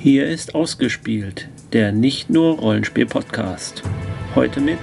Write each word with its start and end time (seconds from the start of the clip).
Hier 0.00 0.28
ist 0.28 0.54
Ausgespielt, 0.54 1.48
der 1.72 1.90
nicht 1.90 2.30
nur 2.30 2.56
Rollenspiel-Podcast. 2.60 3.82
Heute 4.36 4.60
mit 4.60 4.78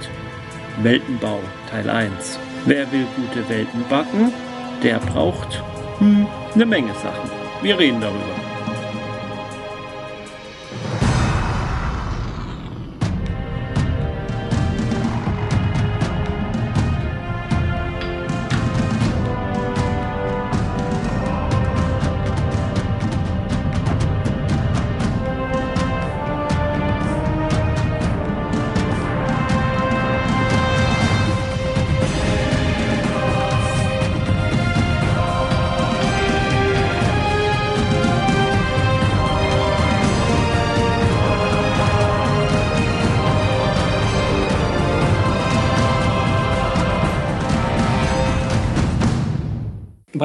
Weltenbau 0.82 1.40
Teil 1.70 1.88
1. 1.88 2.38
Wer 2.66 2.92
will 2.92 3.06
gute 3.16 3.48
Welten 3.48 3.82
backen? 3.88 4.30
Der 4.82 4.98
braucht 4.98 5.62
hm, 6.00 6.26
eine 6.54 6.66
Menge 6.66 6.92
Sachen. 6.92 7.30
Wir 7.62 7.78
reden 7.78 8.02
darüber. 8.02 8.45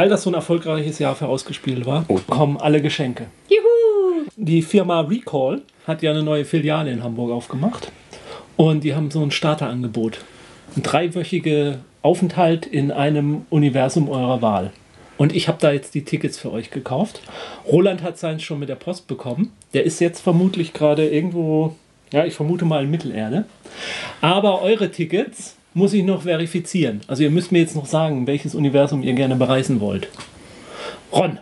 Weil 0.01 0.09
das 0.09 0.23
so 0.23 0.31
ein 0.31 0.33
erfolgreiches 0.33 0.97
Jahr 0.97 1.13
für 1.15 1.27
ausgespielt 1.27 1.85
war, 1.85 2.05
Oh. 2.07 2.19
kommen 2.27 2.57
alle 2.57 2.81
Geschenke. 2.81 3.27
Juhu! 3.49 4.25
Die 4.35 4.63
Firma 4.63 5.01
Recall 5.01 5.61
hat 5.85 6.01
ja 6.01 6.09
eine 6.09 6.23
neue 6.23 6.43
Filiale 6.43 6.89
in 6.91 7.03
Hamburg 7.03 7.30
aufgemacht. 7.30 7.91
Und 8.58 8.83
die 8.83 8.95
haben 8.95 9.11
so 9.11 9.21
ein 9.21 9.30
Starterangebot. 9.30 10.17
Ein 10.75 10.81
dreiwöchige 10.81 11.81
Aufenthalt 12.02 12.66
in 12.66 12.91
einem 12.91 13.45
Universum 13.52 14.09
eurer 14.09 14.41
Wahl. 14.41 14.71
Und 15.19 15.35
ich 15.35 15.47
habe 15.47 15.59
da 15.61 15.71
jetzt 15.71 15.93
die 15.93 16.03
Tickets 16.03 16.39
für 16.39 16.52
euch 16.52 16.71
gekauft. 16.71 17.21
Roland 17.71 18.02
hat 18.02 18.17
seins 18.17 18.41
schon 18.41 18.58
mit 18.58 18.69
der 18.69 18.75
Post 18.77 19.05
bekommen. 19.05 19.52
Der 19.75 19.83
ist 19.83 19.99
jetzt 20.02 20.21
vermutlich 20.21 20.73
gerade 20.73 21.08
irgendwo, 21.08 21.75
ja, 22.11 22.25
ich 22.25 22.33
vermute 22.33 22.65
mal 22.65 22.86
in 22.86 22.89
Mittelerde. 22.89 23.45
Aber 24.19 24.63
eure 24.63 24.89
Tickets 24.89 25.58
muss 25.73 25.94
ich 25.94 26.03
noch 26.03 26.23
verifizieren. 26.23 27.02
Also 27.08 27.23
ihr 27.23 27.31
müsst 27.31 27.52
mir 27.52 27.59
jetzt 27.59 27.75
noch 27.75 27.86
sagen, 27.86 28.27
welches 28.27 28.55
Universum 28.55 29.03
ihr 29.03 29.14
gerne 29.14 29.36
bereisen 29.36 29.80
wollt. 29.80 30.09
Ron, 31.11 31.39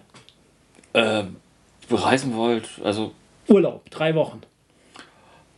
äh, 0.94 1.24
bereisen 1.88 2.36
wollt, 2.36 2.70
also 2.84 3.12
Urlaub, 3.48 3.90
drei 3.90 4.16
Wochen. 4.16 4.42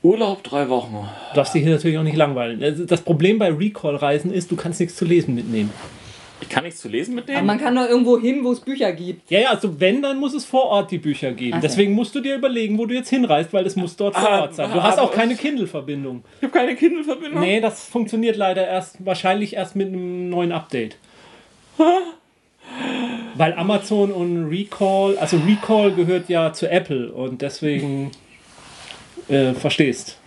Urlaub 0.03 0.43
drei 0.43 0.67
Wochen. 0.69 1.07
Du 1.29 1.35
darfst 1.35 1.53
dich 1.53 1.63
hier 1.63 1.73
natürlich 1.73 1.97
auch 1.97 2.03
nicht 2.03 2.17
langweilen. 2.17 2.63
Also 2.63 2.85
Das 2.85 3.01
Problem 3.01 3.37
bei 3.37 3.51
Recall-Reisen 3.51 4.33
ist, 4.33 4.49
du 4.49 4.55
kannst 4.55 4.79
nichts 4.79 4.95
zu 4.95 5.05
lesen 5.05 5.35
mitnehmen. 5.35 5.71
Ich 6.41 6.49
kann 6.49 6.63
nichts 6.63 6.81
zu 6.81 6.89
lesen 6.89 7.11
Aber 7.13 7.21
mitnehmen. 7.27 7.45
man 7.45 7.59
kann 7.59 7.75
doch 7.75 7.87
irgendwo 7.87 8.19
hin, 8.19 8.43
wo 8.43 8.51
es 8.51 8.59
Bücher 8.59 8.91
gibt. 8.93 9.29
Ja, 9.31 9.39
ja, 9.39 9.49
also 9.51 9.79
wenn, 9.79 10.01
dann 10.01 10.19
muss 10.19 10.33
es 10.33 10.43
vor 10.43 10.65
Ort 10.65 10.91
die 10.91 10.97
Bücher 10.97 11.31
geben. 11.31 11.53
So. 11.57 11.61
Deswegen 11.61 11.93
musst 11.93 12.13
du 12.15 12.19
dir 12.19 12.35
überlegen, 12.35 12.77
wo 12.77 12.85
du 12.85 12.93
jetzt 12.95 13.09
hinreist, 13.09 13.53
weil 13.53 13.65
es 13.65 13.75
muss 13.75 13.95
dort 13.95 14.15
vor 14.15 14.29
Ah, 14.29 14.41
Ort 14.41 14.55
sein. 14.55 14.71
Du 14.73 14.81
hast 14.81 14.97
aber 14.97 15.07
auch 15.07 15.13
keine 15.13 15.35
Kindle-Verbindung. 15.35 16.23
Ich 16.37 16.43
habe 16.43 16.51
keine 16.53 16.75
Kindle-Verbindung. 16.75 17.39
Nee, 17.39 17.61
das 17.61 17.85
funktioniert 17.85 18.35
leider 18.37 18.67
erst, 18.67 19.05
wahrscheinlich 19.05 19.55
erst 19.55 19.75
mit 19.75 19.87
einem 19.89 20.29
neuen 20.29 20.51
Update. 20.51 20.97
Weil 23.35 23.53
Amazon 23.53 24.11
und 24.11 24.49
Recall, 24.49 25.17
also 25.17 25.37
Recall 25.47 25.91
gehört 25.93 26.29
ja 26.29 26.53
zu 26.53 26.69
Apple 26.69 27.11
und 27.11 27.41
deswegen 27.41 28.11
äh, 29.29 29.53
verstehst. 29.53 30.17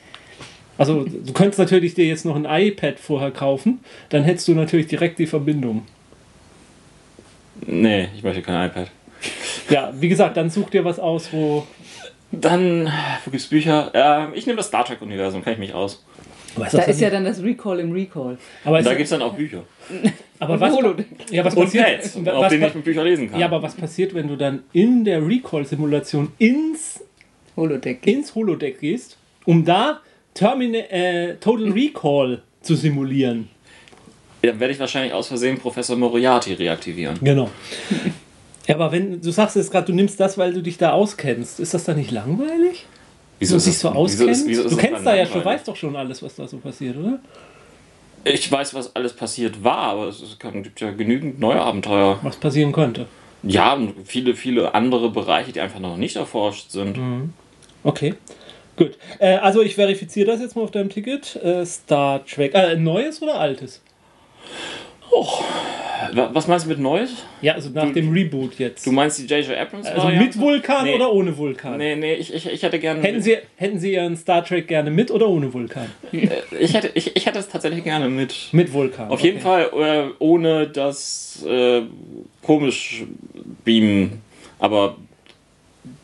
Also 0.76 1.04
du 1.04 1.32
könntest 1.32 1.58
natürlich 1.60 1.94
dir 1.94 2.06
jetzt 2.06 2.24
noch 2.24 2.34
ein 2.34 2.46
iPad 2.46 2.98
vorher 2.98 3.30
kaufen, 3.30 3.80
dann 4.08 4.24
hättest 4.24 4.48
du 4.48 4.54
natürlich 4.54 4.86
direkt 4.88 5.18
die 5.18 5.26
Verbindung. 5.26 5.82
Nee, 7.66 8.08
ich 8.16 8.22
möchte 8.22 8.42
kein 8.42 8.68
iPad. 8.68 8.88
Ja, 9.70 9.92
wie 9.98 10.08
gesagt, 10.08 10.36
dann 10.36 10.50
such 10.50 10.70
dir 10.70 10.84
was 10.84 10.98
aus, 10.98 11.32
wo. 11.32 11.66
Dann, 12.30 12.92
wo 13.24 13.30
gibt's 13.30 13.46
Bücher? 13.46 13.90
Ähm, 13.94 14.32
ich 14.34 14.46
nehme 14.46 14.56
das 14.56 14.66
Star 14.66 14.84
Trek-Universum, 14.84 15.42
kann 15.42 15.52
ich 15.54 15.58
mich 15.58 15.72
aus. 15.74 16.04
Was 16.56 16.72
Da 16.72 16.82
ist 16.82 17.00
ja 17.00 17.10
dann 17.10 17.24
das 17.24 17.42
Recall 17.42 17.80
im 17.80 17.92
Recall. 17.92 18.38
aber, 18.64 18.78
Und 18.78 18.86
da 18.86 18.90
es, 18.92 18.96
gibt's 18.96 19.10
dann 19.10 19.22
auch 19.22 19.34
Bücher. 19.34 19.62
aber 20.38 20.54
und 20.54 20.60
was, 20.60 20.72
ja, 21.30 21.44
was 21.44 21.54
Und 21.54 21.64
passiert? 21.64 21.84
Pads, 21.84 22.24
was, 22.24 22.34
auf 22.34 22.48
denen 22.48 22.64
ich 22.64 22.74
mit 22.74 22.84
Büchern 22.84 23.04
lesen 23.04 23.30
kann. 23.30 23.40
ja, 23.40 23.46
aber 23.46 23.62
was 23.62 23.74
passiert, 23.74 24.14
wenn 24.14 24.28
du 24.28 24.36
dann 24.36 24.62
in 24.72 25.04
der 25.04 25.26
Recall-Simulation 25.26 26.32
ins, 26.38 27.02
Holodeck. 27.56 28.06
ins 28.06 28.34
Holodeck 28.34 28.80
gehst, 28.80 29.16
um 29.46 29.64
da 29.64 30.00
Termina 30.34 30.78
äh, 30.90 31.36
Total 31.36 31.70
Recall 31.72 32.42
zu 32.60 32.74
simulieren? 32.74 33.48
Dann 34.46 34.60
werde 34.60 34.72
ich 34.74 34.80
wahrscheinlich 34.80 35.12
aus 35.12 35.28
Versehen 35.28 35.58
Professor 35.58 35.96
Moriarty 35.96 36.54
reaktivieren. 36.54 37.18
Genau. 37.22 37.50
Ja, 38.66 38.76
aber 38.76 38.92
wenn 38.92 39.20
du 39.20 39.30
sagst 39.30 39.56
jetzt 39.56 39.70
gerade, 39.70 39.84
du 39.88 39.92
nimmst 39.92 40.18
das, 40.18 40.38
weil 40.38 40.54
du 40.54 40.62
dich 40.62 40.78
da 40.78 40.92
auskennst, 40.92 41.60
ist 41.60 41.74
das 41.74 41.84
dann 41.84 41.98
nicht 41.98 42.10
langweilig? 42.10 42.86
Wieso 43.38 43.58
du 43.58 43.62
dich 43.62 43.76
so 43.78 43.90
wieso 43.90 43.98
auskennst? 43.98 44.40
ist- 44.40 44.48
wieso 44.48 44.62
ist 44.62 44.70
du 44.72 44.76
das 44.76 44.84
kennst 44.86 45.04
da 45.06 45.14
ja 45.14 45.26
schon, 45.26 45.44
weißt 45.44 45.68
doch 45.68 45.76
schon 45.76 45.94
alles, 45.96 46.22
was 46.22 46.34
da 46.36 46.48
so 46.48 46.56
passiert, 46.56 46.96
oder? 46.96 47.18
Ich 48.24 48.50
weiß, 48.50 48.72
was 48.72 48.96
alles 48.96 49.12
passiert 49.12 49.62
war, 49.62 49.76
aber 49.90 50.08
es 50.08 50.22
ist- 50.22 50.40
gibt 50.40 50.80
ja 50.80 50.92
genügend 50.92 51.38
neue 51.40 51.60
Abenteuer. 51.60 52.18
Was 52.22 52.36
passieren 52.36 52.72
könnte. 52.72 53.04
Ja, 53.42 53.74
und 53.74 53.92
viele, 54.06 54.34
viele 54.34 54.74
andere 54.74 55.10
Bereiche, 55.10 55.52
die 55.52 55.60
einfach 55.60 55.80
noch 55.80 55.98
nicht 55.98 56.16
erforscht 56.16 56.70
sind. 56.70 56.98
Okay. 57.82 58.14
Gut. 58.76 58.96
Äh, 59.18 59.34
also 59.36 59.60
ich 59.60 59.74
verifiziere 59.74 60.26
das 60.28 60.40
jetzt 60.40 60.56
mal 60.56 60.62
auf 60.62 60.70
deinem 60.70 60.88
Ticket. 60.88 61.36
Äh, 61.36 61.66
Star 61.66 62.24
Trek. 62.24 62.54
Äh, 62.54 62.76
neues 62.76 63.20
oder 63.20 63.38
altes? 63.38 63.82
Wa- 66.12 66.30
Was 66.32 66.46
meinst 66.48 66.66
du 66.66 66.70
mit 66.70 66.78
Neues? 66.78 67.10
Ja, 67.40 67.54
also 67.54 67.70
nach 67.70 67.90
dem 67.92 68.12
Reboot 68.12 68.58
jetzt. 68.58 68.86
Du 68.86 68.92
meinst 68.92 69.18
die 69.18 69.26
J.J. 69.26 69.56
Abrams? 69.56 69.86
also 69.86 70.08
mit 70.08 70.38
Vulkan 70.38 70.84
Nee. 70.84 70.94
oder 70.96 71.12
ohne 71.12 71.36
Vulkan? 71.36 71.78
Nee, 71.78 71.96
nee, 71.96 72.14
ich, 72.14 72.32
ich, 72.34 72.46
ich 72.46 72.62
hätte 72.62 72.78
gerne. 72.78 73.00
Hätten, 73.02 73.22
Sie, 73.22 73.36
hätten 73.56 73.78
Sie 73.78 73.94
Ihren 73.94 74.16
Star 74.16 74.44
Trek 74.44 74.68
gerne 74.68 74.90
mit 74.90 75.10
oder 75.10 75.28
ohne 75.28 75.52
Vulkan? 75.52 75.86
ich, 76.12 76.74
hätte, 76.74 76.90
ich, 76.94 77.16
ich 77.16 77.26
hätte 77.26 77.38
es 77.38 77.48
tatsächlich 77.48 77.84
gerne 77.84 78.08
mit. 78.08 78.34
Mit 78.52 78.72
Vulkan. 78.72 79.08
Auf 79.08 79.20
jeden 79.20 79.40
Fall 79.40 79.70
äh, 79.72 80.14
ohne 80.22 80.66
das 80.68 81.44
äh, 81.46 81.82
komisch 82.42 83.04
beamen. 83.64 84.20
Aber 84.58 84.96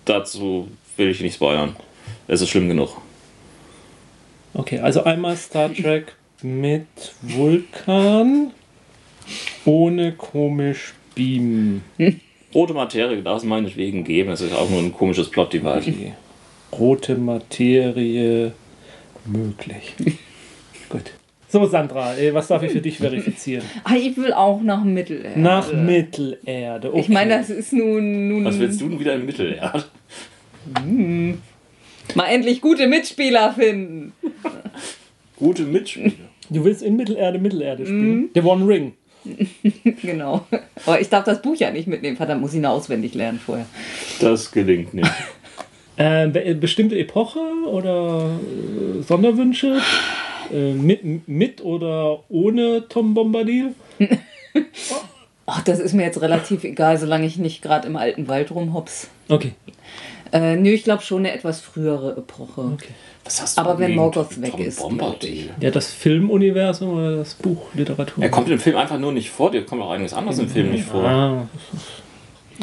dazu 0.05 0.69
will 0.97 1.11
ich 1.11 1.21
nicht 1.21 1.34
spoilern. 1.34 1.77
Es 2.27 2.41
ist 2.41 2.49
schlimm 2.51 2.69
genug. 2.69 2.97
Okay, 4.55 4.78
also 4.81 5.05
einmal 5.05 5.37
Star 5.37 5.72
Trek 5.72 6.15
mit 6.43 6.87
Vulkan, 7.23 8.53
ohne 9.65 10.12
komisch 10.12 10.95
beamen. 11.15 11.83
Rote 12.55 12.75
Materie 12.75 13.23
darf 13.23 13.39
es 13.39 13.45
meinetwegen 13.45 14.05
geben. 14.05 14.31
Es 14.31 14.41
ist 14.41 14.55
auch 14.55 14.69
nur 14.69 14.81
ein 14.81 14.93
komisches 14.93 15.31
Plot-Device. 15.31 15.87
Okay. 15.89 16.15
Rote 16.73 17.17
Materie 17.17 18.53
möglich. 19.25 19.95
Gut. 20.89 21.12
So, 21.49 21.67
Sandra, 21.67 22.17
äh, 22.17 22.33
was 22.33 22.47
darf 22.47 22.62
ich 22.62 22.71
für 22.71 22.81
dich 22.81 22.99
verifizieren? 22.99 23.65
Ah, 23.83 23.97
ich 23.97 24.17
will 24.17 24.33
auch 24.33 24.61
nach 24.62 24.84
Mittelerde. 24.84 25.39
Nach 25.39 25.72
Mittelerde. 25.72 26.91
Okay. 26.91 27.01
Ich 27.01 27.09
meine, 27.09 27.39
das 27.39 27.51
ist 27.51 27.72
nun, 27.72 28.28
nun 28.28 28.45
Was 28.45 28.59
willst 28.59 28.81
du 28.81 28.89
denn 28.89 29.01
wieder 29.01 29.15
im 29.15 29.27
Mittelerde? 29.27 29.84
mal 32.15 32.27
endlich 32.27 32.61
gute 32.61 32.87
Mitspieler 32.87 33.53
finden. 33.53 34.12
Gute 35.37 35.62
Mitspieler. 35.62 36.30
Du 36.50 36.65
willst 36.65 36.83
in 36.83 36.97
Mittelerde 36.97 37.38
Mittelerde 37.38 37.84
spielen? 37.87 38.31
The 38.34 38.41
One 38.43 38.66
Ring. 38.66 38.93
Genau. 40.03 40.47
Aber 40.87 41.00
ich 41.00 41.09
darf 41.11 41.25
das 41.25 41.43
Buch 41.43 41.55
ja 41.56 41.71
nicht 41.71 41.87
mitnehmen. 41.87 42.16
Verdammt, 42.16 42.41
muss 42.41 42.55
ich 42.55 42.61
noch 42.61 42.71
auswendig 42.71 43.15
lernen 43.15 43.38
vorher. 43.38 43.66
Das 44.21 44.50
gelingt 44.50 44.94
nicht. 44.94 45.10
Äh, 45.97 46.28
be- 46.28 46.54
bestimmte 46.54 46.98
Epoche 46.98 47.41
oder 47.66 48.30
äh, 48.30 49.03
Sonderwünsche? 49.03 49.80
Äh, 50.51 50.72
mit, 50.72 51.28
mit 51.28 51.63
oder 51.63 52.21
ohne 52.30 52.89
Tom 52.89 53.13
Bombadil? 53.13 53.75
Ach, 55.47 55.63
das 55.63 55.78
ist 55.78 55.92
mir 55.92 56.04
jetzt 56.04 56.22
relativ 56.22 56.65
egal, 56.65 56.97
solange 56.97 57.27
ich 57.27 57.36
nicht 57.36 57.60
gerade 57.60 57.86
im 57.86 57.97
alten 57.97 58.28
Wald 58.28 58.51
rumhops. 58.51 59.09
Okay. 59.28 59.53
Äh, 60.32 60.56
nö, 60.56 60.71
ich 60.71 60.84
glaube 60.84 61.03
schon 61.03 61.18
eine 61.21 61.32
etwas 61.32 61.60
frühere 61.60 62.16
Epoche. 62.16 62.60
okay. 62.60 62.94
Was 63.24 63.42
hast 63.42 63.59
du 63.59 63.62
Aber 63.62 63.78
wenn 63.78 63.94
Morgoth 63.94 64.41
weg 64.41 64.53
Tom 64.53 64.60
ist, 64.60 64.78
Bombadil? 64.80 65.50
Ja, 65.60 65.71
das 65.71 65.92
Filmuniversum 65.92 66.94
oder 66.97 67.16
das 67.16 67.34
Buch 67.34 67.66
Literatur? 67.74 68.22
Er 68.24 68.30
kommt 68.30 68.48
im 68.48 68.59
Film 68.59 68.77
einfach 68.77 68.98
nur 68.98 69.12
nicht 69.12 69.30
vor. 69.30 69.50
Dir 69.50 69.65
kommt 69.66 69.82
auch 69.82 69.91
einiges 69.91 70.15
anderes 70.15 70.38
im 70.38 70.48
Film 70.48 70.71
nicht 70.71 70.84
vor. 70.84 71.04
Ah. 71.04 71.48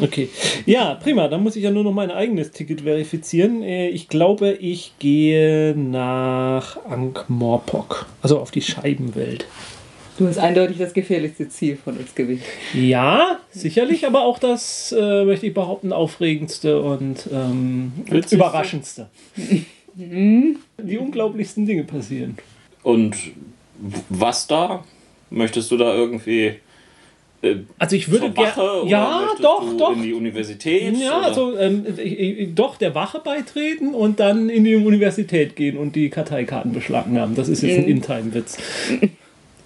Okay. 0.00 0.28
Ja, 0.66 0.94
prima. 0.94 1.28
Dann 1.28 1.42
muss 1.42 1.56
ich 1.56 1.62
ja 1.64 1.70
nur 1.70 1.84
noch 1.84 1.92
mein 1.92 2.10
eigenes 2.10 2.50
Ticket 2.52 2.82
verifizieren. 2.82 3.62
Äh, 3.62 3.88
Ich 3.88 4.08
glaube, 4.08 4.52
ich 4.52 4.92
gehe 4.98 5.74
nach 5.76 6.84
Ankh-Morpok. 6.88 8.06
Also 8.22 8.38
auf 8.38 8.50
die 8.50 8.62
Scheibenwelt. 8.62 9.46
Du 10.18 10.26
hast 10.26 10.38
eindeutig 10.38 10.78
das 10.78 10.92
gefährlichste 10.92 11.48
Ziel 11.48 11.76
von 11.76 11.96
uns 11.96 12.12
gewählt. 12.12 12.40
Ja, 12.74 13.38
sicherlich, 13.50 14.04
aber 14.04 14.22
auch 14.22 14.40
das, 14.40 14.92
äh, 14.98 15.24
möchte 15.24 15.46
ich 15.46 15.54
behaupten, 15.54 15.92
aufregendste 15.92 16.82
und 16.82 17.28
ähm, 17.32 17.92
überraschendste. 18.30 19.08
Die 19.94 20.98
unglaublichsten 20.98 21.66
Dinge 21.66 21.84
passieren. 21.84 22.36
Und 22.82 23.16
was 24.08 24.48
da? 24.48 24.84
Möchtest 25.30 25.70
du 25.70 25.76
da 25.76 25.94
irgendwie 25.94 26.54
äh, 27.42 27.56
Also 27.78 27.94
ich 27.94 28.10
würde 28.10 28.30
gerne. 28.30 28.88
Ja, 28.88 29.28
doch, 29.40 29.70
du 29.70 29.76
doch. 29.76 29.96
in 29.96 30.02
die 30.02 30.14
Universität? 30.14 30.96
Ja, 30.96 31.18
oder? 31.18 31.26
also 31.26 31.56
ähm, 31.58 31.86
ich, 31.96 32.18
ich, 32.18 32.54
doch 32.54 32.76
der 32.76 32.94
Wache 32.96 33.20
beitreten 33.20 33.94
und 33.94 34.18
dann 34.18 34.48
in 34.48 34.64
die 34.64 34.74
Universität 34.74 35.54
gehen 35.54 35.76
und 35.76 35.94
die 35.94 36.10
Karteikarten 36.10 36.72
beschlagnahmen. 36.72 37.36
Das 37.36 37.48
ist 37.48 37.62
jetzt 37.62 37.78
ein 37.78 37.84
In-Time-Witz. 37.84 38.58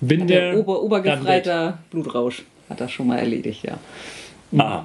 Bin 0.02 0.26
Der 0.26 0.52
der 0.52 0.60
Ober 0.60 0.82
Obergefreiter 0.82 1.78
Blutrausch 1.90 2.42
hat 2.68 2.80
das 2.80 2.90
schon 2.90 3.06
mal 3.06 3.18
erledigt, 3.18 3.64
ja. 3.64 3.78
Ah, 4.58 4.84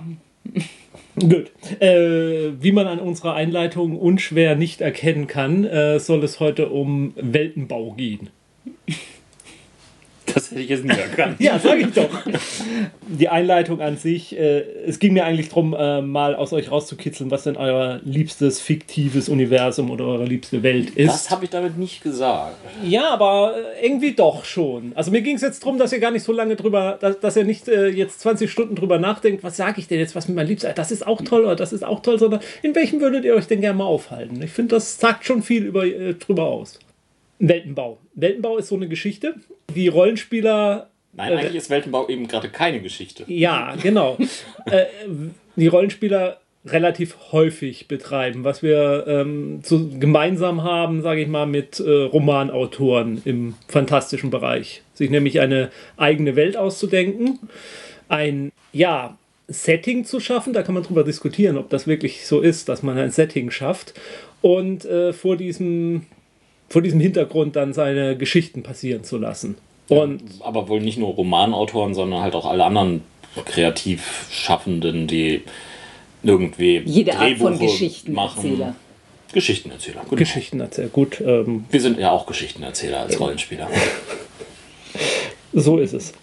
Gut. 1.19 1.51
Äh, 1.81 2.61
wie 2.61 2.71
man 2.71 2.85
an 2.85 2.99
unserer 2.99 3.33
Einleitung 3.33 3.97
unschwer 3.97 4.55
nicht 4.55 4.81
erkennen 4.81 5.25
kann, 5.25 5.65
äh, 5.65 5.99
soll 5.99 6.23
es 6.23 6.39
heute 6.39 6.69
um 6.69 7.13
Weltenbau 7.15 7.93
gehen. 7.93 8.29
Das 10.38 10.51
hätte 10.51 10.62
ich 10.62 10.69
jetzt 10.69 10.86
nie 10.86 10.92
erkannt. 10.92 11.36
Ja, 11.39 11.60
sag 11.60 11.80
ich 11.80 11.94
doch. 11.94 12.10
Die 13.07 13.30
Einleitung 13.30 13.81
an 13.81 13.98
sich, 13.98 14.38
äh, 14.38 14.62
es 14.86 15.00
ging 15.00 15.13
mir 15.13 15.25
eigentlich 15.25 15.50
darum, 15.50 15.74
äh, 15.74 16.01
mal 16.01 16.36
aus 16.36 16.54
euch 16.54 16.72
rauszukitzeln, 16.72 17.31
was 17.31 17.44
denn 17.44 17.57
euer 17.57 18.00
liebstes 18.04 18.60
fiktives 18.60 19.30
Universum 19.30 19.89
oder 19.89 20.06
eure 20.06 20.25
liebste 20.25 20.63
Welt 20.63 20.92
ist. 20.92 21.07
Das 21.07 21.31
habe 21.31 21.45
ich 21.45 21.50
damit 21.50 21.78
nicht 21.78 22.04
gesagt. 22.04 22.57
Ja, 22.84 23.10
aber 23.10 23.56
äh, 23.57 23.86
irgendwie 23.86 24.13
doch 24.13 24.45
schon. 24.45 24.92
Also 24.95 25.12
mir 25.12 25.22
ging 25.22 25.36
es 25.36 25.42
jetzt 25.42 25.63
darum, 25.63 25.78
dass 25.78 25.92
ihr 25.94 26.00
gar 26.00 26.12
nicht 26.12 26.24
so 26.24 26.31
lange 26.31 26.56
drüber, 26.56 26.98
dass, 27.00 27.19
dass 27.19 27.36
ihr 27.36 27.44
nicht 27.44 27.68
äh, 27.68 27.88
jetzt 27.88 28.19
20 28.22 28.51
Stunden 28.51 28.75
drüber 28.75 29.00
nachdenkt, 29.00 29.44
was 29.44 29.57
sage 29.57 29.80
ich 29.80 29.88
denn 29.88 30.00
jetzt, 30.00 30.16
was 30.16 30.28
mit 30.28 30.36
meinem 30.36 30.48
Liebsten, 30.48 30.72
das 30.75 30.92
ist 30.92 31.06
auch 31.06 31.22
toll 31.22 31.45
oder 31.45 31.56
das 31.56 31.74
ist 31.74 31.84
auch 31.84 32.01
toll, 32.01 32.19
sondern 32.19 32.42
in 32.62 32.75
welchem 32.75 33.01
würdet 33.01 33.25
ihr 33.25 33.36
euch 33.36 33.48
denn 33.48 33.62
gerne 33.62 33.78
mal 33.78 33.86
aufhalten? 33.86 34.42
Ich 34.42 34.51
finde, 34.51 34.75
das 34.75 35.00
sagt 35.00 35.25
schon 35.25 35.42
viel 35.42 35.66
über, 35.66 35.86
äh, 35.86 36.13
drüber 36.13 36.48
aus. 36.48 36.80
Weltenbau. 37.39 37.98
Weltenbau 38.13 38.57
ist 38.57 38.68
so 38.68 38.75
eine 38.75 38.88
Geschichte. 38.88 39.36
Die 39.74 39.88
Rollenspieler 39.88 40.89
Nein, 41.13 41.34
Äh, 41.34 41.36
eigentlich 41.38 41.56
ist 41.56 41.69
Weltenbau 41.69 42.07
eben 42.10 42.28
gerade 42.28 42.50
keine 42.50 42.80
Geschichte. 42.81 43.24
ja, 43.28 43.75
genau. 43.81 44.18
äh, 44.66 44.86
die 45.56 45.68
Rollenspieler 45.68 46.39
relativ 46.66 47.16
häufig 47.31 47.88
betreiben, 47.88 48.44
was 48.44 48.62
wir 48.62 49.06
ähm, 49.07 49.62
so 49.63 49.89
gemeinsam 50.00 50.63
haben, 50.63 51.01
sage 51.01 51.22
ich 51.22 51.28
mal, 51.28 51.45
mit 51.45 51.80
äh, 51.80 51.89
Romanautoren 51.89 53.22
im 53.25 53.56
fantastischen 53.68 54.30
Bereich. 54.30 54.81
Sich 54.94 55.10
nämlich 55.10 55.39
eine 55.39 55.72
eigene 55.95 56.36
Welt 56.36 56.57
auszudenken, 56.57 57.39
ein, 58.10 58.51
ja, 58.74 59.18
Setting 59.50 60.04
zu 60.04 60.19
schaffen, 60.19 60.51
da 60.51 60.62
kann 60.62 60.74
man 60.74 60.84
drüber 60.84 61.06
diskutieren, 61.06 61.57
ob 61.57 61.69
das 61.69 61.88
wirklich 61.88 62.28
so 62.28 62.42
ist, 62.42 62.68
dass 62.68 62.84
man 62.84 62.98
ein 62.98 63.12
Setting 63.12 63.50
schafft 63.50 63.94
und 64.42 64.84
äh, 64.84 65.13
vor 65.13 65.38
diesem 65.38 66.06
vor 66.69 66.81
diesem 66.81 66.99
Hintergrund 66.99 67.55
dann 67.55 67.73
seine 67.73 68.17
Geschichten 68.17 68.63
passieren 68.63 69.03
zu 69.03 69.17
lassen. 69.17 69.55
Und 69.87 70.21
Aber 70.41 70.67
wohl 70.67 70.81
nicht 70.81 70.97
nur 70.97 71.09
Romanautoren, 71.09 71.93
sondern 71.93 72.21
halt 72.21 72.35
auch 72.35 72.45
alle 72.45 72.65
anderen 72.65 73.01
kreativ 73.45 74.27
Schaffenden, 74.31 75.07
die 75.07 75.43
irgendwie 76.23 76.81
Jede 76.85 77.15
Art 77.15 77.37
von 77.37 77.53
Drehbuche 77.53 77.65
Geschichtenerzähler. 77.71 78.57
machen. 78.67 78.75
Geschichtenerzähler. 79.33 80.01
Genau. 80.03 80.15
Geschichten 80.15 80.59
erzählt. 80.59 80.93
Gut, 80.93 81.21
ähm, 81.21 81.65
Wir 81.69 81.81
sind 81.81 81.99
ja 81.99 82.11
auch 82.11 82.25
Geschichtenerzähler 82.25 83.01
als 83.01 83.19
Rollenspieler. 83.19 83.69
So 85.53 85.79
ist 85.79 85.93
es. 85.93 86.13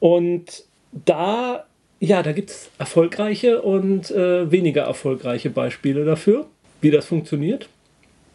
Und 0.00 0.64
da, 0.92 1.64
ja, 2.00 2.22
da 2.22 2.32
gibt 2.32 2.50
es 2.50 2.70
erfolgreiche 2.78 3.62
und 3.62 4.10
äh, 4.10 4.50
weniger 4.50 4.82
erfolgreiche 4.82 5.50
Beispiele 5.50 6.04
dafür, 6.04 6.46
wie 6.80 6.90
das 6.90 7.06
funktioniert, 7.06 7.68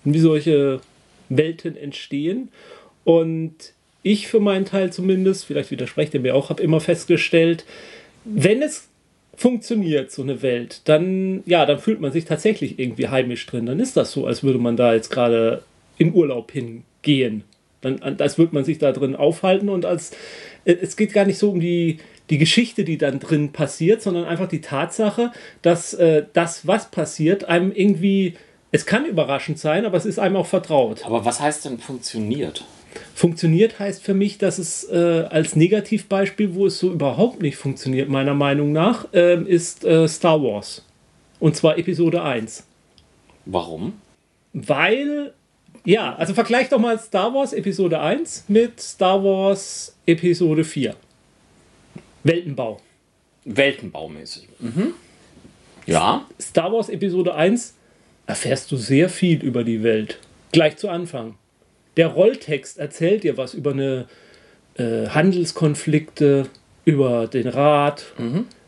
wie 0.03 0.19
solche 0.19 0.79
Welten 1.37 1.75
entstehen. 1.75 2.49
Und 3.03 3.73
ich 4.03 4.27
für 4.27 4.39
meinen 4.39 4.65
Teil 4.65 4.91
zumindest, 4.91 5.45
vielleicht 5.45 5.71
widersprecht 5.71 6.13
ihr 6.13 6.19
mir 6.19 6.35
auch, 6.35 6.49
habe 6.49 6.61
immer 6.61 6.79
festgestellt, 6.79 7.65
wenn 8.23 8.61
es 8.61 8.89
funktioniert, 9.35 10.11
so 10.11 10.21
eine 10.21 10.41
Welt, 10.41 10.81
dann, 10.85 11.41
ja, 11.45 11.65
dann 11.65 11.79
fühlt 11.79 12.01
man 12.01 12.11
sich 12.11 12.25
tatsächlich 12.25 12.77
irgendwie 12.77 13.07
heimisch 13.07 13.45
drin. 13.47 13.65
Dann 13.65 13.79
ist 13.79 13.97
das 13.97 14.11
so, 14.11 14.27
als 14.27 14.43
würde 14.43 14.59
man 14.59 14.75
da 14.77 14.93
jetzt 14.93 15.09
gerade 15.09 15.63
in 15.97 16.13
Urlaub 16.13 16.51
hingehen. 16.51 17.43
Dann, 17.81 17.99
als 18.01 18.37
würde 18.37 18.53
man 18.53 18.63
sich 18.63 18.77
da 18.77 18.91
drin 18.91 19.15
aufhalten 19.15 19.69
und 19.69 19.85
als, 19.85 20.11
äh, 20.65 20.75
es 20.79 20.95
geht 20.95 21.13
gar 21.13 21.25
nicht 21.25 21.39
so 21.39 21.49
um 21.49 21.59
die, 21.59 21.97
die 22.29 22.37
Geschichte, 22.37 22.83
die 22.83 22.97
dann 22.97 23.19
drin 23.19 23.51
passiert, 23.51 24.03
sondern 24.03 24.25
einfach 24.25 24.47
die 24.47 24.61
Tatsache, 24.61 25.31
dass 25.63 25.95
äh, 25.95 26.25
das, 26.33 26.67
was 26.67 26.91
passiert, 26.91 27.45
einem 27.45 27.71
irgendwie, 27.71 28.35
es 28.71 28.85
kann 28.85 29.05
überraschend 29.05 29.59
sein, 29.59 29.85
aber 29.85 29.97
es 29.97 30.05
ist 30.05 30.19
einem 30.19 30.37
auch 30.37 30.45
vertraut. 30.45 31.05
Aber 31.05 31.25
was 31.25 31.41
heißt 31.41 31.65
denn 31.65 31.79
funktioniert? 31.79 32.65
Funktioniert 33.13 33.79
heißt 33.79 34.03
für 34.03 34.13
mich, 34.13 34.37
dass 34.37 34.57
es 34.57 34.83
äh, 34.89 35.25
als 35.29 35.55
Negativbeispiel, 35.55 36.55
wo 36.55 36.65
es 36.65 36.79
so 36.79 36.91
überhaupt 36.91 37.41
nicht 37.41 37.57
funktioniert, 37.57 38.09
meiner 38.09 38.33
Meinung 38.33 38.71
nach, 38.71 39.07
ähm, 39.13 39.45
ist 39.45 39.83
äh, 39.83 40.07
Star 40.07 40.41
Wars. 40.41 40.83
Und 41.39 41.55
zwar 41.55 41.77
Episode 41.77 42.21
1. 42.21 42.63
Warum? 43.45 43.93
Weil, 44.53 45.33
ja, 45.85 46.15
also 46.15 46.33
vergleich 46.33 46.69
doch 46.69 46.79
mal 46.79 46.99
Star 46.99 47.33
Wars 47.33 47.53
Episode 47.53 47.99
1 47.99 48.45
mit 48.47 48.79
Star 48.79 49.23
Wars 49.23 49.95
Episode 50.05 50.63
4. 50.63 50.95
Weltenbau. 52.23 52.79
Weltenbaumäßig. 53.45 54.47
Mhm. 54.59 54.93
Ja. 55.85 56.25
Star 56.39 56.71
Wars 56.71 56.89
Episode 56.89 57.33
1 57.33 57.73
erfährst 58.31 58.71
du 58.71 58.77
sehr 58.77 59.09
viel 59.09 59.43
über 59.43 59.65
die 59.65 59.83
Welt. 59.83 60.17
Gleich 60.53 60.77
zu 60.77 60.87
Anfang. 60.87 61.35
Der 61.97 62.07
Rolltext 62.07 62.79
erzählt 62.79 63.25
dir 63.25 63.35
was 63.35 63.53
über 63.53 63.71
eine 63.71 64.05
äh, 64.75 65.07
Handelskonflikte, 65.07 66.47
über 66.85 67.27
den 67.27 67.49
Rat, 67.49 68.05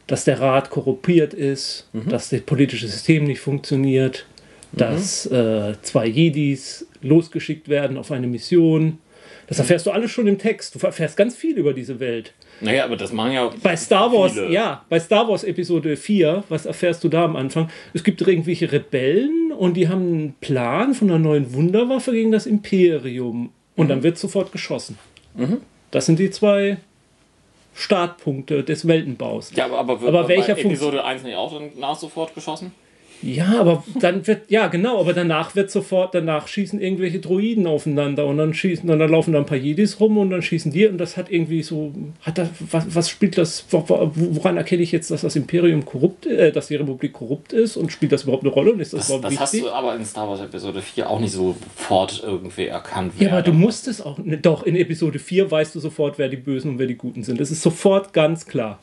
dass 0.06 0.26
der 0.26 0.42
Rat 0.42 0.70
korruptiert 0.70 1.34
ist, 1.34 1.88
dass 1.94 2.30
das 2.30 2.42
politische 2.42 2.88
System 2.90 3.24
nicht 3.24 3.40
funktioniert, 3.40 4.26
dass 4.74 5.26
äh, 5.28 5.76
zwei 5.82 6.08
Jedis 6.08 6.86
losgeschickt 7.02 7.70
werden 7.70 7.98
auf 7.98 8.12
eine 8.12 8.28
Mission. 8.28 9.00
Das 9.48 9.60
erfährst 9.60 9.86
du 9.86 9.92
alles 9.92 10.12
schon 10.12 10.28
im 10.28 10.38
Text. 10.38 10.76
Du 10.76 10.86
erfährst 10.86 11.16
ganz 11.16 11.36
viel 11.38 11.58
über 11.58 11.74
diese 11.74 12.00
Welt. 12.02 12.34
Naja, 12.62 12.86
aber 12.86 12.98
das 12.98 13.12
machen 13.12 13.32
ja. 13.32 13.50
Bei 13.62 13.76
Star 13.76 14.12
Wars, 14.12 14.34
viele. 14.34 14.52
ja, 14.52 14.86
bei 14.90 15.00
Star 15.00 15.28
Wars 15.28 15.44
Episode 15.44 15.96
4, 15.98 16.44
was 16.50 16.66
erfährst 16.66 17.04
du 17.04 17.10
da 17.10 17.26
am 17.26 17.36
Anfang? 17.36 17.70
Es 17.94 18.04
gibt 18.04 18.22
irgendwelche 18.22 18.72
Rebellen 18.72 19.43
und 19.58 19.76
die 19.76 19.88
haben 19.90 20.02
einen 20.02 20.34
Plan 20.42 20.94
von 20.94 21.10
einer 21.10 21.20
neuen 21.20 21.54
Wunderwaffe 21.54 22.12
gegen 22.12 22.32
das 22.32 22.46
Imperium. 22.46 23.52
Und 23.76 23.90
dann 23.90 24.04
wird 24.04 24.18
sofort 24.18 24.52
geschossen. 24.52 25.00
Das 25.92 26.06
sind 26.06 26.20
die 26.20 26.30
zwei 26.30 26.78
Startpunkte 27.74 28.64
des 28.64 28.88
Weltenbaus. 28.88 29.52
Ja, 29.56 29.66
aber, 29.66 29.80
aber 29.80 30.02
wird 30.02 30.10
Aber 30.14 30.28
welcher 30.28 30.58
Episode 30.58 31.04
1 31.04 31.24
nicht 31.24 31.36
auch 31.36 31.60
danach 31.76 31.98
sofort 31.98 32.36
geschossen? 32.36 32.72
Ja, 33.24 33.60
aber 33.60 33.84
dann 34.00 34.28
wird, 34.28 34.52
ja 34.52 34.68
genau, 34.68 35.00
aber 35.00 35.14
danach 35.14 35.56
wird 35.56 35.72
sofort, 35.72 36.14
danach 36.14 36.48
schießen 36.48 36.82
irgendwelche 36.82 37.20
Droiden 37.20 37.68
aufeinander 37.68 38.26
und 38.26 38.38
dann 38.38 38.54
schießen, 38.54 38.88
dann, 38.88 39.00
dann 39.00 39.10
laufen 39.10 39.32
da 39.34 39.40
ein 39.40 39.46
paar 39.46 39.58
Jedis 39.58 40.00
rum 40.00 40.18
und 40.18 40.30
dann 40.30 40.42
schießen 40.42 40.72
die 40.72 40.88
und 40.88 40.98
das 40.98 41.16
hat 41.16 41.32
irgendwie 41.32 41.64
so, 41.64 41.94
hat 42.22 42.38
das, 42.38 42.50
was, 42.72 42.94
was 42.96 43.10
spielt 43.10 43.38
das, 43.38 43.66
wo- 43.70 43.86
wo- 43.88 44.12
woran 44.16 44.58
erkenne 44.58 44.82
ich 44.84 44.92
jetzt, 44.92 45.10
dass 45.12 45.22
das 45.22 45.36
Imperium 45.36 45.86
korrupt, 45.86 46.26
äh, 46.26 46.52
dass 46.52 46.68
die 46.68 46.76
Republik 46.76 47.14
korrupt 47.14 47.54
ist 47.54 47.78
und 47.78 47.92
spielt 47.92 48.12
das 48.12 48.24
überhaupt 48.24 48.44
eine 48.44 48.52
Rolle 48.52 48.74
und 48.74 48.80
ist 48.82 48.94
das, 48.94 49.02
Das, 49.02 49.10
überhaupt 49.10 49.26
das 49.26 49.40
hast 49.40 49.54
wichtig? 49.54 49.70
du 49.70 49.74
aber 49.76 49.96
in 49.96 50.06
Star 50.06 50.28
Wars 50.28 50.42
Episode 50.42 50.82
4 50.82 51.10
auch 51.10 51.20
nicht 51.20 51.32
sofort 51.32 52.22
irgendwie 52.26 52.66
erkannt. 52.68 53.14
Ja, 53.20 53.32
aber 53.32 53.42
du 53.42 53.52
da- 53.52 53.58
musst 53.58 53.88
es 53.88 54.02
auch, 54.02 54.18
ne, 54.18 54.38
doch, 54.38 54.64
in 54.64 54.76
Episode 54.76 55.20
4 55.20 55.50
weißt 55.50 55.74
du 55.76 55.80
sofort, 55.80 56.18
wer 56.18 56.28
die 56.30 56.38
Bösen 56.38 56.72
und 56.72 56.80
wer 56.80 56.88
die 56.88 56.96
Guten 56.96 57.24
sind. 57.24 57.40
Das 57.40 57.52
ist 57.52 57.62
sofort 57.62 58.12
ganz 58.14 58.46
klar. 58.46 58.80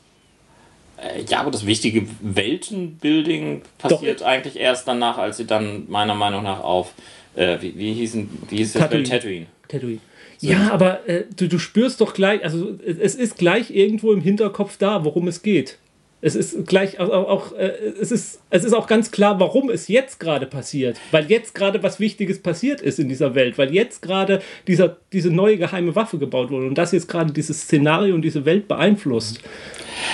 Äh, 1.02 1.22
Ja, 1.28 1.40
aber 1.40 1.50
das 1.50 1.66
wichtige 1.66 2.06
Weltenbuilding 2.20 3.62
passiert 3.78 4.22
eigentlich 4.22 4.56
erst 4.58 4.86
danach, 4.88 5.18
als 5.18 5.36
sie 5.38 5.46
dann 5.46 5.84
meiner 5.88 6.14
Meinung 6.14 6.42
nach 6.42 6.60
auf, 6.60 6.92
äh, 7.34 7.58
wie, 7.60 7.76
wie, 7.76 7.92
hießen, 7.94 8.28
wie 8.48 8.56
hieß 8.58 8.72
das 8.74 8.82
Tatooine. 8.82 9.08
Welt 9.10 9.22
Tatooine? 9.22 9.46
Tatooine. 9.68 9.98
Ja, 10.40 10.70
aber 10.72 11.06
äh, 11.08 11.24
du, 11.36 11.48
du 11.48 11.58
spürst 11.58 12.00
doch 12.00 12.14
gleich, 12.14 12.42
also 12.42 12.70
es 12.84 13.14
ist 13.14 13.36
gleich 13.36 13.70
irgendwo 13.70 14.12
im 14.12 14.22
Hinterkopf 14.22 14.78
da, 14.78 15.04
worum 15.04 15.28
es 15.28 15.42
geht. 15.42 15.78
Es 16.22 16.34
ist 16.34 16.66
gleich 16.66 17.00
auch, 17.00 17.08
auch, 17.08 17.52
äh, 17.52 17.72
es, 18.00 18.12
ist, 18.12 18.40
es 18.50 18.64
ist 18.64 18.74
auch 18.74 18.86
ganz 18.86 19.10
klar, 19.10 19.40
warum 19.40 19.70
es 19.70 19.88
jetzt 19.88 20.20
gerade 20.20 20.46
passiert. 20.46 20.98
Weil 21.10 21.30
jetzt 21.30 21.54
gerade 21.54 21.82
was 21.82 21.98
Wichtiges 21.98 22.42
passiert 22.42 22.82
ist 22.82 22.98
in 22.98 23.08
dieser 23.08 23.34
Welt. 23.34 23.56
Weil 23.56 23.72
jetzt 23.72 24.02
gerade 24.02 24.42
dieser, 24.66 24.98
diese 25.12 25.30
neue 25.30 25.56
geheime 25.56 25.94
Waffe 25.94 26.18
gebaut 26.18 26.50
wurde 26.50 26.66
und 26.66 26.76
das 26.76 26.92
jetzt 26.92 27.08
gerade 27.08 27.32
dieses 27.32 27.62
Szenario 27.62 28.14
und 28.14 28.22
diese 28.22 28.44
Welt 28.44 28.68
beeinflusst. 28.68 29.40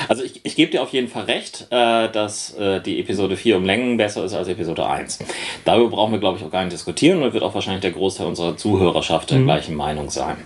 Also 0.08 0.22
ich, 0.22 0.40
ich 0.44 0.56
gebe 0.56 0.70
dir 0.70 0.82
auf 0.82 0.90
jeden 0.90 1.08
Fall 1.08 1.24
recht, 1.24 1.66
äh, 1.70 2.08
dass 2.08 2.54
äh, 2.54 2.80
die 2.80 3.00
Episode 3.00 3.36
4 3.36 3.56
um 3.56 3.64
Längen 3.64 3.96
besser 3.96 4.24
ist 4.24 4.34
als 4.34 4.48
Episode 4.48 4.86
1. 4.86 5.18
Darüber 5.64 5.90
brauchen 5.90 6.12
wir, 6.12 6.20
glaube 6.20 6.38
ich, 6.38 6.44
auch 6.44 6.50
gar 6.50 6.62
nicht 6.62 6.72
diskutieren 6.72 7.22
und 7.22 7.32
wird 7.32 7.42
auch 7.42 7.54
wahrscheinlich 7.54 7.82
der 7.82 7.92
Großteil 7.92 8.26
unserer 8.26 8.56
Zuhörerschaft 8.56 9.30
der 9.30 9.40
gleichen 9.40 9.74
Meinung 9.74 10.10
sein. 10.10 10.36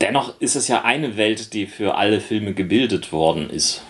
Dennoch 0.00 0.34
ist 0.40 0.56
es 0.56 0.66
ja 0.66 0.82
eine 0.82 1.16
Welt, 1.16 1.52
die 1.52 1.66
für 1.66 1.94
alle 1.94 2.20
Filme 2.20 2.54
gebildet 2.54 3.12
worden 3.12 3.48
ist. 3.48 3.84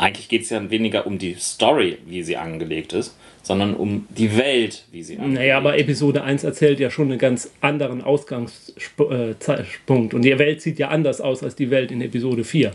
Eigentlich 0.00 0.28
geht 0.28 0.42
es 0.44 0.50
ja 0.50 0.70
weniger 0.70 1.06
um 1.06 1.18
die 1.18 1.34
Story, 1.34 1.98
wie 2.06 2.22
sie 2.22 2.38
angelegt 2.38 2.94
ist, 2.94 3.14
sondern 3.42 3.74
um 3.74 4.06
die 4.08 4.34
Welt, 4.34 4.86
wie 4.90 5.02
sie 5.02 5.18
angelegt 5.18 5.38
Naja, 5.38 5.58
aber 5.58 5.76
Episode 5.76 6.24
1 6.24 6.42
erzählt 6.42 6.80
ja 6.80 6.88
schon 6.88 7.10
einen 7.10 7.18
ganz 7.18 7.50
anderen 7.60 8.00
Ausgangspunkt. 8.00 10.14
Und 10.14 10.22
die 10.22 10.38
Welt 10.38 10.62
sieht 10.62 10.78
ja 10.78 10.88
anders 10.88 11.20
aus 11.20 11.42
als 11.42 11.54
die 11.54 11.70
Welt 11.70 11.92
in 11.92 12.00
Episode 12.00 12.44
4. 12.44 12.70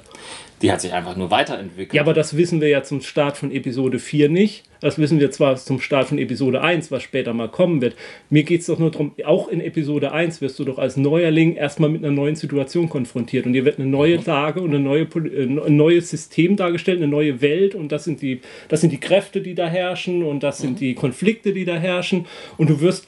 Die 0.62 0.72
hat 0.72 0.80
sich 0.80 0.94
einfach 0.94 1.18
nur 1.18 1.32
weiterentwickelt. 1.32 1.94
Ja, 1.94 2.02
aber 2.02 2.14
das 2.14 2.38
wissen 2.38 2.62
wir 2.62 2.70
ja 2.70 2.82
zum 2.82 3.02
Start 3.02 3.38
von 3.38 3.52
Episode 3.52 4.00
4 4.00 4.30
nicht. 4.30 4.64
Das 4.80 4.98
wissen 4.98 5.20
wir 5.20 5.30
zwar 5.32 5.58
zum 5.58 5.82
Start 5.82 6.08
von 6.08 6.18
Episode 6.18 6.62
1, 6.62 6.92
was 6.92 7.04
später 7.04 7.34
mal 7.34 7.50
kommen 7.50 7.82
wird. 7.82 7.96
Mir 8.30 8.44
geht 8.44 8.62
es 8.62 8.68
doch 8.68 8.80
nur 8.80 8.92
darum, 8.92 9.14
auch 9.26 9.50
in 9.50 9.60
Episode 9.60 10.14
1 10.14 10.40
wirst 10.40 10.58
du 10.58 10.64
doch 10.64 10.78
als 10.78 10.96
Neuerling 10.96 11.56
erstmal 11.56 11.90
mit 11.90 12.04
einer 12.04 12.14
neuen 12.14 12.36
Situation 12.36 12.88
konfrontiert. 12.88 13.46
Und 13.46 13.54
dir 13.54 13.66
wird 13.66 13.80
eine 13.80 13.90
neue 13.90 14.16
Lage 14.18 14.62
und 14.62 14.70
eine 14.70 14.80
neue, 14.80 15.04
äh, 15.04 15.44
ein 15.44 15.76
neues 15.76 16.10
System 16.10 16.56
dargestellt, 16.56 17.00
eine 17.00 17.08
neue 17.10 17.42
Welt. 17.42 17.76
Und 17.76 17.92
das 17.92 18.06
sind 18.06 18.22
die, 18.22 18.40
das 18.70 18.80
sind 18.80 18.92
die 18.92 19.00
Kräfte, 19.00 19.42
die 19.42 19.56
da 19.56 19.68
herrschen. 19.68 20.24
Und 20.24 20.42
das 20.42 20.60
sind 20.60 20.80
die 20.80 20.96
Konflikte, 20.96 21.52
die 21.52 21.66
da 21.66 21.76
herrschen. 21.76 22.28
Und 22.58 22.70
du 22.70 22.80
wirst 22.80 23.08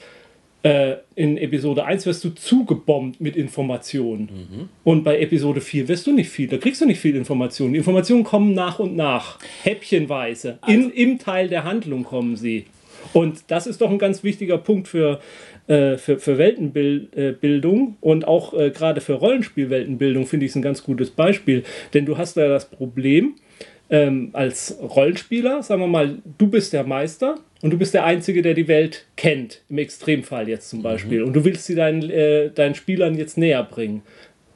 äh, 0.68 0.98
in 1.14 1.38
Episode 1.38 1.86
1 1.86 2.04
wirst 2.04 2.22
du 2.24 2.30
zugebombt 2.30 3.22
mit 3.22 3.36
Informationen. 3.36 4.28
Und 4.84 5.02
bei 5.02 5.18
Episode 5.18 5.62
4 5.62 5.88
wirst 5.88 6.06
du 6.06 6.12
nicht 6.12 6.28
viel, 6.28 6.46
da 6.46 6.58
kriegst 6.58 6.82
du 6.82 6.86
nicht 6.86 7.00
viel 7.00 7.16
Informationen. 7.16 7.72
Die 7.72 7.78
Informationen 7.78 8.22
kommen 8.22 8.52
nach 8.52 8.78
und 8.78 8.94
nach, 8.94 9.38
häppchenweise. 9.62 10.58
In, 10.66 10.90
Im 10.90 11.18
Teil 11.18 11.48
der 11.48 11.64
Handlung 11.64 12.04
kommen 12.04 12.36
sie. 12.36 12.66
Und 13.14 13.44
das 13.48 13.66
ist 13.66 13.80
doch 13.80 13.90
ein 13.90 13.98
ganz 13.98 14.22
wichtiger 14.22 14.58
Punkt 14.58 14.88
für, 14.88 15.20
äh, 15.68 15.96
für, 15.96 16.18
für 16.18 16.36
Weltenbildung 16.36 17.96
und 18.02 18.28
auch 18.28 18.52
äh, 18.52 18.70
gerade 18.70 19.00
für 19.00 19.14
Rollenspielweltenbildung 19.14 20.26
finde 20.26 20.44
ich 20.44 20.52
es 20.52 20.56
ein 20.56 20.62
ganz 20.62 20.82
gutes 20.82 21.10
Beispiel. 21.10 21.62
Denn 21.94 22.04
du 22.04 22.18
hast 22.18 22.36
da 22.36 22.46
das 22.46 22.68
Problem, 22.68 23.36
ähm, 23.90 24.30
als 24.34 24.76
Rollenspieler, 24.82 25.62
sagen 25.62 25.80
wir 25.80 25.86
mal, 25.86 26.18
du 26.36 26.48
bist 26.48 26.74
der 26.74 26.84
Meister 26.84 27.36
und 27.60 27.70
du 27.70 27.78
bist 27.78 27.94
der 27.94 28.04
Einzige, 28.04 28.42
der 28.42 28.54
die 28.54 28.68
Welt 28.68 29.06
kennt, 29.16 29.62
im 29.68 29.78
Extremfall 29.78 30.48
jetzt 30.48 30.70
zum 30.70 30.82
Beispiel. 30.82 31.22
Und 31.22 31.32
du 31.32 31.44
willst 31.44 31.66
sie 31.66 31.74
deinen, 31.74 32.08
äh, 32.08 32.50
deinen 32.50 32.74
Spielern 32.74 33.16
jetzt 33.16 33.36
näher 33.36 33.64
bringen. 33.64 34.02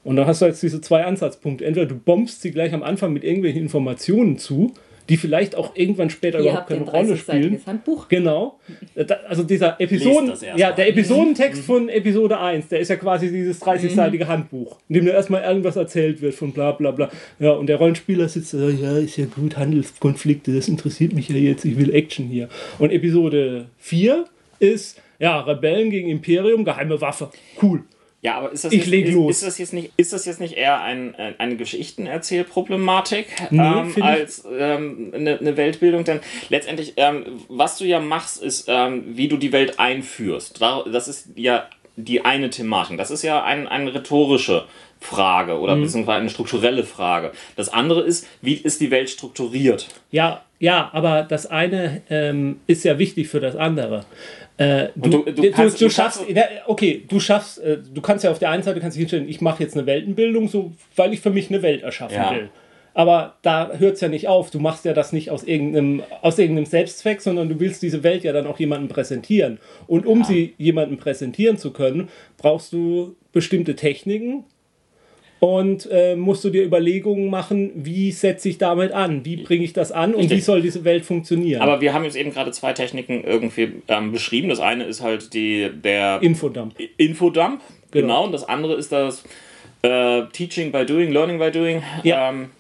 Und 0.05 0.17
dann 0.17 0.27
hast 0.27 0.43
du 0.43 0.47
jetzt 0.47 0.63
diese 0.63 0.81
zwei 0.81 1.05
Ansatzpunkte. 1.05 1.65
Entweder 1.65 1.87
du 1.87 1.97
bombst 1.97 2.43
sie 2.43 2.53
gleich 2.53 2.73
am 2.73 2.83
Anfang 2.83 3.13
mit 3.13 3.25
irgendwelchen 3.25 3.63
Informationen 3.63 4.39
zu, 4.39 4.73
die 5.09 5.17
vielleicht 5.17 5.57
auch 5.57 5.75
irgendwann 5.77 6.11
später 6.11 6.39
Ihr 6.39 6.45
überhaupt 6.51 6.69
keine 6.69 6.83
ein 6.83 6.89
Rolle 6.89 7.17
spielen. 7.17 7.43
30-seitiges 7.57 7.67
Handbuch. 7.67 8.09
Genau. 8.09 8.59
Da- 8.95 9.19
Also 9.29 9.43
dieser 9.43 9.81
Episoden, 9.81 10.33
ja, 10.57 10.73
der 10.73 10.89
Episodentext 10.89 11.63
von 11.65 11.89
Episode 11.89 12.39
1, 12.39 12.69
der 12.69 12.81
ist 12.81 12.89
ja 12.89 12.97
quasi 12.97 13.31
dieses 13.31 13.61
30-seitige 13.63 14.27
Handbuch, 14.27 14.79
in 14.89 14.95
dem 14.95 15.05
dir 15.07 15.13
erstmal 15.13 15.43
irgendwas 15.43 15.77
erzählt 15.77 16.21
wird 16.23 16.35
von 16.35 16.53
bla 16.53 16.73
bla 16.73 16.91
bla. 16.93 17.11
Ja, 17.39 17.51
und 17.53 17.67
der 17.67 17.77
Rollenspieler 17.77 18.29
sitzt 18.29 18.55
da, 18.55 18.69
ja, 18.69 18.99
ist 18.99 19.17
ja 19.17 19.27
gut, 19.27 19.57
Handelskonflikte, 19.57 20.55
das 20.55 20.69
interessiert 20.69 21.13
mich 21.13 21.29
ja 21.29 21.37
jetzt, 21.37 21.65
ich 21.65 21.77
will 21.77 21.95
Action 21.95 22.27
hier. 22.27 22.49
Und 22.79 22.93
Episode 22.93 23.67
4 23.79 24.25
ist, 24.61 25.01
ja, 25.19 25.41
Rebellen 25.41 25.91
gegen 25.91 26.09
Imperium, 26.09 26.65
geheime 26.65 27.01
Waffe. 27.01 27.31
Cool. 27.61 27.83
Ja, 28.25 28.37
aber 28.39 28.53
ist 28.53 28.65
das, 28.65 28.73
Ich 28.73 28.79
jetzt, 28.83 28.89
leg 28.89 29.07
ist, 29.07 29.15
los. 29.15 29.31
Ist, 29.37 29.43
das 29.43 29.59
jetzt 29.59 29.73
nicht, 29.73 29.91
ist 29.97 30.13
das 30.13 30.25
jetzt 30.27 30.39
nicht 30.41 30.55
eher 30.57 30.81
ein, 30.81 31.15
ein, 31.17 31.35
eine 31.39 31.57
Geschichtenerzählproblematik 31.57 33.27
Nee, 33.51 33.59
ähm, 33.63 33.95
als 34.03 34.45
ähm, 34.59 35.13
eine, 35.15 35.39
eine 35.39 35.57
Weltbildung? 35.57 36.05
Denn 36.05 36.21
letztendlich, 36.49 36.95
ähm, 36.97 37.41
was 37.49 37.79
du 37.79 37.85
ja 37.85 38.01
machst, 38.01 38.43
ist, 38.43 38.67
ähm, 38.69 39.05
wie 39.17 39.29
du 39.29 39.37
die 39.37 39.53
Welt 39.53 39.79
einführst. 39.79 40.61
Da- 40.61 40.85
Das 40.91 41.09
ist 41.09 41.31
ja 41.37 41.69
die 41.97 42.25
eine 42.25 42.51
Thematik. 42.51 42.97
Das 42.99 43.11
ist 43.11 43.23
ja 43.23 43.43
ein, 43.43 43.69
eine 43.69 43.93
rhetorische 43.95 44.65
Frage 45.03 45.59
oder 45.59 45.77
Mhm. 45.77 45.83
beziehungsweise 45.83 46.21
eine 46.21 46.31
strukturelle 46.31 46.85
Frage. 46.85 47.33
Das 47.57 47.69
andere 47.73 48.03
ist, 48.03 48.27
wie 48.41 48.55
ist 48.55 48.81
die 48.81 48.91
Welt 48.91 49.11
strukturiert? 49.11 49.89
Ja, 50.11 50.43
ja, 50.59 50.91
aber 50.93 51.23
das 51.29 51.47
eine 51.47 52.03
ähm, 52.09 52.61
ist 52.67 52.85
ja 52.85 52.99
wichtig 52.99 53.29
für 53.29 53.41
das 53.41 53.57
andere. 53.57 54.05
Äh, 54.59 54.89
du, 54.95 55.23
du- 55.25 55.33
du 55.33 55.51
kannst- 55.51 55.81
du 55.81 55.91
schaffst, 55.91 56.23
ja, 56.29 56.45
okay, 56.67 57.03
du 57.09 57.19
schaffst, 57.19 57.59
äh, 57.59 57.79
du 57.93 58.01
kannst 58.01 58.23
ja 58.25 58.31
auf 58.31 58.39
der 58.39 58.51
einen 58.51 58.63
Seite 58.63 58.81
kannst 58.81 58.97
dich 58.97 59.01
hinstellen, 59.03 59.29
ich 59.29 59.41
mache 59.41 59.63
jetzt 59.63 59.77
eine 59.77 59.87
Weltenbildung, 59.87 60.49
so, 60.49 60.73
weil 60.95 61.13
ich 61.13 61.21
für 61.21 61.31
mich 61.31 61.49
eine 61.51 61.63
Welt 61.63 61.83
erschaffen 61.83 62.17
Ja. 62.17 62.31
will. 62.33 62.51
Aber 62.95 63.37
da 63.41 63.71
hört 63.79 63.95
es 63.95 64.03
ja 64.03 64.09
nicht 64.09 64.29
auf. 64.29 64.51
Du 64.51 64.61
machst 64.61 64.85
ja 64.85 64.93
das 64.93 65.15
nicht 65.15 65.31
aus 65.31 65.45
irgendeinem, 65.45 66.03
aus 66.21 66.39
irgendeinem 66.39 66.67
Selbstzweck, 66.67 67.23
sondern 67.23 67.49
du 67.49 67.59
willst 67.59 67.83
diese 67.83 68.03
Welt 68.03 68.23
ja 68.23 68.35
dann 68.35 68.47
auch 68.47 68.61
jemandem 68.61 68.89
präsentieren. 68.91 69.59
Und 69.87 70.05
um 70.05 70.25
sie 70.25 70.53
jemandem 70.59 70.99
präsentieren 70.99 71.57
zu 71.57 71.71
können, 71.73 72.11
brauchst 72.37 72.71
du 72.75 73.17
bestimmte 73.33 73.77
Techniken, 73.77 74.45
und 75.43 75.89
äh, 75.91 76.15
musst 76.15 76.45
du 76.45 76.51
dir 76.51 76.63
Überlegungen 76.63 77.29
machen, 77.29 77.73
wie 77.75 78.13
setze 78.13 78.49
ich 78.49 78.59
damit 78.59 78.93
an, 78.93 79.25
wie 79.25 79.39
bringe 79.39 79.65
ich 79.65 79.73
das 79.73 79.91
an 79.91 80.15
und 80.15 80.21
Richtig. 80.21 80.37
wie 80.39 80.41
soll 80.41 80.63
diese 80.63 80.85
Welt 80.85 81.05
funktionieren. 81.05 81.61
Aber 81.61 81.81
wir 81.81 81.93
haben 81.95 82.05
jetzt 82.05 82.15
eben 82.15 82.31
gerade 82.33 82.53
zwei 82.53 82.73
Techniken 82.75 83.25
irgendwie 83.25 83.73
ähm, 83.89 84.13
beschrieben. 84.13 84.51
Das 84.51 84.61
eine 84.61 84.85
ist 84.85 85.01
halt 85.03 85.35
die, 85.35 85.69
der 85.83 86.23
Infodump. 86.23 86.75
Infodump, 86.97 87.61
genau. 87.91 88.07
Genau. 88.07 88.25
Und 88.27 88.31
das 88.31 88.45
andere 88.49 88.75
ist 88.77 88.93
das 88.93 89.25
äh, 89.83 90.23
Teaching 90.33 90.71
by 90.71 90.87
Doing, 90.87 91.11
Learning 91.11 91.41
by 91.41 91.51
Doing, 91.51 91.83
Ja. 92.05 92.31
ähm, 92.31 92.51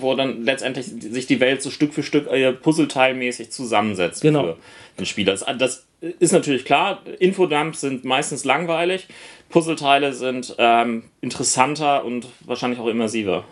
wo 0.00 0.14
dann 0.14 0.42
letztendlich 0.42 0.86
sich 0.86 1.26
die 1.26 1.40
Welt 1.40 1.60
so 1.60 1.68
Stück 1.68 1.92
für 1.92 2.02
Stück 2.02 2.26
äh, 2.32 2.52
puzzleteilmäßig 2.54 3.50
zusammensetzt 3.50 4.22
Genau. 4.22 4.44
für 4.44 4.56
den 4.98 5.04
Spieler. 5.04 5.32
Das, 5.32 5.44
das 5.58 5.86
ist 6.00 6.32
natürlich 6.32 6.64
klar, 6.64 7.02
Infodumps 7.18 7.82
sind 7.82 8.04
meistens 8.04 8.44
langweilig, 8.44 9.06
Puzzleteile 9.50 10.12
sind 10.12 10.54
ähm, 10.58 11.04
interessanter 11.20 12.04
und 12.04 12.26
wahrscheinlich 12.44 12.78
auch 12.80 12.86
immersiver. 12.86 13.44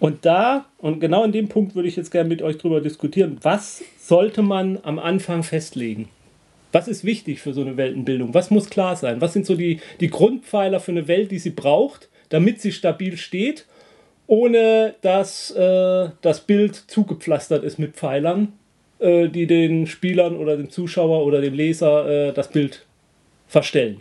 Und 0.00 0.24
da, 0.24 0.66
und 0.78 1.00
genau 1.00 1.24
in 1.24 1.32
dem 1.32 1.48
Punkt 1.48 1.74
würde 1.74 1.88
ich 1.88 1.96
jetzt 1.96 2.10
gerne 2.10 2.28
mit 2.28 2.42
euch 2.42 2.58
drüber 2.58 2.80
diskutieren, 2.80 3.38
was 3.42 3.84
sollte 3.98 4.42
man 4.42 4.78
am 4.82 4.98
Anfang 4.98 5.42
festlegen? 5.42 6.08
Was 6.72 6.88
ist 6.88 7.04
wichtig 7.04 7.40
für 7.40 7.52
so 7.52 7.60
eine 7.60 7.76
Weltenbildung? 7.76 8.34
Was 8.34 8.50
muss 8.50 8.68
klar 8.68 8.96
sein? 8.96 9.20
Was 9.20 9.32
sind 9.32 9.46
so 9.46 9.54
die, 9.54 9.80
die 10.00 10.10
Grundpfeiler 10.10 10.80
für 10.80 10.92
eine 10.92 11.08
Welt, 11.08 11.30
die 11.30 11.38
sie 11.38 11.50
braucht, 11.50 12.08
damit 12.28 12.60
sie 12.60 12.72
stabil 12.72 13.16
steht, 13.16 13.66
ohne 14.26 14.94
dass 15.00 15.50
äh, 15.52 16.10
das 16.20 16.40
Bild 16.40 16.74
zugepflastert 16.74 17.64
ist 17.64 17.78
mit 17.78 17.94
Pfeilern, 17.96 18.52
äh, 18.98 19.28
die 19.28 19.46
den 19.46 19.86
Spielern 19.86 20.36
oder 20.36 20.56
dem 20.56 20.70
Zuschauer 20.70 21.24
oder 21.24 21.40
dem 21.40 21.54
Leser 21.54 22.28
äh, 22.28 22.32
das 22.32 22.50
Bild 22.50 22.84
verstellen? 23.46 24.00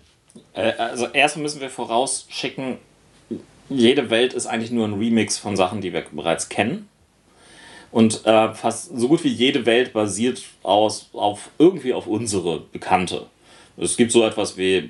Äh, 0.53 0.73
also 0.77 1.07
erstmal 1.07 1.43
müssen 1.43 1.61
wir 1.61 1.69
vorausschicken, 1.69 2.77
jede 3.69 4.09
Welt 4.09 4.33
ist 4.33 4.47
eigentlich 4.47 4.71
nur 4.71 4.87
ein 4.87 4.93
Remix 4.93 5.37
von 5.37 5.55
Sachen, 5.55 5.81
die 5.81 5.93
wir 5.93 6.03
bereits 6.11 6.49
kennen. 6.49 6.87
Und 7.91 8.25
äh, 8.25 8.53
fast 8.53 8.97
so 8.97 9.07
gut 9.07 9.23
wie 9.23 9.29
jede 9.29 9.65
Welt 9.65 9.93
basiert 9.93 10.43
aus, 10.63 11.09
auf, 11.13 11.49
irgendwie 11.57 11.93
auf 11.93 12.07
unsere 12.07 12.59
Bekannte. 12.59 13.27
Es 13.77 13.97
gibt 13.97 14.11
so 14.11 14.25
etwas 14.25 14.57
wie 14.57 14.89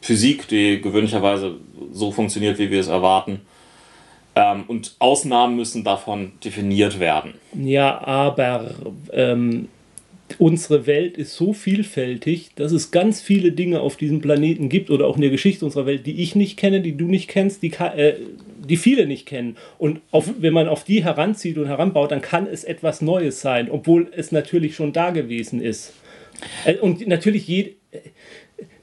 Physik, 0.00 0.46
die 0.48 0.80
gewöhnlicherweise 0.80 1.56
so 1.92 2.12
funktioniert, 2.12 2.58
wie 2.58 2.70
wir 2.70 2.80
es 2.80 2.88
erwarten. 2.88 3.40
Ähm, 4.36 4.64
und 4.68 4.94
Ausnahmen 4.98 5.56
müssen 5.56 5.82
davon 5.82 6.32
definiert 6.44 7.00
werden. 7.00 7.34
Ja, 7.54 8.02
aber 8.02 8.74
ähm, 9.12 9.68
unsere 10.38 10.86
Welt 10.86 11.16
ist 11.16 11.34
so 11.34 11.54
vielfältig, 11.54 12.50
dass 12.54 12.72
es 12.72 12.90
ganz 12.90 13.22
viele 13.22 13.52
Dinge 13.52 13.80
auf 13.80 13.96
diesem 13.96 14.20
Planeten 14.20 14.68
gibt 14.68 14.90
oder 14.90 15.06
auch 15.06 15.16
in 15.16 15.22
der 15.22 15.30
Geschichte 15.30 15.64
unserer 15.64 15.86
Welt, 15.86 16.06
die 16.06 16.20
ich 16.20 16.36
nicht 16.36 16.58
kenne, 16.58 16.82
die 16.82 16.96
du 16.96 17.06
nicht 17.06 17.28
kennst, 17.28 17.62
die, 17.62 17.72
äh, 17.72 18.14
die 18.58 18.76
viele 18.76 19.06
nicht 19.06 19.24
kennen. 19.24 19.56
Und 19.78 20.00
auf, 20.10 20.30
wenn 20.38 20.52
man 20.52 20.68
auf 20.68 20.84
die 20.84 21.02
heranzieht 21.02 21.56
und 21.56 21.66
heranbaut, 21.66 22.10
dann 22.10 22.20
kann 22.20 22.46
es 22.46 22.62
etwas 22.62 23.00
Neues 23.00 23.40
sein, 23.40 23.70
obwohl 23.70 24.12
es 24.14 24.32
natürlich 24.32 24.74
schon 24.74 24.92
da 24.92 25.10
gewesen 25.10 25.62
ist. 25.62 25.94
Äh, 26.66 26.74
Und 26.74 27.06
natürlich 27.06 27.48
jede. 27.48 27.70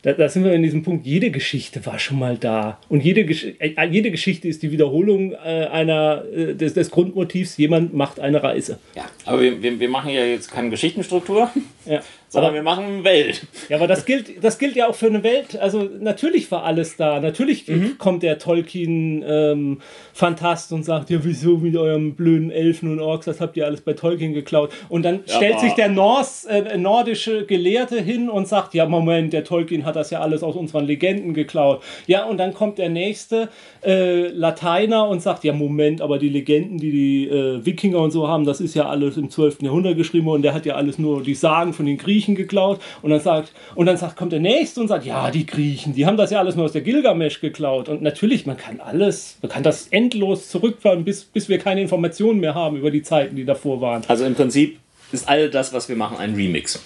Da, 0.04 0.12
da 0.12 0.28
sind 0.28 0.44
wir 0.44 0.52
in 0.54 0.64
diesem 0.64 0.84
Punkt, 0.84 1.06
jede 1.06 1.32
Geschichte 1.32 1.86
war 1.86 1.98
schon 1.98 2.20
mal 2.20 2.38
da. 2.38 2.78
Und 2.90 3.04
jede, 3.04 3.24
Gesch 3.26 3.46
äh, 3.60 3.88
jede 3.90 4.12
Geschichte 4.12 4.50
ist 4.50 4.62
die 4.62 4.72
Wiederholung 4.72 5.32
äh, 5.32 5.38
einer, 5.72 6.26
äh, 6.36 6.54
des, 6.56 6.74
des 6.74 6.92
Grundmotivs, 6.92 7.56
jemand 7.56 7.94
macht 7.94 8.20
eine 8.20 8.44
Reise. 8.44 8.80
Ja, 8.96 9.06
aber 9.24 9.42
wir, 9.42 9.64
wir, 9.64 9.80
wir 9.80 9.90
machen 9.90 10.10
ja 10.10 10.26
jetzt 10.26 10.52
keine 10.52 10.70
Geschichtenstruktur, 10.70 11.50
Ja. 11.86 12.02
sondern 12.34 12.50
Aber, 12.50 12.56
wir 12.56 12.64
machen 12.64 13.04
Welt. 13.04 13.46
ja, 13.70 13.78
aber 13.78 13.88
das 13.88 14.06
gilt, 14.06 14.44
das 14.44 14.58
gilt 14.58 14.76
ja 14.76 14.88
auch 14.90 14.96
für 14.96 15.08
eine 15.08 15.24
Welt. 15.24 15.58
Also 15.60 15.88
natürlich 16.00 16.50
war 16.52 16.64
alles 16.64 16.98
da. 16.98 17.20
Natürlich 17.20 17.68
Mhm. 17.68 17.98
kommt 17.98 18.24
der 18.24 18.40
Tolkien-Fantast 18.40 20.74
und 20.74 20.84
sagt, 20.84 21.10
ja, 21.10 21.20
wieso 21.24 21.58
mit 21.58 21.76
eurem 21.78 22.16
blöden 22.16 22.52
Elfen 22.52 22.92
und 22.92 23.00
Orks, 23.00 23.26
das 23.26 23.40
habt 23.42 23.58
ihr 23.58 23.66
alles 23.66 23.82
bei 23.82 23.94
Tolkien 23.94 24.34
geklaut. 24.34 24.72
Und 24.90 25.04
dann 25.04 25.22
Ja, 25.28 25.36
stellt 25.36 25.60
sich 25.60 25.74
der 25.74 25.90
Nors, 25.90 26.46
äh, 26.46 26.78
nordische 26.78 27.46
Gelehrte 27.46 28.02
hin 28.02 28.30
und 28.30 28.48
sagt, 28.48 28.74
ja, 28.74 28.86
Moment, 28.88 29.34
der 29.34 29.44
Tolkien 29.44 29.86
hat 29.86 29.96
das 29.96 30.10
ja 30.10 30.22
alles 30.22 30.44
aus 30.44 30.56
unseren 30.56 30.86
Legenden 30.86 31.34
geklaut. 31.34 31.82
Ja, 32.08 32.26
und 32.26 32.38
dann 32.38 32.54
kommt 32.54 32.78
der 32.78 32.90
nächste 32.90 33.50
äh, 33.86 34.28
Lateiner 34.30 35.08
und 35.08 35.22
sagt, 35.22 35.44
ja, 35.44 35.54
Moment, 35.54 36.02
aber 36.02 36.18
die 36.20 36.30
Legenden, 36.30 36.78
die 36.78 36.92
die 36.92 37.28
äh, 37.28 37.66
Wikinger 37.66 38.00
und 38.00 38.12
so 38.12 38.28
haben, 38.28 38.46
das 38.46 38.62
ist 38.62 38.76
ja 38.76 38.88
alles 38.88 39.18
im 39.18 39.30
12. 39.30 39.62
Jahrhundert 39.62 39.98
geschrieben 39.98 40.28
und 40.28 40.42
der 40.42 40.54
hat 40.54 40.66
ja 40.66 40.76
alles 40.76 41.00
nur 41.00 41.24
die 41.24 41.36
Sagen 41.36 41.74
von 41.74 41.86
den 41.86 41.98
Griechen 41.98 42.23
geklaut. 42.28 42.82
Und 43.02 43.12
dann 43.12 43.20
sagt, 43.20 43.52
und 43.76 43.86
dann 43.86 43.98
sagt, 43.98 44.16
kommt 44.16 44.32
der 44.32 44.40
Nächste 44.40 44.82
und 44.82 44.88
sagt, 44.88 45.06
ja, 45.06 45.32
die 45.32 45.46
Griechen, 45.46 45.94
die 45.94 46.06
haben 46.06 46.18
das 46.18 46.32
ja 46.32 46.40
alles 46.40 46.56
nur 46.56 46.66
aus 46.66 46.72
der 46.72 46.82
Gilgamesch 46.82 47.42
geklaut. 47.42 47.90
Und 47.90 48.02
natürlich, 48.02 48.46
man 48.46 48.58
kann 48.58 48.80
alles, 48.80 49.38
man 49.42 49.52
kann 49.52 49.64
das 49.64 49.88
endlos 49.88 50.50
zurückfahren, 50.50 51.04
bis, 51.04 51.26
bis 51.26 51.50
wir 51.50 51.60
keine 51.60 51.82
Informationen 51.82 52.40
mehr 52.40 52.56
haben 52.56 52.78
über 52.78 52.92
die 52.92 53.04
Zeiten, 53.04 53.36
die 53.36 53.46
davor 53.46 53.82
waren. 53.82 54.04
Also 54.08 54.26
im 54.26 54.36
Prinzip 54.36 54.80
ist 55.12 55.28
all 55.28 55.50
das, 55.50 55.74
was 55.74 55.90
wir 55.90 55.96
machen, 55.96 56.18
ein 56.18 56.36
Remix. 56.36 56.82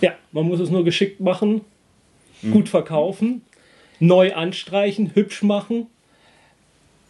Ja, 0.00 0.12
man 0.32 0.46
muss 0.46 0.60
es 0.60 0.70
nur 0.70 0.84
geschickt 0.84 1.20
machen, 1.20 1.62
gut 2.52 2.68
verkaufen, 2.68 3.42
neu 3.98 4.34
anstreichen, 4.34 5.12
hübsch 5.14 5.42
machen. 5.42 5.86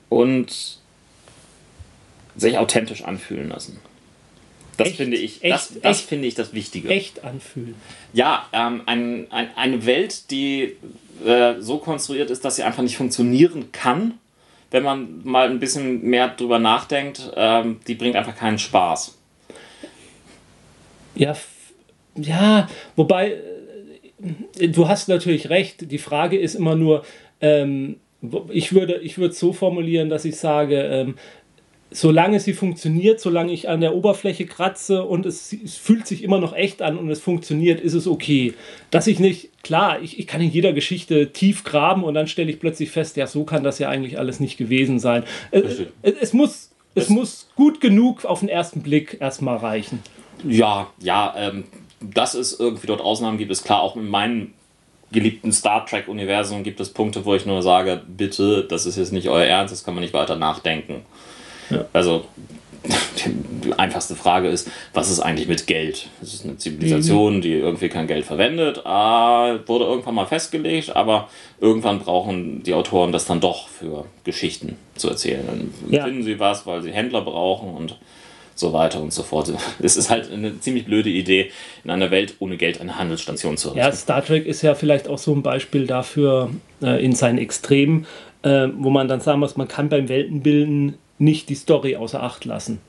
Und 0.09 0.79
sich 2.37 2.59
authentisch 2.59 3.03
anfühlen 3.03 3.49
lassen. 3.49 3.79
Das 4.77 4.89
Echt? 4.89 4.97
finde 4.97 5.17
ich, 5.17 5.43
Echt? 5.43 5.55
das, 5.55 5.73
das 5.81 5.99
Echt? 6.01 6.09
finde 6.09 6.29
ich 6.29 6.35
das 6.35 6.53
Wichtige. 6.53 6.89
Echt 6.89 7.25
anfühlen. 7.25 7.75
Ja, 8.13 8.47
ähm, 8.53 8.83
ein, 8.87 9.27
ein, 9.31 9.49
eine 9.57 9.87
Welt, 9.87 10.31
die 10.31 10.77
äh, 11.25 11.55
so 11.61 11.79
konstruiert 11.79 12.31
ist, 12.31 12.45
dass 12.45 12.57
sie 12.57 12.63
einfach 12.63 12.83
nicht 12.83 12.97
funktionieren 12.97 13.73
kann, 13.73 14.15
wenn 14.71 14.83
man 14.83 15.21
mal 15.25 15.49
ein 15.49 15.61
bisschen 15.61 16.03
mehr 16.03 16.29
drüber 16.29 16.59
nachdenkt, 16.59 17.33
ähm, 17.37 17.81
die 17.87 17.95
bringt 17.95 18.17
einfach 18.17 18.37
keinen 18.37 18.59
Spaß. 18.59 19.17
Ja, 21.15 21.35
ja, 22.17 22.69
wobei, 22.97 23.39
äh, 24.59 24.69
du 24.69 24.89
hast 24.89 25.09
natürlich 25.09 25.49
recht. 25.51 25.91
Die 25.91 25.99
Frage 25.99 26.39
ist 26.39 26.55
immer 26.55 26.75
nur, 26.75 27.05
ähm, 27.41 27.97
ich 28.51 28.73
würde 28.73 28.99
ich 28.99 29.19
würde 29.19 29.33
es 29.33 29.39
so 29.39 29.53
formulieren, 29.53 30.09
dass 30.09 30.25
ich 30.25 30.37
sage, 30.37 30.81
ähm, 30.83 31.17
solange 31.91 32.41
sie 32.41 32.53
funktioniert, 32.53 33.21
solange 33.21 33.53
ich 33.53 33.69
an 33.69 33.81
der 33.81 33.95
Oberfläche 33.95 34.45
kratze 34.47 35.05
und 35.05 35.25
es, 35.25 35.53
es 35.53 35.77
fühlt 35.77 36.07
sich 36.07 36.23
immer 36.25 36.41
noch 36.41 36.55
echt 36.55 36.83
an 36.83 36.99
und 36.99 37.09
es 37.11 37.21
funktioniert, 37.21 37.81
ist 37.81 37.95
es 37.95 38.07
okay. 38.07 38.55
Dass 38.91 39.07
ich 39.07 39.19
nicht, 39.21 39.51
klar, 39.63 40.01
ich, 40.03 40.19
ich 40.19 40.27
kann 40.27 40.41
in 40.41 40.51
jeder 40.51 40.73
Geschichte 40.73 41.33
tief 41.33 41.63
graben 41.65 42.03
und 42.05 42.15
dann 42.15 42.27
stelle 42.27 42.51
ich 42.51 42.59
plötzlich 42.61 42.91
fest, 42.91 43.17
ja, 43.17 43.27
so 43.27 43.45
kann 43.45 43.63
das 43.63 43.79
ja 43.79 43.89
eigentlich 43.89 44.19
alles 44.19 44.41
nicht 44.41 44.57
gewesen 44.57 44.99
sein. 44.99 45.23
Äh. 45.53 45.61
Es, 45.61 45.81
es, 46.21 46.33
muss, 46.33 46.71
es 46.95 47.05
Es- 47.05 47.09
muss 47.11 47.49
gut 47.57 47.81
genug 47.81 48.25
auf 48.25 48.41
den 48.41 48.49
ersten 48.49 48.83
Blick 48.83 49.19
erstmal 49.21 49.57
reichen. 49.59 50.01
Ja, 50.47 50.89
ja, 51.01 51.35
ähm, 51.39 51.65
dass 52.01 52.35
es 52.35 52.59
irgendwie 52.61 52.89
dort 52.89 53.01
Ausnahmen 53.01 53.39
gibt, 53.39 53.51
ist 53.51 53.65
klar. 53.65 53.81
Auch 53.81 53.97
in 53.97 54.09
meinem 54.09 54.53
geliebten 55.13 55.53
Star 55.53 55.87
Trek-Universum 55.87 56.63
gibt 56.65 56.81
es 56.81 56.91
Punkte, 56.91 57.25
wo 57.25 57.35
ich 57.35 57.47
nur 57.47 57.63
sage, 57.63 58.03
bitte, 58.07 58.65
das 58.69 58.87
ist 58.87 58.97
jetzt 58.99 59.13
nicht 59.13 59.29
euer 59.29 59.45
Ernst, 59.47 59.73
das 59.73 59.85
kann 59.85 59.95
man 59.95 60.03
nicht 60.03 60.13
weiter 60.13 60.35
nachdenken. 60.37 61.03
Also, 61.93 62.25
die 63.65 63.73
einfachste 63.73 64.15
Frage 64.15 64.49
ist, 64.49 64.71
was 64.95 65.11
ist 65.11 65.21
eigentlich 65.21 65.49
mit 65.49 65.67
Geld? 65.67 66.09
Es 66.23 66.35
ist 66.35 66.45
eine 66.45 66.57
Zivilisation, 66.57 67.41
die 67.41 67.53
irgendwie 67.55 67.89
kein 67.89 68.07
Geld 68.07 68.25
verwendet, 68.25 68.83
ah, 68.87 69.59
wurde 69.67 69.85
irgendwann 69.87 70.15
mal 70.15 70.27
festgelegt, 70.27 70.95
aber 70.95 71.29
irgendwann 71.61 71.99
brauchen 71.99 72.63
die 72.63 72.75
Autoren 72.75 73.11
das 73.13 73.25
dann 73.27 73.41
doch 73.41 73.69
für 73.69 74.05
Geschichten 74.25 74.77
zu 74.95 75.09
erzählen. 75.09 75.43
Dann 75.47 75.75
Ja. 75.91 76.05
finden 76.05 76.23
sie 76.23 76.39
was, 76.39 76.67
weil 76.67 76.83
sie 76.83 76.93
Händler 76.93 77.23
brauchen 77.23 77.75
und 77.75 77.97
so 78.55 78.73
weiter 78.73 79.01
und 79.03 79.13
so 79.13 79.23
fort. 79.23 79.53
Es 79.83 79.97
ist 79.97 80.09
halt 80.09 80.31
eine 80.33 80.61
ziemlich 80.61 80.85
blöde 80.87 81.11
Idee, 81.11 81.51
in 81.85 81.91
einer 81.91 82.11
Welt 82.11 82.37
ohne 82.39 82.57
Geld 82.57 82.81
eine 82.81 82.99
Handelsstation 82.99 83.57
zu 83.57 83.71
Ja, 83.71 83.75
errichten. 83.83 83.97
Star 83.99 84.25
Trek 84.25 84.47
ist 84.47 84.63
ja 84.63 84.75
vielleicht 84.75 85.09
auch 85.09 85.19
so 85.19 85.33
ein 85.35 85.43
Beispiel 85.43 85.87
dafür 85.87 86.51
äh, 86.83 87.05
in 87.05 87.13
seinen 87.15 87.39
Extremen, 87.39 88.07
äh, 88.43 88.69
wo 88.77 88.91
man 88.91 89.09
dann 89.09 89.21
sagen 89.21 89.41
muss, 89.41 89.57
man 89.57 89.69
kann 89.69 89.89
beim 89.89 90.09
Weltenbilden 90.09 90.95
nicht 91.19 91.49
die 91.49 91.55
Story 91.55 91.97
außer 91.97 92.23
Acht 92.23 92.45
lassen. 92.45 92.81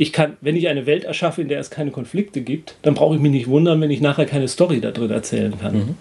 Ich 0.00 0.14
kann, 0.14 0.38
wenn 0.40 0.56
ich 0.56 0.68
eine 0.68 0.86
Welt 0.86 1.04
erschaffe, 1.04 1.42
in 1.42 1.48
der 1.48 1.60
es 1.60 1.68
keine 1.68 1.90
Konflikte 1.90 2.40
gibt, 2.40 2.74
dann 2.80 2.94
brauche 2.94 3.16
ich 3.16 3.20
mich 3.20 3.32
nicht 3.32 3.48
wundern, 3.48 3.82
wenn 3.82 3.90
ich 3.90 4.00
nachher 4.00 4.24
keine 4.24 4.48
Story 4.48 4.80
da 4.80 4.92
drin 4.92 5.10
erzählen 5.10 5.52
kann. 5.60 5.96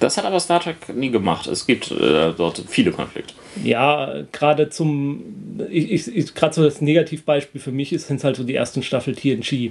Das 0.00 0.16
hat 0.16 0.24
aber 0.24 0.40
Star 0.40 0.58
Trek 0.58 0.76
nie 0.92 1.10
gemacht. 1.10 1.46
Es 1.46 1.64
gibt 1.64 1.92
äh, 1.92 2.32
dort 2.36 2.64
viele 2.66 2.90
Konflikte. 2.90 3.34
Ja, 3.62 4.24
gerade 4.32 4.70
zum, 4.70 5.22
ich, 5.70 5.92
ich, 5.92 6.16
ich 6.16 6.34
gerade 6.34 6.52
so 6.52 6.64
das 6.64 6.80
Negativbeispiel 6.80 7.60
für 7.60 7.70
mich 7.70 7.92
ist, 7.92 8.08
sind 8.08 8.24
halt 8.24 8.34
so 8.34 8.42
die 8.42 8.56
ersten 8.56 8.82
Staffel 8.82 9.14
TNG, 9.14 9.70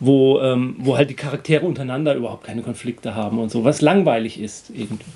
wo, 0.00 0.40
ähm, 0.40 0.76
wo 0.78 0.98
halt 0.98 1.08
die 1.08 1.14
Charaktere 1.14 1.64
untereinander 1.64 2.14
überhaupt 2.14 2.44
keine 2.44 2.60
Konflikte 2.60 3.14
haben 3.14 3.38
und 3.38 3.50
so, 3.50 3.64
was 3.64 3.80
langweilig 3.80 4.38
ist 4.38 4.68
irgendwie. 4.68 5.06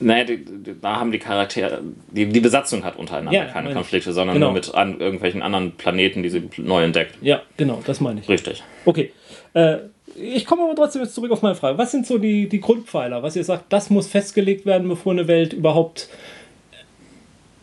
Naja, 0.00 0.24
die, 0.24 0.44
die, 0.44 0.80
da 0.80 0.96
haben 0.96 1.12
die 1.12 1.18
Charaktere, 1.18 1.80
die, 2.10 2.26
die 2.26 2.40
Besatzung 2.40 2.84
hat 2.84 2.96
untereinander 2.98 3.32
Ja, 3.38 3.44
keine 3.46 3.54
meine 3.54 3.70
ich. 3.70 3.74
Konflikte, 3.76 4.12
sondern 4.12 4.34
Genau. 4.34 4.46
nur 4.46 4.54
mit 4.54 4.74
an, 4.74 5.00
irgendwelchen 5.00 5.42
anderen 5.42 5.72
Planeten, 5.72 6.22
die 6.22 6.28
sie 6.30 6.48
neu 6.58 6.82
entdeckt. 6.84 7.14
Ja, 7.22 7.42
genau, 7.56 7.82
das 7.86 8.00
meine 8.00 8.20
ich. 8.20 8.28
Richtig. 8.28 8.62
Okay. 8.84 9.12
Äh, 9.54 9.78
ich 10.20 10.46
komme 10.46 10.62
aber 10.64 10.74
trotzdem 10.74 11.02
jetzt 11.02 11.14
zurück 11.14 11.30
auf 11.30 11.42
meine 11.42 11.54
Frage. 11.54 11.78
Was 11.78 11.92
sind 11.92 12.06
so 12.06 12.18
die, 12.18 12.48
die 12.48 12.60
Grundpfeiler, 12.60 13.22
was 13.22 13.36
ihr 13.36 13.44
sagt, 13.44 13.72
das 13.72 13.88
muss 13.90 14.08
festgelegt 14.08 14.66
werden, 14.66 14.88
bevor 14.88 15.12
eine 15.12 15.28
Welt 15.28 15.52
überhaupt 15.52 16.08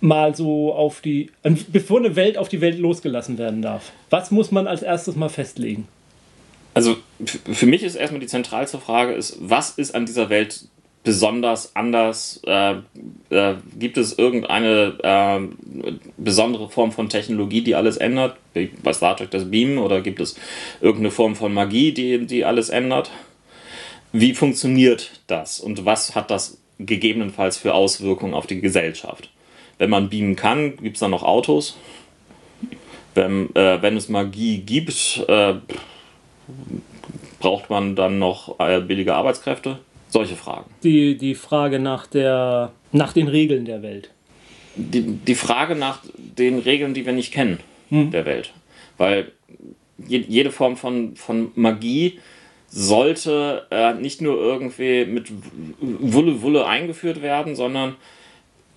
mal 0.01 0.35
so 0.35 0.73
auf 0.73 1.01
die, 1.01 1.31
bevor 1.71 1.99
eine 1.99 2.15
Welt 2.15 2.37
auf 2.37 2.47
die 2.49 2.61
Welt 2.61 2.77
losgelassen 2.79 3.37
werden 3.37 3.61
darf? 3.61 3.91
Was 4.09 4.31
muss 4.31 4.51
man 4.51 4.67
als 4.67 4.83
erstes 4.83 5.15
mal 5.15 5.29
festlegen? 5.29 5.87
Also 6.73 6.97
für 7.25 7.65
mich 7.65 7.83
ist 7.83 7.95
erstmal 7.95 8.19
die 8.19 8.27
zentralste 8.27 8.77
Frage 8.79 9.13
ist, 9.13 9.37
was 9.39 9.71
ist 9.71 9.95
an 9.95 10.05
dieser 10.05 10.29
Welt 10.29 10.65
besonders 11.05 11.73
anders? 11.75 12.41
Äh, 12.45 12.75
äh, 13.29 13.55
gibt 13.79 13.97
es 13.97 14.17
irgendeine 14.17 14.97
äh, 15.01 15.93
besondere 16.17 16.69
Form 16.69 16.91
von 16.91 17.07
Technologie, 17.07 17.61
die 17.61 17.75
alles 17.75 17.95
ändert? 17.95 18.35
Bei 18.83 18.91
Star 18.91 19.15
Trek 19.15 19.31
das 19.31 19.49
Beamen 19.49 19.77
oder 19.77 20.01
gibt 20.01 20.19
es 20.19 20.35
irgendeine 20.81 21.11
Form 21.11 21.35
von 21.37 21.53
Magie, 21.53 21.93
die, 21.93 22.25
die 22.25 22.43
alles 22.43 22.67
ändert? 22.69 23.11
Wie 24.11 24.33
funktioniert 24.33 25.21
das 25.27 25.61
und 25.61 25.85
was 25.85 26.15
hat 26.15 26.31
das 26.31 26.57
gegebenenfalls 26.79 27.57
für 27.57 27.73
Auswirkungen 27.73 28.33
auf 28.33 28.47
die 28.47 28.59
Gesellschaft? 28.59 29.29
Wenn 29.77 29.89
man 29.89 30.09
beamen 30.09 30.35
kann, 30.35 30.77
gibt 30.77 30.95
es 30.95 30.99
dann 31.01 31.11
noch 31.11 31.23
Autos? 31.23 31.77
Wenn, 33.13 33.55
äh, 33.55 33.81
wenn 33.81 33.95
es 33.95 34.09
Magie 34.09 34.57
gibt, 34.57 35.23
äh, 35.27 35.55
braucht 37.39 37.69
man 37.69 37.95
dann 37.95 38.19
noch 38.19 38.59
äh, 38.59 38.81
billige 38.81 39.13
Arbeitskräfte? 39.13 39.79
Solche 40.15 40.37
Fragen. 40.37 40.69
Die, 40.81 41.17
die 41.17 41.35
Frage 41.35 41.77
nach, 41.77 42.07
der, 42.07 42.71
nach 42.93 43.11
den 43.11 43.27
Regeln 43.27 43.65
der 43.65 43.81
Welt. 43.81 44.11
Die, 44.77 45.01
die 45.01 45.35
Frage 45.35 45.75
nach 45.75 46.03
den 46.15 46.59
Regeln, 46.59 46.93
die 46.93 47.05
wir 47.05 47.11
nicht 47.11 47.33
kennen 47.33 47.59
der 47.89 48.25
Welt. 48.25 48.53
Weil 48.97 49.33
je, 49.97 50.23
jede 50.25 50.51
Form 50.51 50.77
von, 50.77 51.17
von 51.17 51.51
Magie 51.55 52.17
sollte 52.69 53.67
äh, 53.71 53.93
nicht 53.95 54.21
nur 54.21 54.37
irgendwie 54.37 55.03
mit 55.03 55.33
Wulle 55.81 56.41
Wulle 56.41 56.65
eingeführt 56.65 57.21
werden, 57.21 57.57
sondern 57.57 57.97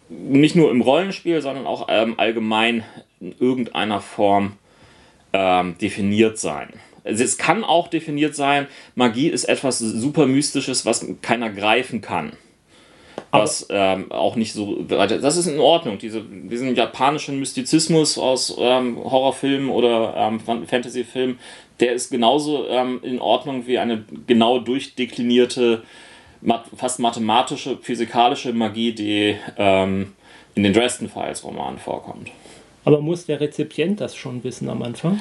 nicht 0.08 0.56
nur 0.56 0.72
im 0.72 0.80
Rollenspiel, 0.80 1.40
sondern 1.40 1.68
auch 1.68 1.86
ähm, 1.88 2.14
allgemein 2.16 2.82
in 3.20 3.32
irgendeiner 3.38 4.00
Form 4.00 4.54
ähm, 5.32 5.78
definiert 5.78 6.36
sein. 6.36 6.70
Also 7.08 7.24
es 7.24 7.38
kann 7.38 7.64
auch 7.64 7.88
definiert 7.88 8.36
sein, 8.36 8.68
Magie 8.94 9.28
ist 9.28 9.44
etwas 9.44 9.78
super 9.78 10.26
Mystisches, 10.26 10.86
was 10.86 11.04
keiner 11.22 11.50
greifen 11.50 12.00
kann. 12.00 12.34
Was 13.30 13.66
ähm, 13.68 14.10
auch 14.10 14.36
nicht 14.36 14.52
so. 14.54 14.82
Das 14.84 15.36
ist 15.36 15.46
in 15.46 15.58
Ordnung. 15.58 15.98
Diese, 15.98 16.22
diesen 16.22 16.74
japanischen 16.74 17.38
Mystizismus 17.38 18.16
aus 18.16 18.56
ähm, 18.58 18.96
Horrorfilmen 18.96 19.68
oder 19.68 20.14
ähm, 20.16 20.40
Fan- 20.40 20.66
Fantasyfilmen, 20.66 21.38
der 21.80 21.92
ist 21.92 22.10
genauso 22.10 22.66
ähm, 22.68 23.00
in 23.02 23.20
Ordnung 23.20 23.66
wie 23.66 23.78
eine 23.78 24.04
genau 24.26 24.60
durchdeklinierte, 24.60 25.82
fast 26.74 27.00
mathematische, 27.00 27.76
physikalische 27.76 28.52
Magie, 28.52 28.92
die 28.92 29.36
ähm, 29.58 30.12
in 30.54 30.62
den 30.62 30.72
Dresden 30.72 31.10
Files 31.10 31.44
Romanen 31.44 31.78
vorkommt. 31.78 32.30
Aber 32.84 33.00
muss 33.00 33.26
der 33.26 33.40
Rezipient 33.40 34.00
das 34.00 34.16
schon 34.16 34.42
wissen 34.42 34.70
am 34.70 34.82
Anfang? 34.82 35.20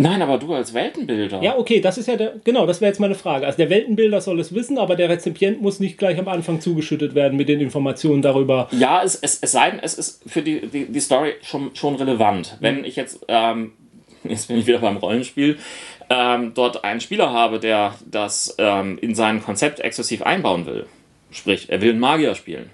Nein, 0.00 0.22
aber 0.22 0.38
du 0.38 0.54
als 0.54 0.72
Weltenbilder. 0.72 1.42
Ja, 1.42 1.58
okay, 1.58 1.82
das 1.82 1.98
ist 1.98 2.08
ja 2.08 2.16
der, 2.16 2.36
genau, 2.42 2.64
das 2.64 2.80
wäre 2.80 2.88
jetzt 2.90 3.00
meine 3.00 3.14
Frage. 3.14 3.44
Also 3.44 3.58
der 3.58 3.68
Weltenbilder 3.68 4.22
soll 4.22 4.40
es 4.40 4.54
wissen, 4.54 4.78
aber 4.78 4.96
der 4.96 5.10
Rezipient 5.10 5.60
muss 5.60 5.78
nicht 5.78 5.98
gleich 5.98 6.18
am 6.18 6.26
Anfang 6.26 6.62
zugeschüttet 6.62 7.14
werden 7.14 7.36
mit 7.36 7.50
den 7.50 7.60
Informationen 7.60 8.22
darüber. 8.22 8.68
Ja, 8.72 9.02
es, 9.04 9.14
es, 9.14 9.40
es 9.42 9.52
sei 9.52 9.72
denn, 9.72 9.80
es 9.80 9.92
ist 9.92 10.22
für 10.26 10.40
die, 10.40 10.66
die, 10.68 10.86
die 10.86 11.00
Story 11.00 11.34
schon, 11.42 11.74
schon 11.74 11.96
relevant. 11.96 12.56
Wenn 12.60 12.86
ich 12.86 12.96
jetzt, 12.96 13.26
ähm, 13.28 13.72
jetzt 14.24 14.48
bin 14.48 14.56
ich 14.56 14.66
wieder 14.66 14.78
beim 14.78 14.96
Rollenspiel, 14.96 15.58
ähm, 16.08 16.52
dort 16.54 16.82
einen 16.82 17.02
Spieler 17.02 17.30
habe, 17.30 17.60
der 17.60 17.94
das 18.10 18.54
ähm, 18.56 18.96
in 19.02 19.14
sein 19.14 19.42
Konzept 19.42 19.80
exzessiv 19.80 20.22
einbauen 20.22 20.64
will, 20.64 20.86
sprich, 21.30 21.68
er 21.68 21.82
will 21.82 21.90
einen 21.90 22.00
Magier 22.00 22.34
spielen, 22.34 22.70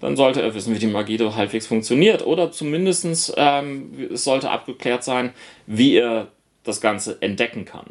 dann 0.00 0.16
sollte 0.16 0.42
er 0.42 0.54
wissen, 0.54 0.74
wie 0.74 0.80
die 0.80 0.88
Magie 0.88 1.18
doch 1.18 1.36
halbwegs 1.36 1.68
funktioniert. 1.68 2.26
Oder 2.26 2.50
zumindest 2.50 3.34
ähm, 3.36 4.08
es 4.12 4.24
sollte 4.24 4.50
abgeklärt 4.50 5.04
sein, 5.04 5.30
wie 5.66 5.96
er 5.96 6.28
das 6.68 6.80
Ganze 6.80 7.20
entdecken 7.20 7.64
kann. 7.64 7.86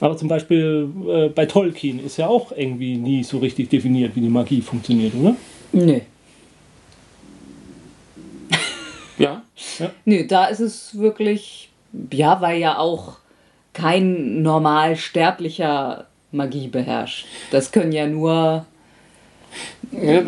Aber 0.00 0.16
zum 0.16 0.28
Beispiel 0.28 0.88
äh, 1.08 1.28
bei 1.28 1.46
Tolkien 1.46 2.04
ist 2.04 2.16
ja 2.16 2.26
auch 2.26 2.52
irgendwie 2.52 2.96
nie 2.96 3.22
so 3.24 3.38
richtig 3.38 3.68
definiert, 3.68 4.16
wie 4.16 4.20
die 4.20 4.28
Magie 4.28 4.62
funktioniert, 4.62 5.14
oder? 5.14 5.36
Nö. 5.72 6.00
Ja, 9.18 9.42
Nö, 10.06 10.26
da 10.26 10.46
ist 10.46 10.60
es 10.60 10.98
wirklich, 10.98 11.68
ja, 12.10 12.40
weil 12.40 12.58
ja 12.58 12.78
auch 12.78 13.18
kein 13.74 14.42
normal 14.42 14.96
sterblicher 14.96 16.06
Magie 16.32 16.68
beherrscht. 16.68 17.26
Das 17.50 17.70
können 17.72 17.92
ja 17.92 18.06
nur. 18.06 18.64
Ja, 19.92 20.22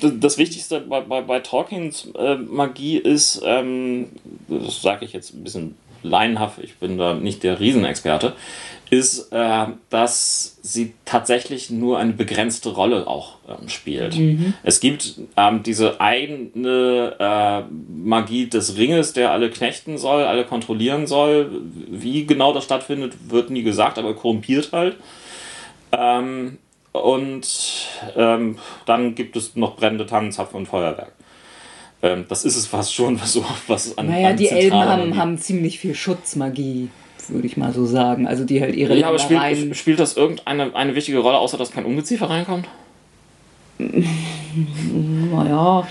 das, 0.00 0.12
das 0.18 0.38
Wichtigste 0.38 0.80
bei, 0.80 1.00
bei, 1.00 1.22
bei 1.22 1.40
Tolkiens 1.40 2.08
äh, 2.18 2.34
Magie 2.34 2.98
ist, 2.98 3.40
ähm, 3.44 4.08
das 4.48 4.82
sage 4.82 5.04
ich 5.04 5.12
jetzt 5.12 5.32
ein 5.32 5.44
bisschen 5.44 5.76
laienhaft, 6.02 6.58
ich 6.62 6.76
bin 6.76 6.98
da 6.98 7.14
nicht 7.14 7.42
der 7.42 7.60
Riesenexperte, 7.60 8.34
ist, 8.90 9.32
äh, 9.32 9.66
dass 9.90 10.58
sie 10.62 10.94
tatsächlich 11.04 11.70
nur 11.70 11.98
eine 11.98 12.12
begrenzte 12.12 12.68
Rolle 12.70 13.06
auch 13.06 13.36
ähm, 13.48 13.68
spielt. 13.68 14.14
Es 14.62 14.80
gibt 14.80 15.16
ähm, 15.36 15.62
diese 15.62 16.00
eine 16.00 17.16
äh, 17.18 17.62
Magie 17.92 18.48
des 18.48 18.76
Ringes, 18.76 19.12
der 19.12 19.32
alle 19.32 19.50
knechten 19.50 19.98
soll, 19.98 20.24
alle 20.24 20.44
kontrollieren 20.44 21.06
soll. 21.06 21.50
Wie 21.90 22.26
genau 22.26 22.52
das 22.52 22.64
stattfindet, 22.64 23.14
wird 23.28 23.50
nie 23.50 23.62
gesagt, 23.62 23.98
aber 23.98 24.14
korrumpiert 24.14 24.72
halt. 24.72 24.96
Ähm, 25.92 26.58
und 26.92 27.46
ähm, 28.16 28.58
dann 28.86 29.14
gibt 29.14 29.36
es 29.36 29.56
noch 29.56 29.76
brennende 29.76 30.06
Tannenzapfen 30.06 30.58
und 30.58 30.66
Feuerwerk. 30.66 31.12
Ähm, 32.02 32.24
das 32.28 32.44
ist 32.44 32.56
es 32.56 32.66
fast 32.66 32.94
schon, 32.94 33.20
was, 33.20 33.32
so, 33.32 33.44
was 33.66 33.96
an 33.98 34.08
Naja, 34.08 34.28
an 34.30 34.36
die 34.36 34.48
Elben 34.48 34.76
haben, 34.76 35.16
haben 35.16 35.38
ziemlich 35.38 35.78
viel 35.78 35.94
Schutzmagie, 35.94 36.88
würde 37.28 37.46
ich 37.46 37.56
mal 37.56 37.72
so 37.72 37.86
sagen. 37.86 38.26
Also 38.26 38.44
die 38.44 38.60
halt 38.60 38.74
ihre 38.74 38.96
Ja, 38.96 39.08
aber 39.08 39.18
spielt, 39.18 39.76
spielt 39.76 39.98
das 39.98 40.16
irgendeine 40.16 40.74
eine 40.74 40.94
wichtige 40.94 41.18
Rolle, 41.18 41.38
außer 41.38 41.58
dass 41.58 41.72
kein 41.72 41.84
Ungeziefer 41.84 42.28
reinkommt? 42.30 42.66
Naja, 45.32 45.86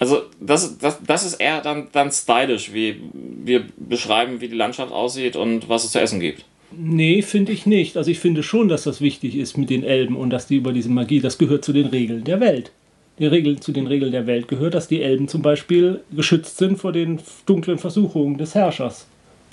Also 0.00 0.22
das, 0.38 0.76
das, 0.78 0.98
das 1.02 1.24
ist 1.24 1.34
eher 1.34 1.62
dann, 1.62 1.88
dann 1.92 2.10
stylisch, 2.12 2.72
wie 2.74 3.00
wir 3.14 3.64
beschreiben, 3.76 4.40
wie 4.40 4.48
die 4.48 4.54
Landschaft 4.56 4.92
aussieht 4.92 5.34
und 5.34 5.68
was 5.68 5.84
es 5.84 5.92
zu 5.92 6.00
essen 6.00 6.20
gibt. 6.20 6.44
Nee, 6.72 7.22
finde 7.22 7.52
ich 7.52 7.64
nicht. 7.64 7.96
Also 7.96 8.10
ich 8.10 8.18
finde 8.18 8.42
schon, 8.42 8.68
dass 8.68 8.84
das 8.84 9.00
wichtig 9.00 9.36
ist 9.36 9.56
mit 9.56 9.70
den 9.70 9.82
Elben 9.82 10.16
und 10.16 10.30
dass 10.30 10.46
die 10.46 10.56
über 10.56 10.72
diese 10.72 10.90
Magie, 10.90 11.20
das 11.20 11.38
gehört 11.38 11.64
zu 11.64 11.72
den 11.72 11.86
Regeln 11.86 12.24
der 12.24 12.40
Welt. 12.40 12.70
Die 13.18 13.26
Regel, 13.26 13.58
zu 13.60 13.72
den 13.72 13.86
Regeln 13.86 14.12
der 14.12 14.26
Welt 14.26 14.46
gehört, 14.48 14.74
dass 14.74 14.88
die 14.88 15.02
Elben 15.02 15.26
zum 15.26 15.40
Beispiel 15.42 16.00
geschützt 16.14 16.58
sind 16.58 16.78
vor 16.78 16.92
den 16.92 17.18
dunklen 17.46 17.78
Versuchungen 17.78 18.36
des 18.36 18.54
Herrschers. 18.54 19.06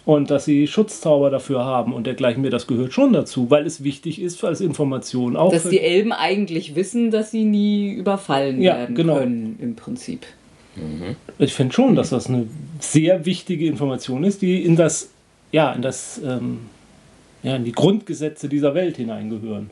Und 0.05 0.29
dass 0.31 0.43
sie 0.43 0.67
Schutzzauber 0.67 1.29
dafür 1.29 1.63
haben 1.63 1.93
und 1.93 2.05
dergleichen 2.05 2.41
mehr, 2.41 2.51
das 2.51 2.67
gehört 2.67 2.91
schon 2.91 3.13
dazu, 3.13 3.49
weil 3.49 3.65
es 3.65 3.85
wichtig 3.85 4.21
ist 4.21 4.43
als 4.43 4.59
Information. 4.59 5.37
Auch 5.37 5.53
dass 5.53 5.69
die 5.69 5.79
Elben 5.79 6.11
eigentlich 6.11 6.75
wissen, 6.75 7.09
dass 7.09 7.31
sie 7.31 7.45
nie 7.45 7.93
überfallen 7.93 8.61
Ja, 8.61 8.75
werden 8.79 8.95
genau. 8.95 9.19
können, 9.19 9.57
im 9.61 9.75
Prinzip. 9.75 10.25
Ich 11.37 11.53
finde 11.53 11.73
schon, 11.73 11.95
dass 11.95 12.09
das 12.09 12.27
eine 12.27 12.47
sehr 12.79 13.25
wichtige 13.25 13.65
Information 13.67 14.25
ist, 14.25 14.41
die 14.41 14.61
in 14.63 14.75
das, 14.75 15.09
ja, 15.53 15.71
in 15.71 15.81
das, 15.81 16.19
ähm, 16.25 16.61
ja, 17.43 17.55
in 17.55 17.63
die 17.63 17.71
Grundgesetze 17.71 18.49
dieser 18.49 18.73
Welt 18.75 18.97
hineingehören. 18.97 19.69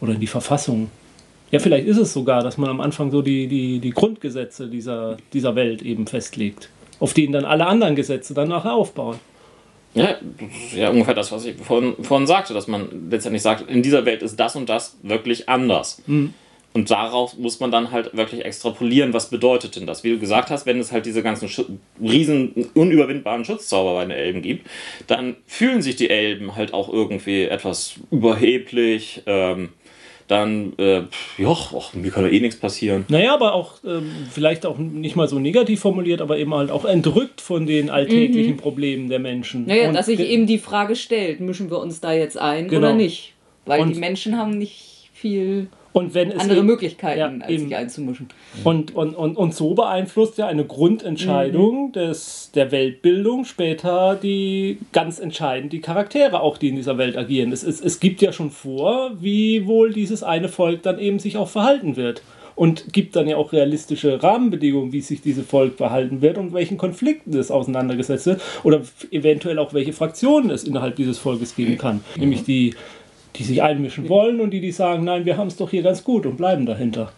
Oder 0.00 0.14
in 0.14 0.20
die 0.20 0.26
Verfassung. 0.26 0.90
Ja, 1.56 1.62
vielleicht 1.62 1.86
ist 1.86 1.96
es 1.96 2.12
sogar, 2.12 2.42
dass 2.42 2.58
man 2.58 2.68
am 2.68 2.82
Anfang 2.82 3.10
so 3.10 3.22
die, 3.22 3.46
die, 3.46 3.78
die 3.78 3.90
Grundgesetze 3.90 4.68
dieser, 4.68 5.16
dieser 5.32 5.54
Welt 5.54 5.80
eben 5.80 6.06
festlegt, 6.06 6.68
auf 7.00 7.14
denen 7.14 7.32
dann 7.32 7.46
alle 7.46 7.66
anderen 7.66 7.96
Gesetze 7.96 8.34
dann 8.34 8.48
nachher 8.48 8.74
aufbauen. 8.74 9.18
Ja, 9.94 10.16
das 10.38 10.48
ist 10.50 10.76
ja 10.76 10.90
ungefähr 10.90 11.14
das, 11.14 11.32
was 11.32 11.46
ich 11.46 11.56
vorhin, 11.56 11.94
vorhin 12.02 12.26
sagte, 12.26 12.52
dass 12.52 12.66
man 12.66 13.08
letztendlich 13.10 13.40
sagt, 13.40 13.70
in 13.70 13.82
dieser 13.82 14.04
Welt 14.04 14.22
ist 14.22 14.38
das 14.38 14.54
und 14.54 14.68
das 14.68 14.98
wirklich 15.02 15.48
anders. 15.48 16.02
Und 16.74 16.90
daraus 16.90 17.38
muss 17.38 17.58
man 17.58 17.70
dann 17.70 17.90
halt 17.90 18.14
wirklich 18.14 18.44
extrapolieren, 18.44 19.14
was 19.14 19.30
bedeutet 19.30 19.76
denn 19.76 19.86
das? 19.86 20.04
Wie 20.04 20.10
du 20.10 20.18
gesagt 20.18 20.50
hast, 20.50 20.66
wenn 20.66 20.78
es 20.78 20.92
halt 20.92 21.06
diese 21.06 21.22
ganzen 21.22 21.48
Schu 21.48 21.64
riesen, 21.98 22.68
unüberwindbaren 22.74 23.46
Schutzzauber 23.46 23.94
bei 23.94 24.02
den 24.02 24.10
Elben 24.10 24.42
gibt, 24.42 24.66
dann 25.06 25.36
fühlen 25.46 25.80
sich 25.80 25.96
die 25.96 26.10
Elben 26.10 26.54
halt 26.54 26.74
auch 26.74 26.92
irgendwie 26.92 27.44
etwas 27.44 27.94
überheblich. 28.10 29.22
Ähm, 29.24 29.70
dann, 30.28 30.72
äh, 30.78 31.02
ja, 31.38 31.48
och, 31.48 31.94
mir 31.94 32.10
kann 32.10 32.24
doch 32.24 32.30
eh 32.32 32.40
nichts 32.40 32.58
passieren. 32.58 33.04
Naja, 33.08 33.34
aber 33.34 33.54
auch 33.54 33.74
ähm, 33.86 34.10
vielleicht 34.30 34.66
auch 34.66 34.78
nicht 34.78 35.16
mal 35.16 35.28
so 35.28 35.38
negativ 35.38 35.80
formuliert, 35.80 36.20
aber 36.20 36.38
eben 36.38 36.52
halt 36.54 36.70
auch 36.70 36.84
entrückt 36.84 37.40
von 37.40 37.66
den 37.66 37.90
alltäglichen 37.90 38.56
Problemen 38.56 39.08
der 39.08 39.18
Menschen. 39.20 39.66
Naja, 39.66 39.88
Und 39.88 39.94
dass 39.94 40.06
sich 40.06 40.20
eben 40.20 40.46
die 40.46 40.58
Frage 40.58 40.96
stellt, 40.96 41.40
mischen 41.40 41.70
wir 41.70 41.78
uns 41.78 42.00
da 42.00 42.12
jetzt 42.12 42.38
ein 42.38 42.68
Genau. 42.68 42.88
oder 42.88 42.94
nicht? 42.96 43.34
Weil 43.66 43.80
Und- 43.82 43.94
die 43.94 44.00
Menschen 44.00 44.36
haben 44.38 44.58
nicht 44.58 45.10
viel 45.12 45.68
und 45.96 46.12
wenn 46.12 46.30
es 46.30 46.40
andere 46.40 46.58
eben- 46.58 46.66
Möglichkeiten, 46.66 47.40
ja, 47.40 47.46
als 47.46 47.62
sich 47.62 47.74
einzumischen. 47.74 48.28
Und, 48.64 48.94
und, 48.94 49.14
und, 49.14 49.34
und 49.34 49.54
so 49.54 49.72
beeinflusst 49.72 50.36
ja 50.36 50.46
eine 50.46 50.66
Grundentscheidung 50.66 51.92
des, 51.92 52.50
der 52.54 52.70
Weltbildung 52.70 53.46
später 53.46 54.14
die 54.14 54.76
ganz 54.92 55.18
entscheidend 55.18 55.72
die 55.72 55.80
Charaktere 55.80 56.40
auch, 56.40 56.58
die 56.58 56.68
in 56.68 56.76
dieser 56.76 56.98
Welt 56.98 57.16
agieren. 57.16 57.50
Es, 57.50 57.62
es, 57.62 57.80
es 57.80 57.98
gibt 57.98 58.20
ja 58.20 58.32
schon 58.34 58.50
vor, 58.50 59.12
wie 59.20 59.66
wohl 59.66 59.94
dieses 59.94 60.22
eine 60.22 60.50
Volk 60.50 60.82
dann 60.82 60.98
eben 60.98 61.18
sich 61.18 61.38
auch 61.38 61.48
verhalten 61.48 61.96
wird. 61.96 62.20
Und 62.56 62.94
gibt 62.94 63.16
dann 63.16 63.28
ja 63.28 63.36
auch 63.36 63.52
realistische 63.52 64.22
Rahmenbedingungen, 64.22 64.90
wie 64.90 65.02
sich 65.02 65.20
dieses 65.20 65.46
Volk 65.46 65.74
verhalten 65.74 66.22
wird 66.22 66.38
und 66.38 66.54
welchen 66.54 66.78
Konflikten 66.78 67.36
es 67.36 67.50
auseinandergesetzt 67.50 68.24
wird 68.24 68.40
oder 68.64 68.80
eventuell 69.10 69.58
auch 69.58 69.74
welche 69.74 69.92
Fraktionen 69.92 70.48
es 70.48 70.64
innerhalb 70.64 70.96
dieses 70.96 71.18
Volkes 71.18 71.54
geben 71.54 71.76
kann. 71.76 72.00
Nämlich 72.16 72.44
die, 72.44 72.74
die 73.36 73.44
sich 73.44 73.62
einmischen 73.62 74.08
wollen 74.08 74.40
und 74.40 74.50
die, 74.50 74.60
die 74.60 74.72
sagen, 74.72 75.04
nein, 75.04 75.24
wir 75.24 75.36
haben 75.36 75.48
es 75.48 75.56
doch 75.56 75.70
hier 75.70 75.82
ganz 75.82 76.04
gut 76.04 76.26
und 76.26 76.36
bleiben 76.36 76.66
dahinter. 76.66 77.12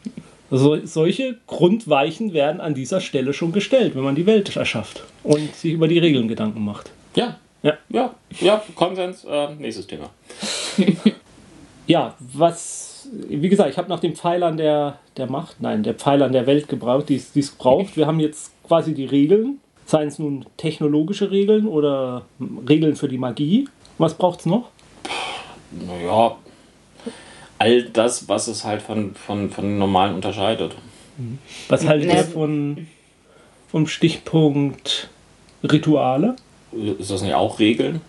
Also 0.50 0.78
solche 0.84 1.36
Grundweichen 1.46 2.32
werden 2.32 2.60
an 2.60 2.74
dieser 2.74 3.00
Stelle 3.00 3.32
schon 3.32 3.52
gestellt, 3.52 3.94
wenn 3.94 4.02
man 4.02 4.14
die 4.14 4.26
Welt 4.26 4.56
erschafft 4.56 5.04
und 5.22 5.54
sich 5.54 5.72
über 5.74 5.88
die 5.88 5.98
Regeln 5.98 6.26
Gedanken 6.28 6.64
macht. 6.64 6.90
Ja, 7.14 7.36
Ja. 7.62 7.76
ja, 7.88 8.14
ja, 8.40 8.62
Konsens, 8.74 9.24
äh, 9.24 9.48
nächstes 9.58 9.86
Thema. 9.86 10.10
Ja, 11.88 12.14
was, 12.18 13.08
wie 13.30 13.48
gesagt, 13.48 13.70
ich 13.70 13.78
habe 13.78 13.88
nach 13.88 13.98
den 13.98 14.14
Pfeilern 14.14 14.58
der, 14.58 14.98
der 15.16 15.26
Macht, 15.30 15.56
nein, 15.62 15.82
der 15.82 15.94
Pfeilern 15.94 16.32
der 16.32 16.46
Welt 16.46 16.68
gebraucht, 16.68 17.08
die 17.08 17.16
es 17.16 17.32
die 17.32 17.40
es 17.40 17.50
braucht. 17.50 17.96
Wir 17.96 18.06
haben 18.06 18.20
jetzt 18.20 18.52
quasi 18.66 18.92
die 18.92 19.06
Regeln, 19.06 19.58
seien 19.86 20.08
es 20.08 20.18
nun 20.18 20.44
technologische 20.58 21.30
Regeln 21.30 21.66
oder 21.66 22.26
Regeln 22.68 22.94
für 22.94 23.08
die 23.08 23.16
Magie. 23.16 23.68
Was 23.96 24.18
braucht 24.18 24.40
es 24.40 24.46
noch? 24.46 24.68
Naja, 25.70 26.36
all 27.58 27.82
das, 27.84 28.28
was 28.28 28.46
es 28.48 28.64
halt 28.64 28.82
von, 28.82 29.14
von, 29.14 29.50
von 29.50 29.64
den 29.64 29.78
normalen 29.78 30.14
unterscheidet. 30.14 30.74
Was 31.68 31.86
haltet 31.86 32.12
ihr 32.12 32.24
von, 32.24 32.86
vom 33.70 33.86
Stichpunkt 33.86 35.08
Rituale? 35.62 36.36
Ist 36.98 37.10
das 37.10 37.22
nicht 37.22 37.34
auch 37.34 37.58
Regeln? 37.58 38.00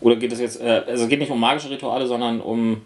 Oder 0.00 0.16
geht 0.16 0.32
es 0.32 0.40
jetzt, 0.40 0.60
äh, 0.60 0.82
also 0.86 1.04
es 1.04 1.08
geht 1.08 1.18
nicht 1.20 1.30
um 1.30 1.40
magische 1.40 1.70
Rituale, 1.70 2.06
sondern 2.06 2.40
um, 2.40 2.82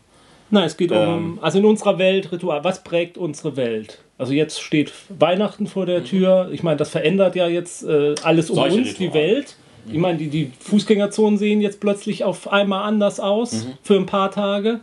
Nein, 0.50 0.64
es 0.64 0.76
geht 0.76 0.92
um, 0.92 0.98
Ähm. 0.98 1.38
also 1.42 1.58
in 1.58 1.64
unserer 1.64 1.98
Welt 1.98 2.30
Ritual. 2.30 2.62
Was 2.62 2.84
prägt 2.84 3.18
unsere 3.18 3.56
Welt? 3.56 3.98
Also 4.18 4.32
jetzt 4.34 4.60
steht 4.60 4.92
Weihnachten 5.08 5.66
vor 5.66 5.86
der 5.86 6.04
Tür. 6.04 6.48
Ich 6.52 6.62
meine, 6.62 6.76
das 6.76 6.90
verändert 6.90 7.34
ja 7.34 7.48
jetzt 7.48 7.82
äh, 7.82 8.14
alles 8.22 8.50
um 8.50 8.58
Mhm. 8.58 8.72
Uns, 8.78 8.94
die 8.94 9.06
Rituale. 9.06 9.14
Welt. 9.14 9.56
Ich 9.90 9.98
meine, 9.98 10.18
die, 10.18 10.28
die 10.28 10.52
Fußgängerzonen 10.60 11.38
sehen 11.38 11.60
jetzt 11.60 11.80
plötzlich 11.80 12.24
auf 12.24 12.52
einmal 12.52 12.84
anders 12.84 13.20
aus 13.20 13.52
Mhm. 13.64 13.72
für 13.82 13.96
ein 13.96 14.06
paar 14.06 14.30
Tage. 14.30 14.80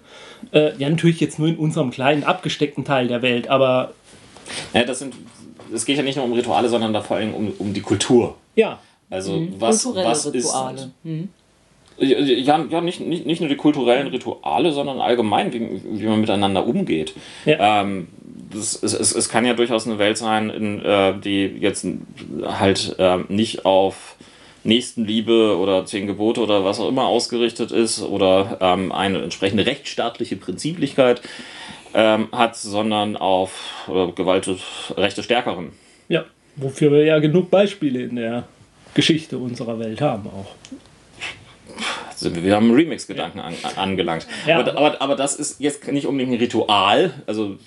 Äh, 0.51 0.75
ja, 0.77 0.89
natürlich 0.89 1.19
jetzt 1.19 1.39
nur 1.39 1.47
in 1.47 1.57
unserem 1.57 1.91
kleinen, 1.91 2.23
abgesteckten 2.23 2.83
Teil 2.85 3.07
der 3.07 3.21
Welt, 3.21 3.47
aber 3.47 3.93
ja, 4.73 4.83
das 4.83 4.99
sind, 4.99 5.13
es 5.73 5.85
geht 5.85 5.97
ja 5.97 6.03
nicht 6.03 6.15
nur 6.15 6.25
um 6.25 6.33
Rituale, 6.33 6.69
sondern 6.69 6.91
da 6.93 7.01
vor 7.01 7.17
allem 7.17 7.33
um, 7.33 7.53
um 7.59 7.73
die 7.73 7.81
Kultur. 7.81 8.35
ja. 8.55 8.79
Also 9.11 9.47
was, 9.57 9.83
Kulturelle 9.83 10.11
was 10.11 10.33
Rituale. 10.33 10.75
ist... 10.77 10.89
Hm. 11.03 11.29
Ja, 11.97 12.63
ja 12.69 12.79
nicht, 12.81 13.01
nicht, 13.01 13.25
nicht 13.25 13.39
nur 13.41 13.49
die 13.49 13.55
kulturellen 13.55 14.07
Rituale, 14.07 14.71
sondern 14.71 15.01
allgemein, 15.01 15.51
wie, 15.51 15.81
wie 15.83 16.05
man 16.05 16.21
miteinander 16.21 16.65
umgeht. 16.65 17.13
Ja. 17.43 17.81
Ähm, 17.81 18.07
das, 18.53 18.81
es, 18.81 18.93
es, 18.93 19.15
es 19.15 19.27
kann 19.27 19.45
ja 19.45 19.53
durchaus 19.53 19.87
eine 19.87 19.97
Welt 19.97 20.17
sein, 20.17 20.49
in, 20.49 20.85
äh, 20.85 21.13
die 21.19 21.45
jetzt 21.59 21.85
halt 22.45 22.95
ähm, 22.99 23.25
nicht 23.29 23.65
auf 23.65 24.15
Nächstenliebe 24.63 25.57
oder 25.57 25.85
zehn 25.85 26.07
Gebote 26.07 26.41
oder 26.41 26.65
was 26.65 26.79
auch 26.79 26.89
immer 26.89 27.05
ausgerichtet 27.05 27.71
ist 27.71 28.01
oder 28.01 28.57
ähm, 28.61 28.91
eine 28.91 29.21
entsprechende 29.21 29.65
rechtsstaatliche 29.65 30.35
Prinziplichkeit 30.35 31.21
ähm, 31.93 32.27
hat, 32.31 32.55
sondern 32.55 33.15
auf 33.15 33.87
äh, 33.87 34.11
Gewalt 34.11 34.47
des 34.47 34.59
Rechte 34.95 35.23
Stärkeren. 35.23 35.71
Ja, 36.07 36.25
wofür 36.55 36.91
wir 36.91 37.05
ja 37.05 37.19
genug 37.19 37.49
Beispiele 37.49 38.03
in 38.03 38.15
der 38.17 38.47
Geschichte 38.93 39.37
unserer 39.37 39.79
Welt 39.79 40.01
haben 40.01 40.27
auch. 40.27 40.55
sind 42.15 42.35
wir 42.35 42.43
wieder 42.43 42.57
am 42.57 42.71
Remix-Gedanken 42.71 43.39
an, 43.39 43.53
angelangt. 43.75 44.27
Ja. 44.45 44.59
Aber, 44.59 44.77
aber, 44.77 45.01
aber 45.01 45.15
das 45.15 45.35
ist 45.35 45.61
jetzt 45.61 45.87
nicht 45.91 46.05
unbedingt 46.05 46.33
ein 46.33 46.39
Ritual, 46.39 47.13
also 47.27 47.57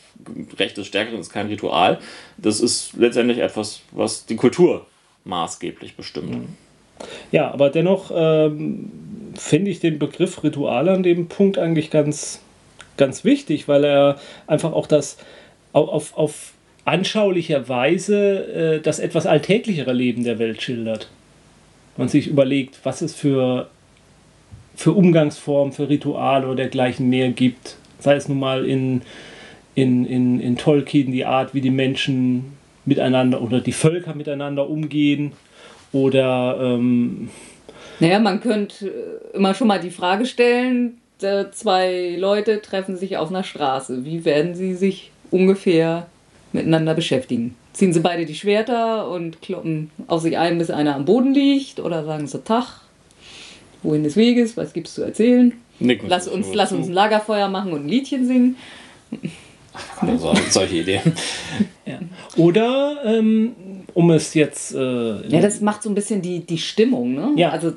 Recht 0.59 0.77
des 0.77 0.87
Stärkeren 0.87 1.21
ist 1.21 1.33
kein 1.33 1.47
Ritual. 1.47 1.99
Das 2.37 2.61
ist 2.61 2.93
letztendlich 2.97 3.39
etwas, 3.39 3.81
was 3.91 4.27
die 4.27 4.37
Kultur 4.37 4.87
maßgeblich 5.25 5.97
bestimmt. 5.97 6.49
Ja, 7.31 7.51
aber 7.51 7.71
dennoch 7.71 8.11
ähm, 8.15 8.91
finde 9.35 9.71
ich 9.71 9.81
den 9.81 9.99
Begriff 9.99 10.43
Ritual 10.43 10.89
an 10.89 11.03
dem 11.03 11.29
Punkt 11.29 11.59
eigentlich 11.59 11.91
ganz, 11.91 12.41
ganz 12.97 13.25
wichtig, 13.25 13.69
weil 13.69 13.85
er 13.85 14.19
einfach 14.47 14.73
auch 14.73 14.87
das 14.87 15.17
auf, 15.73 16.17
auf, 16.17 16.53
anschaulicher 16.85 17.69
Weise 17.69 18.45
äh, 18.47 18.81
das 18.81 18.99
etwas 18.99 19.27
alltäglichere 19.27 19.93
Leben 19.93 20.25
der 20.25 20.41
Welt 20.41 20.63
schildert. 20.63 21.09
Man 21.97 22.09
sich 22.09 22.27
überlegt, 22.27 22.81
was 22.83 23.03
es 23.03 23.15
für 23.15 23.69
für 24.75 24.93
Umgangsformen, 24.93 25.73
für 25.73 25.89
Rituale 25.89 26.47
oder 26.47 26.57
dergleichen 26.57 27.09
mehr 27.09 27.31
gibt. 27.31 27.77
Sei 27.99 28.15
es 28.15 28.29
nun 28.29 28.41
mal 28.41 28.65
in, 28.65 29.03
in, 29.75 30.07
in, 30.07 30.41
in 30.41 30.57
Tolkien 30.57 31.13
die 31.13 31.25
Art, 31.25 31.55
wie 31.55 31.61
die 31.61 31.71
Menschen 31.71 32.57
miteinander 32.85 33.43
oder 33.43 33.61
die 33.61 33.73
Völker 33.73 34.15
miteinander 34.15 34.69
umgehen 34.69 35.33
oder 35.93 36.59
ähm, 36.61 37.29
Naja, 38.01 38.19
man 38.19 38.41
könnte 38.41 38.89
äh, 38.89 39.37
immer 39.37 39.55
schon 39.55 39.69
mal 39.69 39.81
die 39.81 39.91
Frage 39.91 40.27
stellen, 40.27 40.99
zwei 41.53 42.17
Leute 42.19 42.61
treffen 42.61 42.97
sich 42.97 43.17
auf 43.17 43.31
einer 43.31 43.45
Straße. 43.45 44.05
Wie 44.05 44.25
werden 44.25 44.55
sie 44.55 44.75
sich 44.75 45.11
ungefähr 45.31 46.07
miteinander 46.53 46.95
beschäftigen? 46.95 47.55
Ziehen 47.73 47.93
sie 47.93 48.01
beide 48.01 48.27
die 48.27 48.35
Schwerter 48.35 49.09
und 49.09 49.41
kloppen 49.41 49.91
auf 50.07 50.21
sich 50.23 50.37
ein, 50.37 50.59
bis 50.59 50.71
einer 50.71 50.95
am 50.97 51.05
Boden 51.05 51.33
liegt? 51.33 51.81
Oder 51.81 52.05
sagen 52.05 52.27
sie 52.27 52.43
Tag? 52.43 52.81
Wohin 53.83 54.05
des 54.05 54.17
Weges? 54.17 54.57
Was 54.57 54.73
gibt's 54.73 54.95
zu 54.95 55.03
erzählen? 55.03 55.53
Nicken 55.79 56.09
Lass 56.09 56.29
uns, 56.29 56.53
lass 56.53 56.73
uns 56.73 56.89
ein 56.89 56.93
Lagerfeuer 56.93 57.49
machen 57.49 57.73
und 57.73 57.87
ein 57.87 57.89
Liedchen 57.89 58.27
singen. 58.27 58.57
Also, 60.01 60.35
solche 60.51 60.77
Ideen. 60.77 61.01
ja. 61.87 61.99
oder 62.37 62.97
ähm, 63.05 63.53
um 63.95 64.11
es 64.11 64.35
jetzt 64.35 64.75
äh, 64.75 65.27
Ja, 65.29 65.41
das 65.41 65.61
macht 65.61 65.83
so 65.83 65.89
ein 65.89 65.95
bisschen 65.95 66.23
die, 66.23 66.41
die 66.41 66.59
Stimmung, 66.59 67.15
ne? 67.15 67.33
Ja. 67.37 67.51
Also 67.51 67.75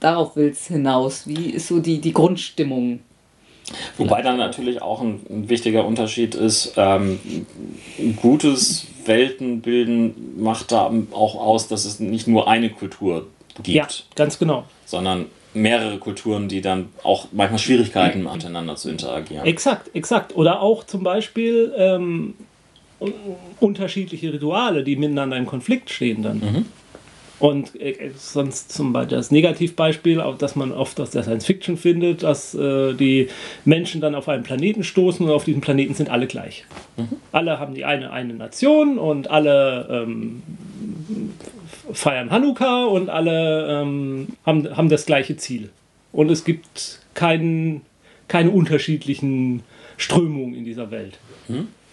darauf 0.00 0.36
will 0.36 0.48
es 0.48 0.66
hinaus. 0.66 1.26
Wie 1.26 1.50
ist 1.50 1.68
so 1.68 1.80
die, 1.80 2.00
die 2.00 2.12
Grundstimmung? 2.12 3.00
Wobei 3.96 4.22
dann 4.22 4.38
natürlich 4.38 4.80
auch 4.80 5.02
ein, 5.02 5.20
ein 5.28 5.48
wichtiger 5.48 5.86
Unterschied 5.86 6.34
ist, 6.34 6.72
ähm, 6.76 7.20
gutes 8.22 8.86
Weltenbilden 9.04 10.40
macht 10.42 10.72
da 10.72 10.90
auch 11.12 11.34
aus, 11.34 11.68
dass 11.68 11.84
es 11.84 12.00
nicht 12.00 12.28
nur 12.28 12.48
eine 12.48 12.70
Kultur 12.70 13.26
gibt, 13.62 13.68
ja, 13.68 13.86
ganz 14.14 14.38
genau. 14.38 14.64
sondern 14.86 15.26
mehrere 15.54 15.98
Kulturen, 15.98 16.48
die 16.48 16.60
dann 16.60 16.90
auch 17.02 17.28
manchmal 17.32 17.58
Schwierigkeiten 17.58 18.26
haben, 18.28 18.36
miteinander 18.36 18.76
zu 18.76 18.90
interagieren. 18.90 19.46
Exakt, 19.46 19.90
exakt. 19.94 20.36
Oder 20.36 20.60
auch 20.60 20.84
zum 20.84 21.02
Beispiel 21.02 21.72
ähm, 21.76 22.34
un- 23.00 23.14
unterschiedliche 23.58 24.32
Rituale, 24.32 24.84
die 24.84 24.96
miteinander 24.96 25.36
im 25.36 25.46
Konflikt 25.46 25.90
stehen 25.90 26.22
dann. 26.22 26.66
Und 27.40 27.80
äh, 27.80 28.10
sonst 28.16 28.72
zum 28.72 28.92
Beispiel 28.92 29.16
das 29.16 29.30
Negativbeispiel, 29.30 30.22
dass 30.38 30.56
man 30.56 30.72
oft 30.72 30.98
aus 31.00 31.10
der 31.10 31.22
Science 31.22 31.46
Fiction 31.46 31.76
findet, 31.76 32.24
dass 32.24 32.52
äh, 32.54 32.94
die 32.94 33.28
Menschen 33.64 34.00
dann 34.00 34.16
auf 34.16 34.28
einen 34.28 34.42
Planeten 34.42 34.82
stoßen 34.82 35.24
und 35.24 35.32
auf 35.32 35.44
diesem 35.44 35.60
Planeten 35.60 35.94
sind 35.94 36.10
alle 36.10 36.26
gleich. 36.26 36.64
Alle 37.30 37.60
haben 37.60 37.74
die 37.74 37.84
eine, 37.84 38.10
eine 38.10 38.34
Nation 38.34 38.98
und 38.98 39.30
alle 39.30 39.88
ähm, 39.88 40.42
feiern 41.92 42.30
Hanukkah 42.30 42.84
und 42.84 43.08
alle 43.10 43.82
ähm, 43.82 44.28
haben, 44.44 44.76
haben 44.76 44.88
das 44.88 45.06
gleiche 45.06 45.36
Ziel. 45.36 45.70
Und 46.12 46.30
es 46.30 46.44
gibt 46.44 47.00
keinen, 47.14 47.82
keine 48.28 48.50
unterschiedlichen 48.50 49.62
Strömungen 49.96 50.54
in 50.54 50.64
dieser 50.64 50.90
Welt. 50.90 51.18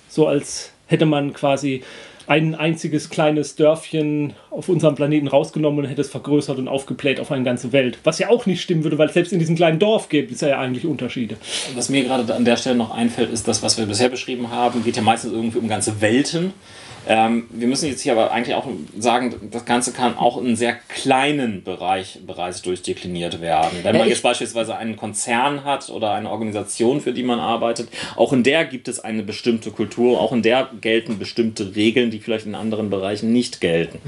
So 0.10 0.28
als 0.28 0.72
hätte 0.88 1.06
man 1.06 1.34
quasi 1.34 1.82
ein 2.28 2.56
einziges 2.56 3.10
kleines 3.10 3.56
Dörfchen 3.56 4.34
auf 4.50 4.68
unserem 4.68 4.96
Planeten 4.96 5.28
rausgenommen 5.28 5.80
und 5.80 5.86
hätte 5.86 6.02
es 6.02 6.10
vergrößert 6.10 6.58
und 6.58 6.68
aufgebläht 6.68 7.20
auf 7.20 7.32
eine 7.32 7.44
ganze 7.44 7.72
Welt. 7.72 8.00
Was 8.04 8.18
ja 8.20 8.30
auch 8.30 8.46
nicht 8.46 8.62
stimmen 8.62 8.84
würde, 8.84 8.98
weil 8.98 9.12
selbst 9.12 9.32
in 9.32 9.40
diesem 9.40 9.56
kleinen 9.56 9.78
Dorf 9.78 10.10
gibt 10.10 10.32
es 10.32 10.42
ja 10.42 10.60
eigentlich 10.60 10.86
Unterschiede. 10.86 11.38
Was 11.76 11.90
mir 11.90 12.04
gerade 12.04 12.34
an 12.34 12.46
der 12.46 12.58
Stelle 12.58 12.76
noch 12.76 12.92
einfällt, 12.92 13.32
ist 13.32 13.48
das, 13.48 13.62
was 13.62 13.78
wir 13.78 13.86
bisher 13.86 14.10
beschrieben 14.10 14.50
haben, 14.50 14.84
geht 14.84 14.98
ja 14.98 15.04
meistens 15.04 15.34
irgendwie 15.34 15.60
um 15.60 15.68
ganze 15.68 16.02
Welten. 16.02 16.54
Ähm, 17.08 17.46
wir 17.50 17.68
müssen 17.68 17.88
jetzt 17.88 18.02
hier 18.02 18.14
aber 18.14 18.32
eigentlich 18.32 18.56
auch 18.56 18.68
sagen, 18.98 19.36
das 19.52 19.66
Ganze 19.66 19.92
kann 19.92 20.18
auch 20.18 20.42
in 20.42 20.56
sehr 20.56 20.74
kleinen 20.74 21.64
Bereich 21.64 22.20
bereits 22.26 22.62
durchdekliniert 22.62 23.42
werden. 23.42 23.80
Wenn 23.84 23.98
man 23.98 24.08
jetzt 24.08 24.24
beispielsweise 24.24 24.76
einen 24.76 24.96
Konzern 24.96 25.64
hat 25.64 25.90
oder 25.90 26.14
eine 26.14 26.30
Organisation, 26.30 27.02
für 27.02 27.14
die 27.14 27.24
man 27.24 27.40
arbeitet, 27.40 27.90
auch 28.16 28.34
in 28.34 28.44
der 28.44 28.66
gibt 28.66 28.88
es 28.88 29.00
eine 29.00 29.24
bestimmte 29.24 29.72
Kultur, 29.72 30.20
auch 30.20 30.32
in 30.32 30.42
der 30.42 30.70
gelten 30.82 31.20
bestimmte 31.20 31.76
Regeln, 31.76 32.12
die 32.12 32.20
vielleicht 32.20 32.46
in 32.46 32.56
anderen 32.56 32.90
Bereichen 32.90 33.32
nicht 33.32 33.62
gelten. 33.62 34.00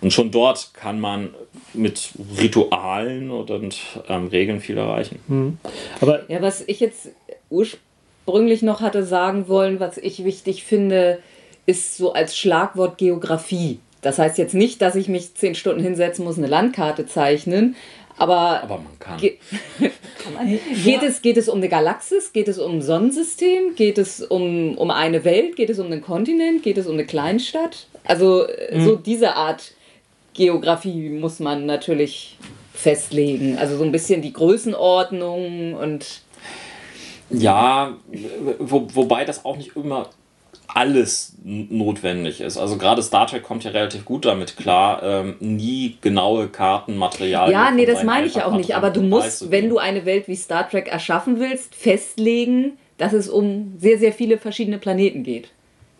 Und 0.00 0.12
schon 0.12 0.30
dort 0.30 0.70
kann 0.74 1.00
man 1.00 1.30
mit 1.74 2.10
Ritualen 2.40 3.30
oder 3.30 3.56
und, 3.56 3.78
ähm, 4.08 4.28
Regeln 4.28 4.60
viel 4.60 4.78
erreichen. 4.78 5.58
Aber 6.00 6.22
Ja, 6.28 6.40
was 6.40 6.62
ich 6.66 6.80
jetzt 6.80 7.10
ursprünglich 7.50 8.62
noch 8.62 8.80
hatte 8.80 9.04
sagen 9.04 9.48
wollen, 9.48 9.80
was 9.80 9.98
ich 9.98 10.24
wichtig 10.24 10.64
finde, 10.64 11.18
ist 11.66 11.96
so 11.96 12.12
als 12.12 12.36
Schlagwort 12.36 12.98
Geografie. 12.98 13.80
Das 14.00 14.18
heißt 14.18 14.38
jetzt 14.38 14.54
nicht, 14.54 14.80
dass 14.82 14.94
ich 14.94 15.08
mich 15.08 15.34
zehn 15.34 15.54
Stunden 15.54 15.82
hinsetzen 15.82 16.24
muss, 16.24 16.38
eine 16.38 16.46
Landkarte 16.46 17.06
zeichnen, 17.06 17.76
aber, 18.18 18.62
Aber 18.62 18.78
man 18.78 18.98
kann. 18.98 19.18
Ge 19.18 19.36
kann 19.78 20.34
man? 20.34 20.58
Geht, 20.84 21.02
es, 21.02 21.20
geht 21.20 21.36
es 21.36 21.48
um 21.48 21.58
eine 21.58 21.68
Galaxis? 21.68 22.32
Geht 22.32 22.48
es 22.48 22.58
um 22.58 22.76
ein 22.76 22.82
Sonnensystem? 22.82 23.74
Geht 23.74 23.98
es 23.98 24.22
um, 24.22 24.78
um 24.78 24.90
eine 24.90 25.24
Welt? 25.24 25.56
Geht 25.56 25.68
es 25.68 25.78
um 25.78 25.86
einen 25.86 26.00
Kontinent? 26.00 26.62
Geht 26.62 26.78
es 26.78 26.86
um 26.86 26.94
eine 26.94 27.04
Kleinstadt? 27.04 27.86
Also 28.04 28.46
äh, 28.46 28.80
so 28.80 28.96
diese 28.96 29.34
Art 29.34 29.72
Geografie 30.32 31.10
muss 31.10 31.40
man 31.40 31.66
natürlich 31.66 32.38
festlegen. 32.72 33.58
Also 33.58 33.76
so 33.76 33.84
ein 33.84 33.92
bisschen 33.92 34.22
die 34.22 34.32
Größenordnung 34.32 35.74
und 35.74 36.22
Ja, 37.28 37.96
wo, 38.58 38.86
wobei 38.94 39.26
das 39.26 39.44
auch 39.44 39.56
nicht 39.58 39.76
immer 39.76 40.08
alles 40.76 41.34
notwendig 41.42 42.42
ist. 42.42 42.58
Also 42.58 42.76
gerade 42.76 43.02
Star 43.02 43.26
Trek 43.26 43.42
kommt 43.42 43.64
ja 43.64 43.70
relativ 43.70 44.04
gut 44.04 44.26
damit 44.26 44.58
klar, 44.58 45.02
ähm, 45.02 45.36
nie 45.40 45.96
genaue 46.02 46.48
Kartenmaterialien. 46.48 47.52
ja, 47.52 47.70
nee, 47.70 47.86
das 47.86 48.04
meine 48.04 48.26
ich 48.26 48.34
ja 48.34 48.46
auch 48.46 48.54
nicht. 48.56 48.76
Aber 48.76 48.90
du 48.90 49.00
musst, 49.00 49.50
wenn 49.50 49.70
du 49.70 49.78
eine 49.78 50.04
Welt 50.04 50.28
wie 50.28 50.36
Star 50.36 50.68
Trek 50.68 50.88
erschaffen 50.88 51.40
willst, 51.40 51.74
festlegen, 51.74 52.72
dass 52.98 53.14
es 53.14 53.28
um 53.28 53.72
sehr, 53.78 53.98
sehr 53.98 54.12
viele 54.12 54.36
verschiedene 54.36 54.76
Planeten 54.78 55.22
geht. 55.22 55.48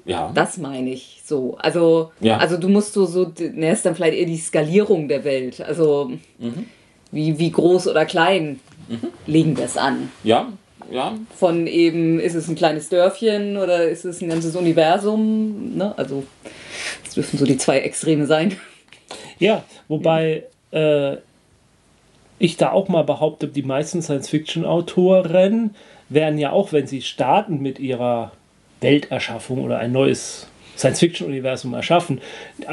Ja, 0.04 0.30
Das 0.34 0.58
meine 0.58 0.90
ich 0.90 1.22
so. 1.24 1.56
Also, 1.58 2.12
Ja. 2.20 2.36
also 2.36 2.58
du 2.58 2.68
musst 2.68 2.92
so, 2.92 3.06
so, 3.06 3.32
ne, 3.38 3.72
ist 3.72 3.86
dann 3.86 3.94
vielleicht 3.96 4.16
eher 4.18 4.26
die 4.26 4.36
Skalierung 4.36 5.08
der 5.08 5.24
Welt. 5.24 5.60
Also 5.62 6.12
wie, 7.10 7.38
wie 7.38 7.50
groß 7.50 7.88
oder 7.88 8.04
klein 8.04 8.60
legen 9.26 9.56
wir 9.56 9.64
es 9.64 9.76
an? 9.78 10.10
ja, 10.22 10.52
ja. 10.90 11.14
Von 11.36 11.66
eben, 11.66 12.20
ist 12.20 12.34
es 12.34 12.48
ein 12.48 12.54
kleines 12.54 12.88
Dörfchen 12.88 13.56
oder 13.56 13.88
ist 13.88 14.04
es 14.04 14.20
ein 14.20 14.28
ganzes 14.28 14.56
Universum? 14.56 15.76
Ne? 15.76 15.94
Also, 15.96 16.24
das 17.04 17.14
dürfen 17.14 17.38
so 17.38 17.44
die 17.44 17.56
zwei 17.56 17.78
Extreme 17.80 18.26
sein. 18.26 18.56
Ja, 19.38 19.64
wobei 19.88 20.44
äh, 20.70 21.16
ich 22.38 22.56
da 22.56 22.72
auch 22.72 22.88
mal 22.88 23.04
behaupte, 23.04 23.48
die 23.48 23.62
meisten 23.62 24.02
Science-Fiction-Autoren 24.02 25.74
werden 26.08 26.38
ja 26.38 26.52
auch, 26.52 26.72
wenn 26.72 26.86
sie 26.86 27.02
starten 27.02 27.60
mit 27.60 27.78
ihrer 27.78 28.32
Welterschaffung 28.80 29.64
oder 29.64 29.78
ein 29.78 29.92
neues 29.92 30.48
Science-Fiction-Universum 30.76 31.72
erschaffen, 31.74 32.20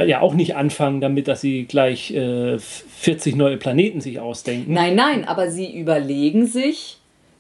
ja 0.06 0.20
auch 0.20 0.34
nicht 0.34 0.56
anfangen 0.56 1.00
damit, 1.00 1.28
dass 1.28 1.42
sie 1.42 1.64
gleich 1.66 2.12
äh, 2.12 2.60
40 2.60 3.36
neue 3.36 3.58
Planeten 3.58 4.02
sich 4.02 4.20
ausdenken. 4.20 4.74
Nein, 4.74 4.96
nein, 4.96 5.26
aber 5.26 5.50
sie 5.50 5.74
überlegen 5.74 6.46
sich, 6.46 6.98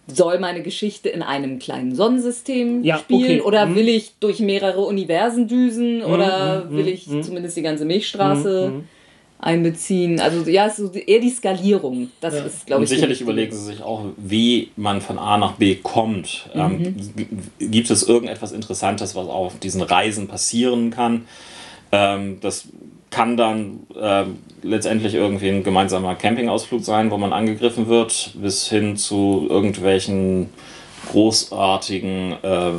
soll 0.07 0.37
meine 0.39 0.61
Geschichte 0.63 1.07
in 1.09 1.21
einem 1.21 1.59
kleinen 1.59 1.95
Sonnensystem 1.95 2.83
Ja, 2.83 2.97
spielen 2.97 3.39
okay. 3.39 3.41
oder 3.41 3.65
Mhm. 3.67 3.75
will 3.75 3.87
ich 3.89 4.11
durch 4.19 4.39
mehrere 4.39 4.81
Universen 4.81 5.47
düsen 5.47 6.03
oder 6.03 6.69
will 6.69 6.87
ich 6.89 7.05
zumindest 7.05 7.55
die 7.55 7.61
ganze 7.61 7.85
Milchstraße 7.85 8.73
einbeziehen? 9.39 10.19
Also 10.19 10.49
ja, 10.49 10.67
es 10.67 10.79
ist 10.79 10.93
so 10.93 10.99
eher 10.99 11.19
die 11.19 11.29
Skalierung. 11.29 12.09
Das 12.21 12.33
ist, 12.35 12.65
glaube 12.65 12.79
Und 12.79 12.83
ich, 12.83 12.89
sicherlich 12.89 13.17
die- 13.19 13.23
überlegen 13.23 13.51
sie 13.53 13.63
sich 13.65 13.81
auch, 13.81 14.05
wie 14.17 14.69
man 14.75 15.01
von 15.01 15.17
A 15.17 15.37
nach 15.37 15.53
B 15.53 15.75
kommt. 15.75 16.49
Ähm, 16.53 16.95
gibt 17.59 17.89
es 17.89 18.03
irgendetwas 18.07 18.51
Interessantes, 18.51 19.15
was 19.15 19.27
auf 19.27 19.59
diesen 19.59 19.81
Reisen 19.81 20.27
passieren 20.27 20.91
kann? 20.91 21.25
Ähm, 21.91 22.39
das 22.41 22.65
kann 23.13 23.37
dann 23.37 23.81
ähm, 23.99 24.37
letztendlich 24.63 25.13
irgendwie 25.13 25.49
ein 25.49 25.63
gemeinsamer 25.63 26.15
Campingausflug 26.15 26.83
sein, 26.83 27.11
wo 27.11 27.17
man 27.17 27.31
angegriffen 27.31 27.87
wird, 27.87 28.33
bis 28.41 28.67
hin 28.67 28.97
zu 28.97 29.47
irgendwelchen 29.49 30.49
großartigen 31.11 32.33
äh, 32.41 32.71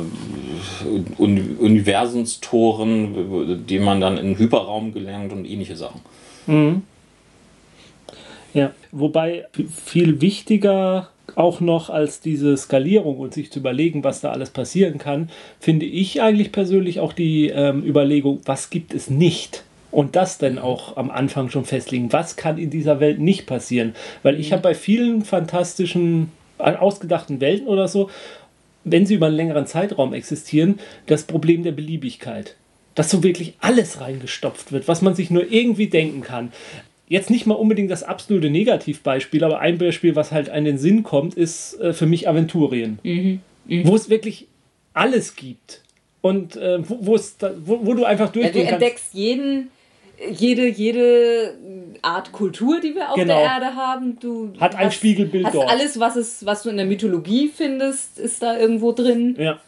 Un 1.17 1.57
Universumstoren, 1.59 3.65
die 3.65 3.79
man 3.79 4.01
dann 4.01 4.17
in 4.17 4.37
Hyperraum 4.37 4.93
gelangt 4.93 5.31
und 5.31 5.45
ähnliche 5.45 5.75
Sachen. 5.75 6.01
Ja, 8.53 8.71
wobei 8.91 9.45
viel 9.85 10.21
wichtiger 10.21 11.09
auch 11.35 11.59
noch 11.59 11.89
als 11.89 12.21
diese 12.21 12.55
Skalierung 12.55 13.17
und 13.17 13.33
sich 13.33 13.51
zu 13.51 13.59
überlegen, 13.59 14.03
was 14.03 14.21
da 14.21 14.31
alles 14.31 14.49
passieren 14.49 14.97
kann, 14.97 15.29
finde 15.59 15.85
ich 15.85 16.21
eigentlich 16.21 16.51
persönlich 16.51 16.99
auch 16.99 17.13
die 17.13 17.49
ähm, 17.49 17.83
Überlegung, 17.83 18.41
was 18.45 18.69
gibt 18.69 18.93
es 18.93 19.09
nicht? 19.09 19.64
Und 19.95 20.17
das 20.17 20.37
dann 20.37 20.59
auch 20.59 20.97
am 20.97 21.09
Anfang 21.09 21.49
schon 21.49 21.63
festlegen, 21.63 22.11
was 22.11 22.35
kann 22.35 22.57
in 22.57 22.69
dieser 22.69 22.99
Welt 22.99 23.17
nicht 23.17 23.45
passieren? 23.45 23.95
Weil 24.23 24.37
ich 24.41 24.51
habe 24.51 24.61
bei 24.61 24.75
vielen 24.75 25.23
fantastischen, 25.23 26.31
äh, 26.57 26.75
ausgedachten 26.75 27.39
Welten 27.39 27.65
oder 27.67 27.87
so, 27.87 28.09
wenn 28.83 29.05
sie 29.05 29.13
über 29.13 29.27
einen 29.27 29.37
längeren 29.37 29.67
Zeitraum 29.67 30.13
existieren, 30.13 30.81
das 31.05 31.23
Problem 31.23 31.63
der 31.63 31.71
Beliebigkeit. 31.71 32.57
Dass 32.93 33.09
so 33.09 33.23
wirklich 33.23 33.53
alles 33.61 34.01
reingestopft 34.01 34.73
wird, 34.73 34.89
was 34.89 35.01
man 35.01 35.15
sich 35.15 35.31
nur 35.31 35.49
irgendwie 35.49 35.87
denken 35.87 36.19
kann. 36.19 36.51
jetzt 37.07 37.29
nicht 37.29 37.45
mal 37.45 37.55
unbedingt 37.55 37.89
das 37.89 38.03
absolute 38.03 38.49
Negativbeispiel, 38.49 39.45
aber 39.45 39.59
ein 39.59 39.77
Beispiel, 39.77 40.17
was 40.17 40.33
halt 40.33 40.49
an 40.49 40.65
den 40.65 40.77
Sinn 40.77 41.03
kommt, 41.03 41.35
ist 41.35 41.79
äh, 41.79 41.93
für 41.93 42.05
mich 42.05 42.27
Aventurien. 42.27 42.99
Wo 43.85 43.95
es 43.95 44.09
wirklich 44.09 44.47
alles 44.93 45.37
gibt. 45.37 45.83
Und 46.19 46.57
äh, 46.57 46.79
wo, 46.89 47.17
wo, 47.85 47.93
du 47.93 48.03
einfach 48.03 48.25
Ja, 48.25 48.31
du 48.33 48.39
durchgehen 48.41 48.67
kannst. 48.67 48.73
entdeckst 48.73 49.13
jeden, 49.13 49.69
jede, 50.31 50.67
jede 50.67 51.55
Art 52.01 52.31
Kultur, 52.31 52.79
die 52.81 52.95
wir 52.95 53.09
auf 53.09 53.15
Genau. 53.15 53.35
der 53.35 53.43
Erde 53.43 53.75
haben. 53.75 54.17
Du 54.19 54.53
Hat 54.59 54.75
ein 54.75 54.91
Spiegelbild 54.91 55.45
hast 55.45 55.55
dort. 55.55 55.69
alles, 55.69 55.99
was, 55.99 56.15
es, 56.15 56.45
was 56.45 56.63
du 56.63 56.69
in 56.69 56.77
der 56.77 56.85
Mythologie 56.85 57.49
findest, 57.55 58.19
ist 58.19 58.41
da 58.43 58.57
irgendwo 58.57 58.91
drin. 58.91 59.35
Ja. 59.39 59.59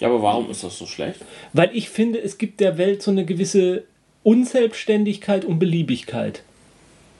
Ja, 0.00 0.08
aber 0.08 0.22
warum 0.22 0.48
ist 0.50 0.62
das 0.62 0.78
so 0.78 0.86
schlecht? 0.86 1.20
Weil 1.52 1.70
ich 1.72 1.90
finde, 1.90 2.20
es 2.22 2.38
gibt 2.38 2.60
der 2.60 2.78
Welt 2.78 3.02
so 3.02 3.10
eine 3.10 3.24
gewisse 3.24 3.82
Unselbstständigkeit 4.22 5.44
und 5.44 5.58
Beliebigkeit. 5.58 6.42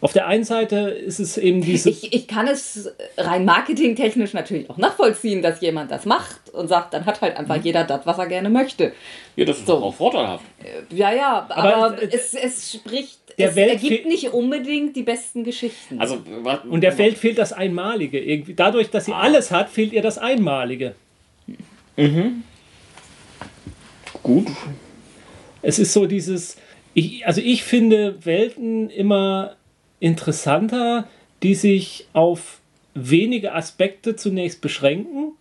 Auf 0.01 0.13
der 0.13 0.29
einen 0.29 0.45
Seite 0.45 0.77
ist 0.91 1.19
es 1.19 1.37
eben 1.39 1.61
diese. 1.61 1.91
Ich, 1.91 2.13
ich 2.13 2.29
kann 2.29 2.47
es 2.47 2.89
rein 3.17 3.45
marketingtechnisch 3.45 4.33
natürlich 4.33 4.71
auch 4.71 4.77
nachvollziehen, 4.77 5.43
dass 5.43 5.61
jemand 5.61 5.91
das 5.91 6.05
macht 6.07 6.51
und 6.53 6.69
sagt, 6.69 6.95
dann 6.95 7.05
hat 7.05 7.21
halt 7.21 7.35
Mhm. 7.35 7.41
einfach 7.41 7.57
jeder 7.65 7.83
das, 7.85 8.07
was 8.07 8.17
er 8.19 8.27
gerne 8.27 8.49
möchte. 8.49 8.93
Ja, 9.35 9.45
das 9.45 9.59
ist 9.59 9.67
So. 9.67 9.75
doch 9.75 9.83
auch 9.83 9.95
vorteilhaft. 9.95 10.45
Ja, 10.91 11.13
ja, 11.13 11.47
aber, 11.49 11.77
Aber 11.77 12.03
es, 12.13 12.33
es 12.35 12.73
spricht, 12.75 13.19
der 13.39 13.51
es 13.51 13.57
Welt 13.57 13.71
ergibt 13.73 14.07
nicht 14.07 14.33
unbedingt 14.33 14.95
die 14.95 15.03
besten 15.03 15.43
Geschichten. 15.43 16.01
Also, 16.01 16.23
und 16.71 16.81
der 16.83 16.97
Welt 16.99 17.19
fehlt 17.19 17.39
das 17.39 17.53
Einmalige. 17.53 18.21
Irgendwie. 18.21 18.55
Dadurch, 18.55 18.91
dass 18.91 19.05
sie 19.07 19.13
alles 19.13 19.51
hat, 19.51 19.69
fehlt 19.69 19.93
ihr 19.93 20.03
das 20.03 20.19
Einmalige. 20.19 20.95
gut. 24.23 24.47
Es 25.63 25.79
ist 25.79 25.93
so 25.93 26.07
dieses. 26.07 26.57
Ich, 26.95 27.27
also 27.27 27.41
ich 27.41 27.65
finde 27.65 28.25
Welten 28.25 28.91
immer 28.91 29.57
interessanter, 30.01 31.07
die 31.43 31.55
sich 31.55 32.07
auf 32.13 32.61
wenige 32.95 33.55
Aspekte 33.55 34.17
zunächst 34.17 34.61
beschränken 34.61 35.33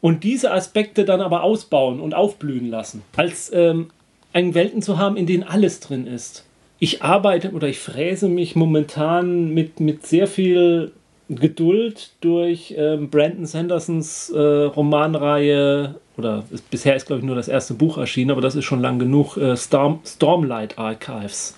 und 0.00 0.24
diese 0.24 0.52
Aspekte 0.52 1.04
dann 1.04 1.20
aber 1.20 1.42
ausbauen 1.42 2.00
und 2.00 2.14
aufblühen 2.14 2.68
lassen, 2.68 3.02
als 3.16 3.50
ähm, 3.52 3.88
einen 4.32 4.54
Welten 4.54 4.82
zu 4.82 4.98
haben, 4.98 5.16
in 5.16 5.26
denen 5.26 5.42
alles 5.42 5.80
drin 5.80 6.06
ist. 6.06 6.44
Ich 6.78 7.02
arbeite 7.02 7.52
oder 7.52 7.68
ich 7.68 7.78
fräse 7.78 8.28
mich 8.28 8.54
momentan 8.54 9.48
mit, 9.48 9.80
mit 9.80 10.06
sehr 10.06 10.26
viel 10.26 10.92
Geduld 11.28 12.12
durch 12.20 12.74
ähm, 12.76 13.08
Brandon 13.08 13.46
Sandersons 13.46 14.30
äh, 14.30 14.38
Romanreihe, 14.38 15.96
oder 16.16 16.44
ist, 16.50 16.70
bisher 16.70 16.94
ist, 16.94 17.06
glaube 17.06 17.20
ich, 17.20 17.26
nur 17.26 17.34
das 17.34 17.48
erste 17.48 17.74
Buch 17.74 17.98
erschienen, 17.98 18.30
aber 18.30 18.40
das 18.40 18.54
ist 18.54 18.64
schon 18.64 18.80
lang 18.80 18.98
genug, 18.98 19.36
äh, 19.36 19.56
Storm, 19.56 20.00
Stormlight 20.04 20.78
Archives. 20.78 21.56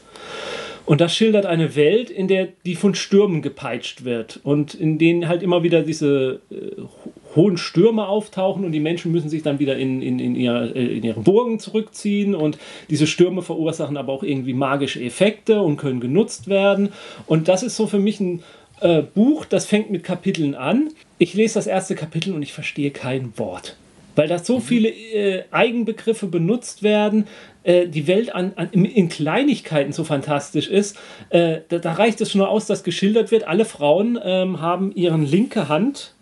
Und 0.88 1.02
das 1.02 1.14
schildert 1.14 1.44
eine 1.44 1.76
Welt, 1.76 2.08
in 2.08 2.28
der 2.28 2.48
die 2.64 2.74
von 2.74 2.94
Stürmen 2.94 3.42
gepeitscht 3.42 4.04
wird 4.04 4.40
und 4.42 4.72
in 4.72 4.96
denen 4.96 5.28
halt 5.28 5.42
immer 5.42 5.62
wieder 5.62 5.82
diese 5.82 6.40
äh, 6.50 6.80
ho- 6.80 7.12
hohen 7.36 7.58
Stürme 7.58 8.08
auftauchen 8.08 8.64
und 8.64 8.72
die 8.72 8.80
Menschen 8.80 9.12
müssen 9.12 9.28
sich 9.28 9.42
dann 9.42 9.58
wieder 9.58 9.76
in, 9.76 10.00
in, 10.00 10.18
in, 10.18 10.34
ihre, 10.34 10.74
äh, 10.74 10.96
in 10.96 11.02
ihre 11.04 11.20
Burgen 11.20 11.58
zurückziehen 11.58 12.34
und 12.34 12.56
diese 12.88 13.06
Stürme 13.06 13.42
verursachen 13.42 13.98
aber 13.98 14.14
auch 14.14 14.22
irgendwie 14.22 14.54
magische 14.54 15.02
Effekte 15.02 15.60
und 15.60 15.76
können 15.76 16.00
genutzt 16.00 16.48
werden. 16.48 16.88
Und 17.26 17.48
das 17.48 17.62
ist 17.62 17.76
so 17.76 17.86
für 17.86 17.98
mich 17.98 18.18
ein 18.18 18.42
äh, 18.80 19.02
Buch, 19.02 19.44
das 19.44 19.66
fängt 19.66 19.90
mit 19.90 20.04
Kapiteln 20.04 20.54
an. 20.54 20.88
Ich 21.18 21.34
lese 21.34 21.56
das 21.56 21.66
erste 21.66 21.96
Kapitel 21.96 22.32
und 22.32 22.40
ich 22.40 22.54
verstehe 22.54 22.92
kein 22.92 23.36
Wort 23.36 23.76
weil 24.18 24.28
da 24.28 24.38
so 24.38 24.58
viele 24.60 24.88
äh, 24.88 25.44
Eigenbegriffe 25.52 26.26
benutzt 26.26 26.82
werden, 26.82 27.26
äh, 27.62 27.86
die 27.86 28.06
Welt 28.06 28.34
an, 28.34 28.52
an, 28.56 28.68
in- 28.72 28.84
in 28.84 29.08
Kleinigkeiten 29.08 29.92
so 29.92 30.04
fantastisch 30.04 30.68
ist. 30.68 30.96
Äh, 31.30 31.60
da, 31.68 31.78
da 31.78 31.92
reicht 31.92 32.20
es 32.20 32.32
schon 32.32 32.40
aus, 32.42 32.66
dass 32.66 32.82
geschildert 32.84 33.30
wird, 33.30 33.44
alle 33.46 33.64
Frauen 33.64 34.18
ähm, 34.22 34.60
haben 34.60 34.92
ihren 34.94 35.24
linke 35.24 35.68
Hand 35.68 36.12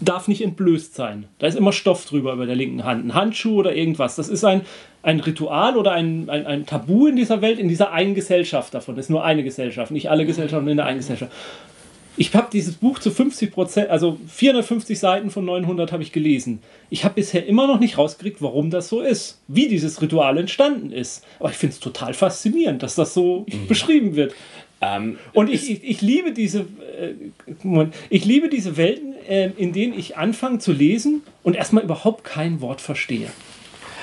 darf 0.00 0.26
nicht 0.26 0.42
entblößt 0.42 0.96
sein. 0.96 1.26
Da 1.38 1.46
ist 1.46 1.56
immer 1.56 1.72
Stoff 1.72 2.04
drüber 2.04 2.32
über 2.32 2.44
der 2.44 2.56
linken 2.56 2.82
Hand, 2.84 3.06
ein 3.06 3.14
Handschuh 3.14 3.54
oder 3.60 3.72
irgendwas. 3.72 4.16
Das 4.16 4.28
ist 4.28 4.42
ein, 4.44 4.62
ein 5.04 5.20
Ritual 5.20 5.76
oder 5.76 5.92
ein, 5.92 6.28
ein, 6.28 6.44
ein 6.44 6.66
Tabu 6.66 7.06
in 7.06 7.14
dieser 7.14 7.40
Welt, 7.40 7.60
in 7.60 7.68
dieser 7.68 7.92
einen 7.92 8.16
Gesellschaft 8.16 8.74
davon. 8.74 8.96
Das 8.96 9.06
ist 9.06 9.10
nur 9.10 9.24
eine 9.24 9.44
Gesellschaft, 9.44 9.92
nicht 9.92 10.10
alle 10.10 10.26
Gesellschaften 10.26 10.66
in 10.68 10.76
der 10.76 10.86
einen 10.86 10.98
Gesellschaft. 10.98 11.30
Ich 12.20 12.34
habe 12.34 12.48
dieses 12.52 12.74
Buch 12.74 12.98
zu 12.98 13.10
50 13.10 13.50
Prozent, 13.50 13.88
also 13.88 14.18
450 14.28 14.98
Seiten 14.98 15.30
von 15.30 15.42
900 15.46 15.90
habe 15.90 16.02
ich 16.02 16.12
gelesen. 16.12 16.58
Ich 16.90 17.06
habe 17.06 17.14
bisher 17.14 17.46
immer 17.46 17.66
noch 17.66 17.80
nicht 17.80 17.96
rausgekriegt, 17.96 18.42
warum 18.42 18.68
das 18.68 18.90
so 18.90 19.00
ist, 19.00 19.40
wie 19.48 19.68
dieses 19.68 20.02
Ritual 20.02 20.36
entstanden 20.36 20.92
ist. 20.92 21.24
Aber 21.38 21.48
ich 21.48 21.56
finde 21.56 21.72
es 21.72 21.80
total 21.80 22.12
faszinierend, 22.12 22.82
dass 22.82 22.94
das 22.94 23.14
so 23.14 23.46
beschrieben 23.68 24.16
wird. 24.16 24.34
Ähm, 24.82 25.18
Und 25.32 25.48
ich, 25.48 25.70
ich, 25.70 25.82
ich 25.82 26.02
liebe 26.02 26.32
diese, 26.32 26.60
äh, 26.60 27.14
Moment, 27.62 27.94
ich 28.10 28.26
liebe 28.26 28.50
diese 28.50 28.76
Welten, 28.76 29.14
äh, 29.26 29.52
in 29.56 29.72
denen 29.72 29.98
ich 29.98 30.18
anfange 30.18 30.58
zu 30.58 30.72
lesen 30.72 31.22
und 31.42 31.56
erstmal 31.56 31.84
überhaupt 31.84 32.24
kein 32.24 32.60
Wort 32.60 32.82
verstehe. 32.82 33.28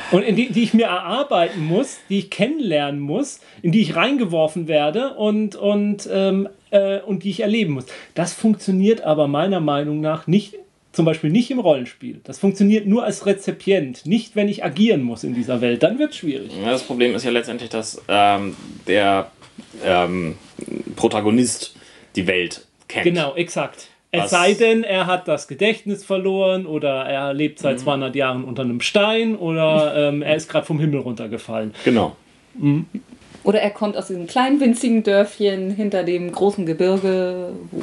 Und 0.10 0.24
in 0.24 0.36
die, 0.36 0.50
die 0.50 0.64
ich 0.64 0.74
mir 0.74 0.88
erarbeiten 0.88 1.64
muss, 1.64 1.98
die 2.10 2.18
ich 2.18 2.30
kennenlernen 2.32 3.00
muss, 3.00 3.42
in 3.62 3.72
die 3.72 3.82
ich 3.82 3.96
reingeworfen 3.96 4.68
werde 4.68 5.14
und, 5.14 5.56
und, 5.56 6.10
ähm, 6.12 6.50
äh, 6.72 7.00
und 7.00 7.24
die 7.24 7.30
ich 7.30 7.40
erleben 7.42 7.74
muss. 7.74 7.86
Das 8.16 8.34
funktioniert 8.34 9.02
aber 9.02 9.28
meiner 9.28 9.60
Meinung 9.60 10.02
nach 10.02 10.28
nicht, 10.28 10.56
zum 10.92 11.06
Beispiel 11.06 11.30
nicht 11.30 11.52
im 11.52 11.60
Rollenspiel. 11.60 12.22
Das 12.24 12.40
funktioniert 12.40 12.88
nur 12.88 13.04
als 13.04 13.26
Rezipient, 13.26 14.06
nicht 14.06 14.36
wenn 14.36 14.48
ich 14.50 14.64
agieren 14.64 15.02
muss 15.04 15.24
in 15.24 15.34
dieser 15.36 15.62
Welt. 15.62 15.84
Dann 15.84 16.00
wird 16.00 16.12
es 16.12 16.18
schwierig. 16.18 16.52
Ja, 16.64 16.72
das 16.72 16.84
Problem 16.84 17.14
ist 17.16 17.24
ja 17.24 17.32
letztendlich, 17.32 17.70
dass 17.70 18.02
ähm, 18.08 18.56
der 18.88 19.32
ähm, 19.86 20.36
Protagonist 20.96 21.76
die 22.16 22.26
Welt 22.28 22.66
kennt. 22.88 23.04
Genau, 23.04 23.36
exakt. 23.36 23.88
Es 24.12 24.22
Was- 24.24 24.30
sei 24.32 24.54
denn, 24.54 24.84
er 24.84 25.06
hat 25.06 25.28
das 25.28 25.48
Gedächtnis 25.48 26.04
verloren 26.04 26.66
oder 26.66 27.04
er 27.06 27.34
lebt 27.34 27.60
Mhm. 27.60 27.64
seit 27.64 27.80
200 27.82 28.16
Jahren 28.16 28.44
unter 28.46 28.64
einem 28.64 28.80
Stein 28.82 29.36
oder 29.36 30.10
ähm, 30.10 30.22
er 30.22 30.36
ist 30.36 30.50
gerade 30.50 30.66
vom 30.66 30.80
Himmel 30.80 31.02
runtergefallen. 31.02 31.74
Genau. 31.84 32.16
Oder 33.48 33.62
er 33.62 33.70
kommt 33.70 33.96
aus 33.96 34.08
diesem 34.08 34.28
kleinen 34.28 34.60
winzigen 34.60 35.04
Dörfchen 35.04 35.72
hinter 35.72 36.04
dem 36.04 36.32
großen 36.34 36.66
Gebirge, 36.66 37.54
wo 37.72 37.82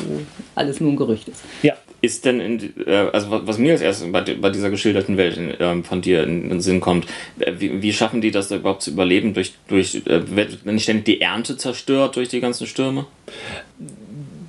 alles 0.55 0.79
nur 0.79 0.93
ein 0.93 0.97
Gerücht 0.97 1.27
ist. 1.29 1.41
Ja, 1.63 1.73
Ist 2.03 2.27
denn, 2.27 2.39
in, 2.39 2.75
äh, 2.87 3.09
also 3.15 3.29
was- 3.47 3.57
mir 3.57 3.73
als 3.73 3.81
erstes 3.81 4.13
bei, 4.13 4.21
di- 4.21 4.35
bei 4.35 4.51
dieser 4.51 4.69
geschilderten 4.69 5.17
Welt 5.17 5.39
in, 5.39 5.55
ähm, 5.59 5.83
von 5.83 6.03
dir 6.03 6.23
in 6.25 6.51
den 6.51 6.61
Sinn 6.61 6.81
kommt, 6.81 7.07
äh, 7.39 7.53
wie, 7.59 7.81
wie 7.81 7.95
schaffen 7.95 8.21
die 8.21 8.31
das 8.31 8.49
da 8.49 8.57
überhaupt 8.57 8.83
zu 8.83 8.91
überleben? 8.91 9.33
Durch, 9.33 9.55
durch 9.69 9.95
äh, 10.07 10.37
wird 10.37 10.67
nicht 10.67 10.83
ständig 10.83 11.07
die 11.07 11.21
Ernte 11.23 11.57
zerstört 11.57 12.17
durch 12.17 12.29
die 12.29 12.41
ganzen 12.41 12.67
Stürme? 12.67 13.07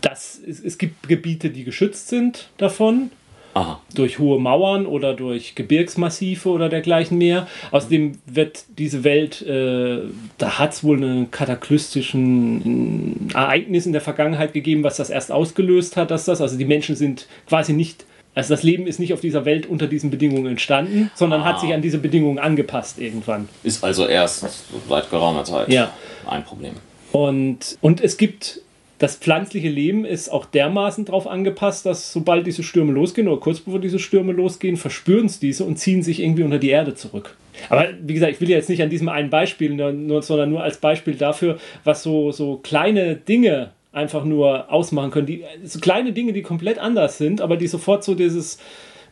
das, 0.02 0.40
es, 0.46 0.60
es 0.60 0.78
gibt 0.78 1.08
Gebiete, 1.08 1.50
die 1.50 1.64
geschützt 1.64 2.10
sind 2.10 2.50
davon. 2.58 3.10
Aha. 3.56 3.80
durch 3.96 4.20
hohe 4.20 4.38
Mauern 4.40 4.86
oder 4.86 5.14
durch 5.14 5.56
Gebirgsmassive 5.56 6.50
oder 6.50 6.68
dergleichen 6.70 7.18
mehr. 7.18 7.48
Außerdem 7.72 8.20
wird 8.26 8.66
diese 8.78 9.04
Welt, 9.06 9.42
äh, 9.44 10.00
da 10.38 10.60
hat 10.60 10.74
es 10.74 10.84
wohl 10.84 10.98
einen 10.98 11.32
kataklystischen 11.32 13.30
Ereignis 13.34 13.86
in 13.86 13.94
der 13.94 14.02
Vergangenheit 14.02 14.54
gegeben, 14.54 14.84
was 14.84 14.98
das 14.98 15.10
erst 15.10 15.32
ausgelöst 15.32 15.98
hat, 15.98 16.12
dass 16.12 16.26
das, 16.26 16.42
also 16.42 16.58
die 16.58 16.66
Menschen 16.66 16.96
sind 16.96 17.28
quasi 17.48 17.74
nicht, 17.74 18.06
also 18.34 18.54
das 18.54 18.64
Leben 18.64 18.88
ist 18.88 19.00
nicht 19.00 19.14
auf 19.14 19.22
dieser 19.22 19.46
Welt 19.46 19.66
unter 19.66 19.88
diesen 19.88 20.10
Bedingungen 20.10 20.48
entstanden, 20.48 21.10
sondern 21.16 21.46
hat 21.46 21.56
Ah. 21.56 21.60
sich 21.60 21.74
an 21.74 21.82
diese 21.82 21.98
Bedingungen 22.00 22.40
angepasst 22.40 23.00
irgendwann. 23.00 23.48
Ist 23.64 23.84
also 23.84 24.06
erst 24.08 24.46
seit 24.90 25.10
geraumer 25.10 25.46
Zeit 25.46 25.70
Ja. 25.70 25.92
ein 26.28 26.44
Problem. 26.44 26.74
Und, 27.14 27.78
und 27.80 28.02
es 28.02 28.18
gibt, 28.18 28.60
das 28.98 29.18
pflanzliche 29.18 29.68
Leben 29.68 30.06
ist 30.06 30.30
auch 30.30 30.46
dermaßen 30.46 31.06
darauf 31.06 31.28
angepasst, 31.28 31.86
dass 31.86 32.14
sobald 32.14 32.48
diese 32.48 32.64
Stürme 32.64 32.94
losgehen 32.94 33.28
oder 33.28 33.42
kurz 33.42 33.60
bevor 33.60 33.80
diese 33.80 34.00
Stürme 34.00 34.32
losgehen, 34.32 34.78
verspüren 34.78 35.26
es 35.26 35.40
diese 35.40 35.66
und 35.66 35.78
ziehen 35.78 36.02
sich 36.02 36.22
irgendwie 36.22 36.44
unter 36.44 36.60
die 36.60 36.70
Erde 36.70 36.96
zurück. 36.96 37.36
Aber 37.70 37.88
wie 38.02 38.14
gesagt, 38.14 38.34
ich 38.34 38.42
will 38.42 38.50
jetzt 38.50 38.70
nicht 38.70 38.82
an 38.82 38.90
diesem 38.90 39.10
einen 39.10 39.30
Beispiel, 39.30 39.74
nur, 39.74 40.22
sondern 40.22 40.50
nur 40.50 40.64
als 40.64 40.78
Beispiel 40.78 41.16
dafür, 41.16 41.58
was 41.84 42.04
so, 42.04 42.32
so 42.32 42.58
kleine 42.58 43.16
Dinge 43.16 43.72
einfach 43.92 44.26
nur 44.26 44.72
ausmachen 44.72 45.12
können. 45.12 45.28
Die, 45.28 45.44
so 45.64 45.80
kleine 45.80 46.12
Dinge, 46.12 46.34
die 46.34 46.42
komplett 46.42 46.80
anders 46.80 47.18
sind, 47.18 47.42
aber 47.42 47.58
die 47.58 47.68
sofort 47.68 48.04
so 48.04 48.14
dieses, 48.14 48.60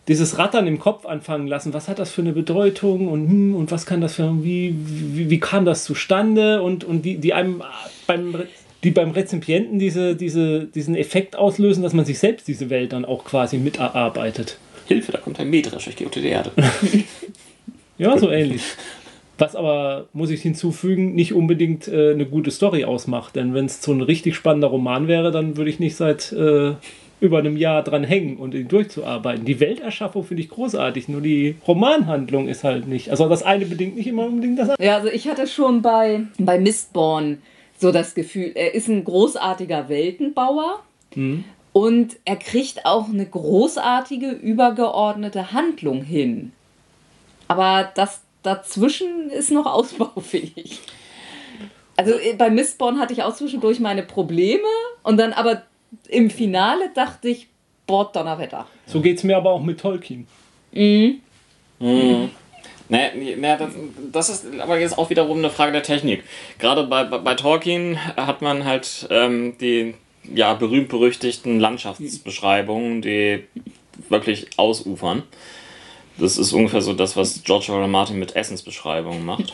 dieses 0.07 0.37
Rattern 0.37 0.67
im 0.67 0.79
Kopf 0.79 1.05
anfangen 1.05 1.47
lassen. 1.47 1.73
Was 1.73 1.87
hat 1.87 1.99
das 1.99 2.11
für 2.11 2.21
eine 2.21 2.33
Bedeutung 2.33 3.07
und, 3.07 3.27
hm, 3.27 3.55
und 3.55 3.71
was 3.71 3.85
kann 3.85 4.01
das 4.01 4.15
für, 4.15 4.43
wie, 4.43 4.75
wie, 4.85 5.29
wie 5.29 5.39
kam 5.39 5.63
das 5.65 5.85
zustande 5.85 6.61
und, 6.61 6.83
und 6.83 7.03
die, 7.03 7.17
die 7.17 7.33
einem 7.33 7.63
beim, 8.07 8.43
die 8.83 8.91
beim 8.91 9.11
Rezipienten 9.11 9.79
diese, 9.79 10.15
diese, 10.15 10.65
diesen 10.65 10.95
Effekt 10.95 11.35
auslösen, 11.35 11.83
dass 11.83 11.93
man 11.93 12.05
sich 12.05 12.19
selbst 12.19 12.47
diese 12.47 12.69
Welt 12.69 12.93
dann 12.93 13.05
auch 13.05 13.23
quasi 13.23 13.57
miterarbeitet. 13.57 14.57
Hilfe, 14.87 15.11
da 15.13 15.19
kommt 15.19 15.39
ein 15.39 15.49
Mähdrescher, 15.49 15.89
ich 15.89 15.95
gehe 15.95 16.07
unter 16.07 16.21
die 16.21 16.29
Erde. 16.29 16.51
Ja, 17.97 18.17
so 18.17 18.29
ähnlich. 18.29 18.63
Was 19.37 19.55
aber, 19.55 20.07
muss 20.13 20.29
ich 20.29 20.41
hinzufügen, 20.41 21.15
nicht 21.15 21.33
unbedingt 21.33 21.87
äh, 21.87 22.11
eine 22.11 22.25
gute 22.25 22.51
Story 22.51 22.85
ausmacht. 22.85 23.35
Denn 23.35 23.53
wenn 23.53 23.65
es 23.65 23.81
so 23.81 23.91
ein 23.91 24.01
richtig 24.01 24.35
spannender 24.35 24.67
Roman 24.67 25.07
wäre, 25.07 25.31
dann 25.31 25.57
würde 25.57 25.69
ich 25.69 25.79
nicht 25.79 25.95
seit 25.95 26.31
äh, 26.31 26.73
über 27.19 27.39
einem 27.39 27.57
Jahr 27.57 27.83
dran 27.83 28.03
hängen 28.03 28.37
und 28.37 28.53
ihn 28.53 28.67
durchzuarbeiten. 28.67 29.45
Die 29.45 29.59
Welterschaffung 29.59 30.23
finde 30.23 30.43
ich 30.43 30.49
großartig, 30.49 31.07
nur 31.07 31.21
die 31.21 31.55
Romanhandlung 31.67 32.47
ist 32.47 32.63
halt 32.63 32.87
nicht. 32.87 33.09
Also 33.11 33.29
das 33.29 33.43
eine 33.43 33.65
bedingt 33.65 33.95
nicht 33.95 34.07
immer 34.07 34.25
unbedingt 34.25 34.59
das 34.59 34.69
andere. 34.69 34.85
Ja, 34.85 34.97
also 34.97 35.07
ich 35.07 35.27
hatte 35.27 35.47
schon 35.47 35.81
bei, 35.81 36.23
bei 36.37 36.59
Mistborn 36.59 37.37
so 37.77 37.91
das 37.91 38.15
Gefühl, 38.15 38.51
er 38.55 38.73
ist 38.73 38.87
ein 38.87 39.03
großartiger 39.03 39.89
Weltenbauer 39.89 40.81
und 41.73 42.17
er 42.25 42.35
kriegt 42.37 42.85
auch 42.85 43.09
eine 43.09 43.25
großartige, 43.25 44.29
übergeordnete 44.29 45.51
Handlung 45.51 46.03
hin. 46.03 46.51
Aber 47.47 47.91
das 47.95 48.21
dazwischen 48.41 49.29
ist 49.29 49.51
noch 49.51 49.65
ausbaufähig. 49.71 50.81
Also 51.95 52.13
äh, 52.13 52.33
bei 52.33 52.49
Mistborn 52.49 52.99
hatte 52.99 53.13
ich 53.13 53.23
auch 53.23 53.35
zwischendurch 53.35 53.79
meine 53.79 54.03
Probleme 54.03 54.63
und 55.03 55.17
dann 55.17 55.33
aber 55.33 55.63
im 56.09 56.29
Finale 56.29 56.89
dachte 56.95 57.29
ich, 57.29 57.47
boah, 57.85 58.11
Donnerwetter. 58.11 58.65
So 58.87 59.01
geht 59.01 59.17
es 59.17 59.23
mir 59.23 59.37
aber 59.37 59.51
auch 59.51 59.61
mit 59.61 59.79
Tolkien. 59.79 60.27
Nee, 62.89 63.11
nee, 63.15 63.35
das, 63.57 63.69
das 64.11 64.29
ist 64.29 64.59
aber 64.59 64.79
jetzt 64.79 64.97
auch 64.97 65.09
wiederum 65.09 65.37
eine 65.37 65.49
Frage 65.49 65.71
der 65.71 65.83
Technik. 65.83 66.23
Gerade 66.59 66.83
bei, 66.83 67.03
bei, 67.05 67.17
bei 67.17 67.35
Tolkien 67.35 67.97
hat 68.17 68.41
man 68.41 68.65
halt 68.65 69.07
ähm, 69.09 69.57
die 69.59 69.93
ja, 70.33 70.53
berühmt-berüchtigten 70.53 71.59
Landschaftsbeschreibungen, 71.59 73.01
die 73.01 73.43
wirklich 74.09 74.47
ausufern. 74.57 75.23
Das 76.17 76.37
ist 76.37 76.53
ungefähr 76.53 76.81
so 76.81 76.93
das, 76.93 77.15
was 77.17 77.43
George 77.43 77.67
R. 77.69 77.79
R. 77.79 77.87
Martin 77.87 78.19
mit 78.19 78.35
Essensbeschreibungen 78.35 79.25
macht. 79.25 79.53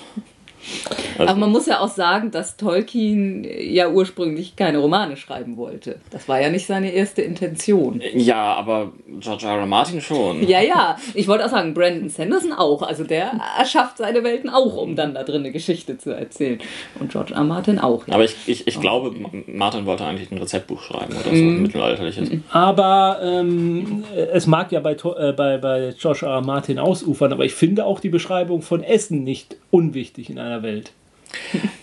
Aber 1.18 1.36
man 1.36 1.52
muss 1.52 1.66
ja 1.66 1.80
auch 1.80 1.90
sagen, 1.90 2.32
dass 2.32 2.58
Tolkien 2.58 3.46
ja 3.60 3.90
ursprünglich 3.90 4.56
keine 4.56 4.78
Romane 4.80 5.18
schreiben 5.18 5.58
wollte. 5.58 5.98
Das 6.12 6.28
war 6.28 6.42
ja 6.42 6.50
nicht 6.50 6.66
seine 6.66 6.92
erste 6.92 7.22
Intention. 7.22 8.02
Ja, 8.14 8.54
aber 8.54 8.92
George 9.20 9.46
R. 9.46 9.58
R. 9.58 9.66
Martin 9.66 10.02
schon. 10.02 10.48
Ja, 10.48 10.62
ja, 10.62 10.98
ich 11.14 11.28
wollte 11.28 11.46
auch 11.46 11.50
sagen, 11.50 11.74
Brandon 11.74 12.10
Sanderson 12.10 12.54
auch. 12.54 12.82
Also 12.82 13.04
der 13.04 13.32
erschafft 13.58 13.98
seine 13.98 14.24
Welten 14.24 14.50
auch, 14.50 14.76
um 14.78 14.96
dann 14.96 15.14
da 15.14 15.24
drin 15.24 15.42
eine 15.42 15.52
Geschichte 15.52 15.98
zu 15.98 16.12
erzählen. 16.12 16.60
Und 17.00 17.12
George 17.12 17.34
R. 17.34 17.40
R. 17.40 17.44
Martin 17.44 17.80
auch. 17.80 18.08
Ja. 18.08 18.14
Aber 18.14 18.24
ich, 18.24 18.36
ich, 18.46 18.68
ich 18.68 18.80
glaube, 18.80 19.14
Martin 19.48 19.86
wollte 19.86 20.06
eigentlich 20.06 20.32
ein 20.32 20.38
Rezeptbuch 20.38 20.82
schreiben 20.82 21.14
oder 21.14 21.24
so, 21.24 21.30
ein 21.32 21.62
mittelalterliches. 21.62 22.30
Aber 22.52 23.20
ähm, 23.24 24.04
es 24.34 24.48
mag 24.48 24.72
ja 24.72 24.80
bei, 24.80 24.96
To- 24.96 25.16
äh, 25.16 25.34
bei, 25.34 25.58
bei 25.58 25.94
George 26.00 26.26
R. 26.26 26.34
R. 26.34 26.42
Martin 26.42 26.80
ausufern, 26.80 27.34
aber 27.34 27.46
ich 27.46 27.54
finde 27.54 27.86
auch 27.86 28.00
die 28.00 28.10
Beschreibung 28.10 28.62
von 28.62 28.84
Essen 28.84 29.24
nicht 29.24 29.58
unwichtig 29.72 30.30
in 30.30 30.40
einer 30.40 30.49
Welt. 30.64 30.92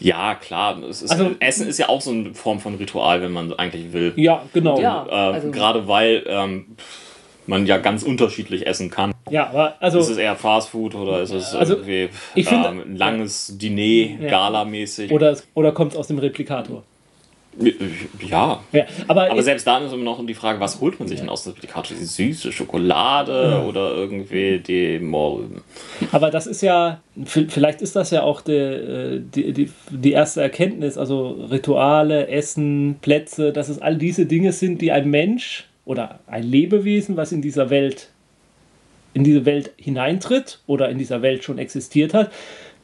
Ja, 0.00 0.34
klar. 0.34 0.82
Es 0.82 1.02
ist, 1.02 1.10
Also- 1.12 1.30
Essen 1.40 1.68
ist 1.68 1.78
ja 1.78 1.88
auch 1.88 2.00
so 2.00 2.10
eine 2.10 2.34
Form 2.34 2.58
von 2.60 2.74
Ritual, 2.76 3.22
wenn 3.22 3.32
man 3.32 3.52
eigentlich 3.52 3.92
will. 3.92 4.12
Ja, 4.16 4.42
genau. 4.52 4.80
Ja. 4.80 5.06
Äh, 5.08 5.10
Also- 5.34 5.50
Gerade 5.50 5.86
weil 5.88 6.24
ähm, 6.26 6.66
man 7.46 7.64
ja 7.64 7.78
ganz 7.78 8.02
unterschiedlich 8.02 8.66
essen 8.66 8.90
kann. 8.90 9.12
Ja, 9.30 9.48
aber 9.48 9.76
also 9.80 10.00
ist 10.00 10.08
es 10.10 10.16
eher 10.18 10.34
Fast 10.36 10.70
Food 10.70 10.94
oder 10.96 11.22
ist 11.22 11.30
es 11.30 11.54
Also, 11.54 11.74
irgendwie 11.76 12.08
ähm, 12.34 12.82
ein 12.84 12.96
langes 12.96 13.56
Diner, 13.56 14.22
Ja. 14.24 14.30
Gala-mäßig? 14.30 15.12
oder, 15.12 15.30
es- 15.30 15.46
oder 15.54 15.70
kommt 15.72 15.92
es 15.92 15.98
aus 15.98 16.08
dem 16.08 16.18
Replikator? 16.18 16.82
Ja. 17.58 18.62
Ja, 18.72 18.84
aber, 19.08 19.30
Aber 19.30 19.42
selbst 19.42 19.66
dann 19.66 19.84
ist 19.84 19.92
immer 19.92 20.04
noch 20.04 20.24
die 20.26 20.34
Frage, 20.34 20.60
was 20.60 20.80
holt 20.80 20.98
man 20.98 21.08
sich 21.08 21.20
denn 21.20 21.28
aus 21.28 21.44
dem 21.44 21.52
Replikator? 21.52 21.96
Die 21.96 22.04
süße 22.04 22.52
Schokolade 22.52 23.64
oder 23.66 23.94
irgendwie 23.94 24.58
die 24.58 24.98
Mohrrüben? 24.98 25.62
Aber 26.12 26.30
das 26.30 26.46
ist 26.46 26.60
ja, 26.60 27.00
vielleicht 27.24 27.80
ist 27.80 27.96
das 27.96 28.10
ja 28.10 28.22
auch 28.22 28.42
der, 28.42 28.88
äh, 28.88 29.20
die, 29.20 29.52
die, 29.52 29.70
die 29.90 30.12
erste 30.12 30.42
Erkenntnis, 30.42 30.98
also 30.98 31.46
Rituale, 31.50 32.28
Essen, 32.28 32.96
Plätze, 33.00 33.52
dass 33.52 33.68
es 33.68 33.80
all 33.80 33.96
diese 33.96 34.26
Dinge 34.26 34.52
sind, 34.52 34.82
die 34.82 34.92
ein 34.92 35.08
Mensch 35.08 35.66
oder 35.86 36.20
ein 36.26 36.42
Lebewesen, 36.42 37.16
was 37.16 37.32
in 37.32 37.40
dieser 37.40 37.70
Welt, 37.70 38.10
in 39.14 39.24
diese 39.24 39.46
Welt 39.46 39.72
hineintritt 39.76 40.60
oder 40.66 40.90
in 40.90 40.98
dieser 40.98 41.22
Welt 41.22 41.42
schon 41.44 41.58
existiert 41.58 42.12
hat, 42.12 42.30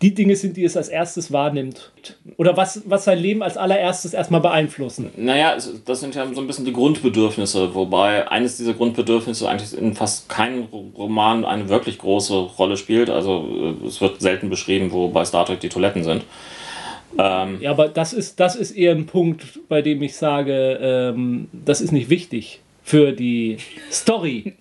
die 0.02 0.14
Dinge 0.14 0.34
sind, 0.36 0.56
die 0.56 0.64
es 0.64 0.76
als 0.76 0.88
erstes 0.88 1.32
wahrnimmt. 1.32 1.92
Oder 2.36 2.56
was, 2.56 2.82
was 2.86 3.04
sein 3.04 3.18
Leben 3.18 3.42
als 3.42 3.56
allererstes 3.56 4.12
erstmal 4.12 4.40
beeinflussen. 4.40 5.10
Naja, 5.16 5.56
das 5.84 6.00
sind 6.00 6.14
ja 6.14 6.26
so 6.34 6.40
ein 6.40 6.46
bisschen 6.46 6.64
die 6.64 6.72
Grundbedürfnisse, 6.72 7.74
wobei 7.74 8.28
eines 8.28 8.56
dieser 8.56 8.74
Grundbedürfnisse 8.74 9.48
eigentlich 9.48 9.78
in 9.78 9.94
fast 9.94 10.28
keinem 10.28 10.64
Roman 10.64 11.44
eine 11.44 11.68
wirklich 11.68 11.98
große 11.98 12.34
Rolle 12.34 12.76
spielt. 12.76 13.08
Also 13.10 13.76
äh, 13.82 13.86
es 13.86 14.00
wird 14.00 14.20
selten 14.20 14.50
beschrieben, 14.50 14.90
wo 14.90 15.08
bei 15.08 15.24
Star 15.24 15.46
Trek 15.46 15.60
die 15.60 15.68
Toiletten 15.68 16.02
sind. 16.02 16.24
Ähm, 17.18 17.58
Ja, 17.60 17.70
aber 17.70 17.88
das 17.88 18.12
ist, 18.12 18.40
das 18.40 18.56
ist 18.56 18.72
eher 18.72 18.92
ein 18.92 19.06
Punkt, 19.06 19.60
bei 19.68 19.82
dem 19.82 20.02
ich 20.02 20.16
sage, 20.16 20.78
ähm, 20.82 21.48
das 21.52 21.80
ist 21.80 21.92
nicht 21.92 22.10
wichtig 22.10 22.60
für 22.82 23.12
die 23.12 23.58
Story. 23.90 24.54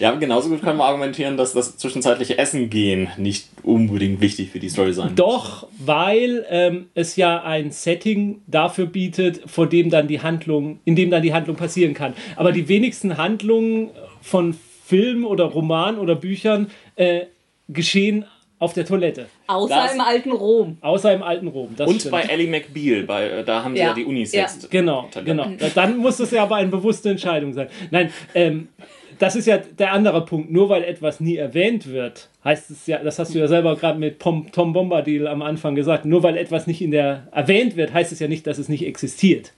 Ja, 0.00 0.10
genauso 0.16 0.48
gut 0.48 0.62
können 0.62 0.78
wir 0.78 0.84
argumentieren, 0.84 1.36
dass 1.36 1.52
das 1.52 1.76
zwischenzeitliche 1.76 2.38
Essen 2.38 2.70
gehen 2.70 3.08
nicht 3.18 3.48
unbedingt 3.62 4.20
wichtig 4.20 4.50
für 4.50 4.58
die 4.58 4.68
Story 4.68 4.92
sein 4.92 5.06
muss. 5.10 5.14
Doch, 5.16 5.68
weil 5.78 6.44
ähm, 6.50 6.88
es 6.94 7.16
ja 7.16 7.42
ein 7.42 7.70
Setting 7.70 8.42
dafür 8.46 8.86
bietet, 8.86 9.42
vor 9.46 9.66
dem 9.68 9.90
dann 9.90 10.08
die 10.08 10.20
Handlung, 10.22 10.80
in 10.84 10.96
dem 10.96 11.10
dann 11.10 11.22
die 11.22 11.32
Handlung 11.34 11.56
passieren 11.56 11.94
kann. 11.94 12.14
Aber 12.36 12.50
die 12.52 12.66
wenigsten 12.68 13.16
Handlungen 13.18 13.90
von 14.22 14.56
Filmen 14.84 15.24
oder 15.24 15.44
Romanen 15.44 16.00
oder 16.00 16.16
Büchern 16.16 16.70
äh, 16.96 17.26
geschehen 17.68 18.24
auf 18.58 18.72
der 18.74 18.84
Toilette. 18.84 19.26
Außer 19.46 19.74
Das- 19.74 19.94
im 19.94 20.00
alten 20.00 20.32
Rom. 20.32 20.76
Außer 20.82 21.14
im 21.14 21.22
alten 21.22 21.48
Rom. 21.48 21.74
Das 21.76 21.88
Und 21.88 22.00
stimmt. 22.00 22.12
bei 22.12 22.22
Ellie 22.22 22.48
McBeal, 22.48 23.04
bei, 23.04 23.26
äh, 23.28 23.44
da 23.44 23.64
haben 23.64 23.74
sie 23.74 23.80
Ja, 23.80 23.88
ja, 23.88 23.94
die 23.94 24.04
Unisex. 24.04 24.68
Genau, 24.70 25.08
Toiletten. 25.10 25.56
genau. 25.56 25.70
Dann 25.74 25.96
muss 25.98 26.18
das 26.18 26.30
ja 26.30 26.42
aber 26.42 26.56
eine 26.56 26.68
bewusste 26.68 27.08
Entscheidung 27.10 27.52
sein. 27.54 27.68
Nein, 27.90 28.12
ähm, 28.34 28.68
das 29.20 29.36
ist 29.36 29.46
ja 29.46 29.58
der 29.58 29.92
andere 29.92 30.24
Punkt. 30.24 30.50
Nur 30.50 30.68
weil 30.70 30.82
etwas 30.82 31.20
nie 31.20 31.36
erwähnt 31.36 31.86
wird, 31.86 32.30
heißt 32.42 32.70
es 32.70 32.86
ja, 32.86 32.98
das 32.98 33.18
hast 33.18 33.34
du 33.34 33.38
ja 33.38 33.46
selber 33.46 33.76
gerade 33.76 33.98
mit 33.98 34.18
Pom, 34.18 34.50
Tom 34.50 34.72
Bombadil 34.72 35.26
am 35.28 35.42
Anfang 35.42 35.74
gesagt, 35.74 36.06
nur 36.06 36.22
weil 36.22 36.36
etwas 36.36 36.66
nicht 36.66 36.80
in 36.80 36.90
der 36.90 37.28
erwähnt 37.30 37.76
wird, 37.76 37.92
heißt 37.92 38.12
es 38.12 38.18
ja 38.18 38.28
nicht, 38.28 38.46
dass 38.46 38.58
es 38.58 38.68
nicht 38.68 38.84
existiert. 38.86 39.52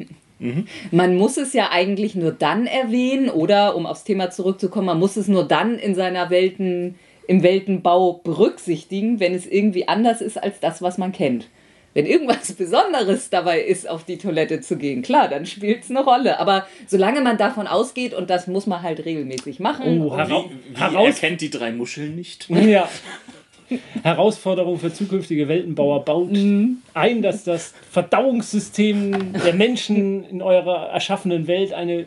Man 0.91 1.17
muss 1.17 1.37
es 1.37 1.53
ja 1.53 1.71
eigentlich 1.71 2.17
nur 2.17 2.33
dann 2.33 2.67
erwähnen, 2.67 3.31
oder 3.31 3.77
um 3.77 3.87
aufs 3.87 4.03
Thema 4.03 4.31
zurückzukommen, 4.31 4.87
man 4.87 4.99
muss 4.99 5.17
es 5.17 5.29
nur 5.29 5.47
dann 5.47 5.79
in 5.79 5.95
seiner 5.95 6.31
Welten, 6.31 6.97
im 7.29 7.45
Weltenbau 7.45 8.15
berücksichtigen, 8.25 9.21
wenn 9.21 9.35
es 9.35 9.47
irgendwie 9.47 9.87
anders 9.87 10.21
ist 10.21 10.43
als 10.43 10.59
das, 10.59 10.83
was 10.83 10.99
man 10.99 11.13
kennt. 11.13 11.49
Wenn 11.95 12.07
irgendwas 12.07 12.53
Besonderes 12.59 13.31
dabei 13.31 13.61
ist, 13.61 13.89
auf 13.89 14.05
die 14.05 14.19
Toilette 14.19 14.61
zu 14.61 14.77
gehen, 14.77 15.03
klar, 15.03 15.29
dann 15.29 15.47
spielt 15.47 15.85
es 15.85 15.91
eine 15.91 16.03
Rolle. 16.05 16.39
Aber 16.39 16.67
solange 16.87 17.21
man 17.21 17.39
davon 17.39 17.67
ausgeht, 17.67 18.15
und 18.15 18.31
das 18.31 18.47
muss 18.47 18.67
man 18.67 18.83
halt 18.83 19.05
regelmäßig 19.05 19.61
machen, 19.61 20.03
Oh, 20.03 20.17
hera 20.17 20.29
Wie, 20.29 20.75
wie 20.75 20.81
heraus 20.81 21.15
erkennt 21.15 21.41
die 21.41 21.51
drei 21.51 21.73
Muscheln 21.73 22.17
nicht? 22.17 22.49
ja. 22.51 22.89
Herausforderung 24.03 24.79
für 24.79 24.93
zukünftige 24.93 25.49
Weltenbauer 25.49 26.05
baut 26.05 26.31
ein, 26.95 27.23
dass 27.23 27.45
das 27.45 27.73
Verdauungssystem 27.91 29.33
der 29.33 29.55
Menschen 29.55 30.25
in 30.25 30.43
eurer 30.43 30.89
erschaffenen 30.91 31.47
Welt 31.47 31.73
eine 31.73 32.07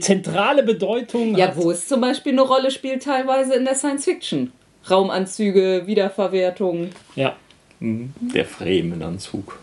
zentrale 0.00 0.62
Bedeutung 0.62 1.36
ja, 1.36 1.48
hat. 1.48 1.56
wo 1.56 1.70
es 1.70 1.86
zum 1.86 2.00
Beispiel 2.00 2.32
eine 2.32 2.42
Rolle 2.42 2.70
spielt, 2.70 3.02
teilweise 3.02 3.54
in 3.54 3.64
der 3.64 3.74
Science 3.74 4.04
Fiction. 4.04 4.52
Raumanzüge, 4.90 5.82
Wiederverwertung, 5.86 6.90
Ja, 7.14 7.36
Der 7.80 8.44
Fremenanzug. 8.44 9.58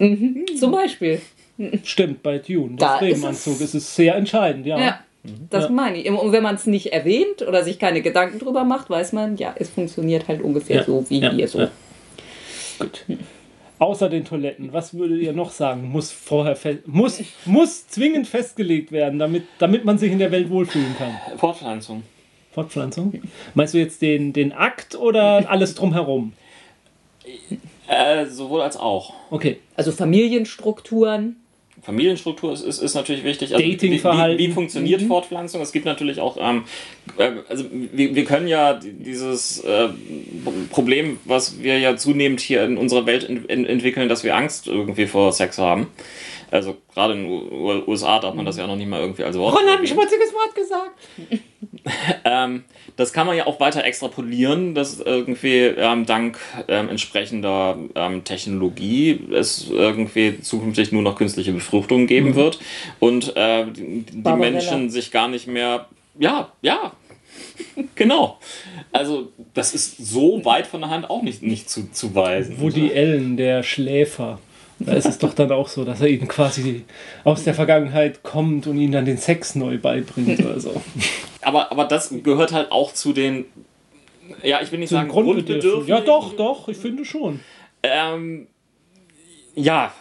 zum 0.60 0.72
Beispiel. 0.72 1.22
stimmt, 1.84 2.24
bei 2.24 2.38
Dune. 2.40 2.76
Der 2.78 2.94
ist 2.94 2.98
Fremenanzug 3.00 3.56
es- 3.56 3.62
ist 3.62 3.74
es 3.76 3.96
sehr 3.96 4.16
entscheidend, 4.16 4.66
ja. 4.66 4.80
Ja, 4.80 5.00
das 5.50 5.66
Ja. 5.66 5.70
meine 5.70 5.98
ich. 5.98 6.10
Und 6.10 6.32
wenn 6.32 6.44
man 6.44 6.56
es 6.56 6.66
nicht 6.66 6.94
erwähnt 6.94 7.42
oder 7.48 7.64
sich 7.64 7.80
keine 7.80 8.02
Gedanken 8.02 8.40
drüber 8.40 8.64
macht, 8.64 8.90
weiß 8.90 9.14
man, 9.14 9.38
ja, 9.38 9.56
es 9.58 9.70
funktioniert 9.70 10.28
halt 10.28 10.42
ungefähr 10.42 10.78
Ja, 10.78 10.84
so 10.84 11.06
wie 11.10 11.20
ja, 11.20 11.32
hier 11.32 11.48
so. 11.48 11.60
ja. 11.60 11.72
Gut. 12.80 13.06
Außer 13.80 14.10
den 14.10 14.24
Toiletten, 14.26 14.72
was 14.72 14.94
würdet 14.94 15.22
ihr 15.22 15.34
noch 15.34 15.52
sagen? 15.52 15.90
Muss 15.90 16.12
vorher 16.12 16.58
muss, 16.86 17.22
muss 17.46 17.88
zwingend 17.88 18.28
festgelegt 18.28 18.92
werden, 18.92 19.20
damit, 19.20 19.44
damit 19.60 19.84
man 19.86 19.98
sich 19.98 20.12
in 20.12 20.20
der 20.20 20.32
Welt 20.32 20.50
wohlfühlen 20.50 20.96
kann. 20.98 21.18
Fortpflanzung. 21.38 22.04
Fortpflanzung? 22.52 23.22
Meinst 23.56 23.74
du 23.74 23.80
jetzt 23.80 24.02
den, 24.02 24.32
den 24.32 24.54
Akt 24.54 24.96
oder 24.96 25.50
alles 25.50 25.76
drumherum? 25.76 26.34
Äh, 27.88 28.26
sowohl 28.28 28.62
als 28.62 28.78
auch. 28.78 29.14
Okay. 29.30 29.60
Also 29.76 29.92
Familienstrukturen. 29.92 31.38
Familienstruktur 31.82 32.54
ist, 32.54 32.62
ist, 32.62 32.82
ist 32.82 32.94
natürlich 32.94 33.26
wichtig. 33.26 33.54
Also 33.54 33.62
wie, 33.66 33.72
wie, 33.72 33.76
Datingverhalten. 33.76 34.38
wie 34.38 34.52
funktioniert 34.52 35.02
Fortpflanzung? 35.02 35.62
Es 35.62 35.74
gibt 35.74 35.86
natürlich 35.86 36.22
auch, 36.22 36.38
ähm, 36.40 36.64
äh, 37.18 37.32
also 37.50 37.66
wir, 37.72 38.16
wir 38.16 38.24
können 38.24 38.48
ja 38.48 38.76
die- 38.76 38.94
dieses 38.94 39.60
äh, 39.66 39.90
Problem, 40.70 41.20
was 41.26 41.62
wir 41.62 41.80
ja 41.80 41.98
zunehmend 41.98 42.40
hier 42.40 42.64
in 42.64 42.78
unserer 42.78 43.06
Welt 43.06 43.28
ent 43.28 43.50
ent 43.50 43.68
entwickeln, 43.68 44.08
dass 44.08 44.24
wir 44.24 44.34
Angst 44.36 44.68
irgendwie 44.68 45.08
vor 45.08 45.34
Sex 45.34 45.58
haben. 45.58 45.88
Also 46.54 46.78
gerade 46.94 47.14
in 47.14 47.24
den 47.24 47.88
USA 47.88 48.20
darf 48.20 48.36
man 48.36 48.46
das 48.46 48.58
ja 48.58 48.68
noch 48.68 48.76
nicht 48.76 48.88
mal 48.88 49.02
irgendwie 49.02 49.24
als 49.24 49.36
Wort. 49.40 49.60
erwähnen. 49.60 49.88
schmutziges 49.88 50.32
Wort 50.34 50.56
gesagt. 50.56 50.92
Ähm, 52.24 52.64
das 52.96 53.12
kann 53.12 53.28
man 53.28 53.36
ja 53.36 53.46
auch 53.46 53.60
weiter 53.60 53.84
extrapolieren, 53.84 54.74
dass 54.74 55.02
irgendwie 55.02 55.58
ähm, 55.58 56.06
dank 56.06 56.40
ähm, 56.70 56.88
entsprechender 56.88 57.78
ähm, 57.96 58.24
Technologie 58.24 59.20
es 59.34 59.70
irgendwie 59.70 60.40
zukünftig 60.40 60.94
nur 60.94 61.02
noch 61.02 61.18
künstliche 61.18 61.52
Befruchtung 61.52 62.08
geben 62.08 62.36
wird 62.36 62.60
und 63.02 63.36
äh, 63.36 63.66
die, 63.66 64.06
die. 64.14 64.32
Menschen 64.32 64.92
sich 64.92 65.12
gar 65.12 65.28
nicht 65.28 65.48
mehr. 65.48 65.88
Ja, 66.18 66.54
ja. 66.62 66.94
Genau. 67.96 68.40
Also, 68.94 69.34
das 69.54 69.74
ist 69.74 69.98
so 69.98 70.46
weit 70.46 70.68
von 70.68 70.80
der 70.80 70.90
Hand 70.90 71.10
auch 71.10 71.22
nicht, 71.22 71.44
nicht 71.44 71.70
zu, 71.70 71.92
zu 71.92 72.16
weisen. 72.16 72.62
Woody 72.62 72.94
Allen, 72.96 73.36
der 73.36 73.64
Schläfer. 73.64 74.40
Da 74.80 74.94
ist 74.94 75.06
es 75.06 75.18
doch 75.18 75.34
dann 75.34 75.52
auch 75.52 75.68
so, 75.68 75.86
dass 75.86 76.02
er 76.02 76.08
ihnen 76.08 76.28
quasi 76.28 76.86
aus 77.24 77.44
der 77.44 77.54
Vergangenheit 77.54 78.24
kommt 78.24 78.68
und 78.68 78.78
ihnen 78.78 78.92
dann 78.92 79.06
den 79.06 79.18
Sex 79.18 79.56
neu 79.56 79.78
beibringt 79.78 80.40
oder 80.40 80.60
so. 80.60 80.82
Aber, 81.42 81.74
aber 81.74 81.84
das 81.84 82.14
gehört 82.24 82.54
halt 82.54 82.72
auch 82.72 82.94
zu 82.94 83.12
den, 83.12 83.44
ja, 84.44 84.62
ich 84.62 84.72
will 84.72 84.80
nicht 84.80 84.88
Zum 84.88 85.00
sagen 85.00 85.10
Grundbedürfnis. 85.10 85.90
Ja, 85.90 86.00
doch, 86.00 86.38
doch, 86.38 86.70
ich 86.70 86.78
finde 86.78 87.04
schon. 87.04 87.42
Ähm, 87.84 88.48
ja, 89.54 89.92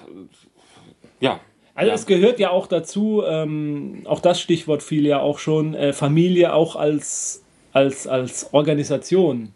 ja. 1.19 1.41
Also 1.75 1.89
ja. 1.89 1.95
es 1.97 2.07
gehört 2.07 2.39
ja 2.39 2.51
auch 2.51 2.69
dazu, 2.69 3.25
ähm, 3.27 4.03
auch 4.05 4.21
das 4.21 4.41
Stichwort 4.41 4.85
fiel 4.85 5.05
ja 5.05 5.19
auch 5.19 5.41
schon, 5.41 5.75
äh, 5.75 5.93
Familie 5.93 6.55
auch 6.55 6.77
als, 6.77 7.43
als, 7.73 8.07
als 8.07 8.55
Organisation 8.55 9.53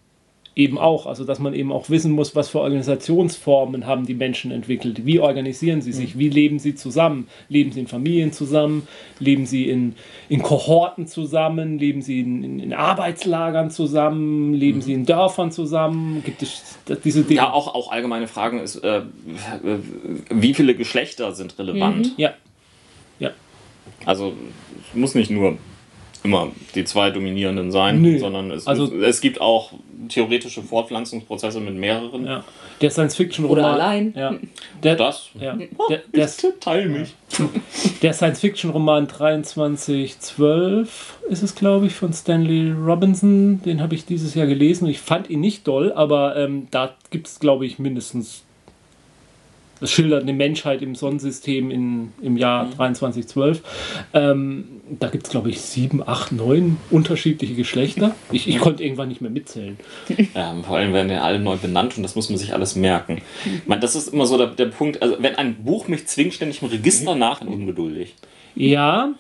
eben 0.56 0.78
auch. 0.78 1.06
Also 1.06 1.24
dass 1.24 1.38
man 1.38 1.54
eben 1.54 1.70
auch 1.70 1.90
wissen 1.90 2.10
muss, 2.12 2.34
was 2.34 2.48
für 2.48 2.60
Organisationsformen 2.60 3.86
haben 3.86 4.06
die 4.06 4.14
Menschen 4.14 4.50
entwickelt. 4.50 5.04
Wie 5.04 5.20
organisieren 5.20 5.82
sie 5.82 5.92
sich? 5.92 6.18
Wie 6.18 6.30
leben 6.30 6.58
sie 6.58 6.74
zusammen? 6.74 7.28
Leben 7.50 7.72
sie 7.72 7.80
in 7.80 7.86
Familien 7.86 8.32
zusammen? 8.32 8.88
Leben 9.20 9.44
sie 9.44 9.68
in, 9.68 9.94
in 10.30 10.42
Kohorten 10.42 11.06
zusammen? 11.06 11.78
Leben 11.78 12.00
sie 12.00 12.20
in, 12.20 12.42
in, 12.42 12.58
in 12.58 12.72
Arbeitslagern 12.72 13.70
zusammen? 13.70 14.54
Leben 14.54 14.80
sie 14.80 14.94
in 14.94 15.04
Dörfern 15.04 15.52
zusammen? 15.52 16.22
Gibt 16.24 16.42
es 16.42 16.78
diese 17.04 17.22
Dinge? 17.22 17.36
Ja, 17.36 17.52
auch, 17.52 17.74
auch 17.74 17.92
allgemeine 17.92 18.26
Fragen 18.26 18.58
ist, 18.58 18.76
äh, 18.76 19.02
wie 20.30 20.54
viele 20.54 20.74
Geschlechter 20.74 21.32
sind 21.32 21.58
relevant? 21.58 22.14
ja. 22.16 22.30
ja. 23.18 23.30
Also 24.06 24.32
es 24.88 24.96
muss 24.96 25.14
nicht 25.14 25.30
nur 25.30 25.58
immer 26.26 26.48
die 26.74 26.84
zwei 26.84 27.10
dominierenden 27.10 27.70
sein, 27.70 28.02
Nö. 28.02 28.18
sondern 28.18 28.50
es, 28.50 28.66
Also- 28.66 28.92
es 28.94 29.20
gibt 29.20 29.40
auch 29.40 29.72
theoretische 30.08 30.62
Fortpflanzungsprozesse 30.62 31.60
mit 31.60 31.74
mehreren. 31.74 32.26
Ja. 32.26 32.44
Der 32.80 32.90
Science-Fiction-Roman. 32.90 33.58
Oder 33.64 33.72
allein. 33.72 34.14
Ja. 34.16 34.34
Der, 34.82 34.96
Das. 34.96 35.30
ja. 35.40 35.56
Der, 35.88 36.02
der, 36.14 36.28
teile 36.60 36.88
mich. 36.88 37.14
der 38.02 38.12
Science-Fiction-Roman 38.12 39.08
2312 39.08 41.14
ist 41.30 41.42
es, 41.42 41.54
glaube 41.54 41.86
ich, 41.86 41.94
von 41.94 42.12
Stanley 42.12 42.72
Robinson. 42.72 43.62
Den 43.62 43.80
habe 43.80 43.94
ich 43.94 44.04
dieses 44.04 44.34
Jahr 44.34 44.46
gelesen. 44.46 44.86
Ich 44.88 45.00
fand 45.00 45.30
ihn 45.30 45.40
nicht 45.40 45.66
doll, 45.66 45.92
aber 45.92 46.36
ähm, 46.36 46.68
da 46.70 46.94
gibt 47.10 47.28
es, 47.28 47.40
glaube 47.40 47.64
ich, 47.66 47.78
mindestens. 47.78 48.42
Es 49.80 49.90
schildert 49.90 50.22
eine 50.22 50.32
Menschheit 50.32 50.82
im 50.82 50.94
Sonnensystem 50.94 51.70
in, 51.70 52.12
im 52.22 52.36
Jahr 52.36 52.70
2312. 52.70 53.62
Ähm, 54.14 54.64
da 54.98 55.08
gibt 55.08 55.26
es, 55.26 55.30
glaube 55.30 55.50
ich, 55.50 55.60
sieben, 55.60 56.06
acht, 56.06 56.32
neun 56.32 56.78
unterschiedliche 56.90 57.54
Geschlechter. 57.54 58.14
Ich, 58.32 58.48
ich 58.48 58.58
konnte 58.58 58.82
irgendwann 58.82 59.08
nicht 59.08 59.20
mehr 59.20 59.30
mitzählen. 59.30 59.76
Ja, 60.34 60.54
vor 60.62 60.76
allem 60.78 60.92
werden 60.92 61.10
ja 61.10 61.22
alle 61.22 61.38
neu 61.38 61.56
benannt 61.56 61.96
und 61.96 62.02
das 62.02 62.14
muss 62.14 62.30
man 62.30 62.38
sich 62.38 62.54
alles 62.54 62.76
merken. 62.76 63.20
Ich 63.44 63.66
meine, 63.66 63.80
das 63.80 63.94
ist 63.94 64.08
immer 64.08 64.26
so 64.26 64.38
der, 64.38 64.48
der 64.48 64.66
Punkt, 64.66 65.02
also 65.02 65.16
wenn 65.20 65.34
ein 65.36 65.56
Buch 65.64 65.88
mich 65.88 66.06
zwingt, 66.06 66.34
ständig 66.34 66.62
im 66.62 66.68
Register 66.68 67.14
nach, 67.14 67.40
dann 67.40 67.48
ungeduldig. 67.48 68.14
Ja, 68.54 69.10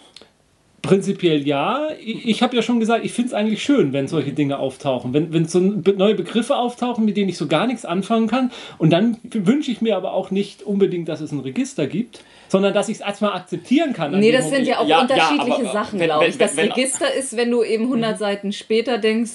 prinzipiell 0.86 1.46
ja. 1.46 1.88
Ich, 2.04 2.26
ich 2.26 2.42
habe 2.42 2.54
ja 2.56 2.62
schon 2.62 2.80
gesagt, 2.80 3.04
ich 3.04 3.12
finde 3.12 3.28
es 3.28 3.34
eigentlich 3.34 3.62
schön, 3.62 3.92
wenn 3.92 4.08
solche 4.08 4.32
Dinge 4.32 4.58
auftauchen. 4.58 5.12
Wenn, 5.12 5.32
wenn 5.32 5.46
so 5.46 5.58
neue 5.60 6.14
Begriffe 6.14 6.56
auftauchen, 6.56 7.04
mit 7.04 7.16
denen 7.16 7.28
ich 7.28 7.36
so 7.36 7.46
gar 7.46 7.66
nichts 7.66 7.84
anfangen 7.84 8.26
kann. 8.28 8.50
Und 8.78 8.90
dann 8.90 9.18
wünsche 9.30 9.70
ich 9.70 9.80
mir 9.80 9.96
aber 9.96 10.12
auch 10.12 10.30
nicht 10.30 10.62
unbedingt, 10.62 11.08
dass 11.08 11.20
es 11.20 11.32
ein 11.32 11.40
Register 11.40 11.86
gibt, 11.86 12.20
sondern 12.48 12.72
dass 12.74 12.88
ich 12.88 12.96
es 12.96 13.00
erstmal 13.00 13.32
akzeptieren 13.32 13.92
kann. 13.92 14.14
an 14.14 14.20
Nee, 14.20 14.32
das 14.32 14.48
sind 14.50 14.66
ja 14.66 14.78
auch 14.78 14.82
Ja, 14.86 14.96
ja, 14.98 15.02
unterschiedliche 15.02 15.52
aber, 15.60 15.64
äh, 15.70 15.72
Sachen, 15.72 15.98
wenn- 15.98 16.06
glaube 16.06 16.24
wenn- 16.24 16.30
ich. 16.30 16.38
Das 16.38 16.56
wenn- 16.56 16.70
Register 16.72 17.12
ist, 17.14 17.36
wenn 17.36 17.50
du 17.50 17.62
eben 17.64 17.84
100 17.88 18.18
Seiten 18.18 18.52
später 18.52 18.98
denkst, 18.98 19.32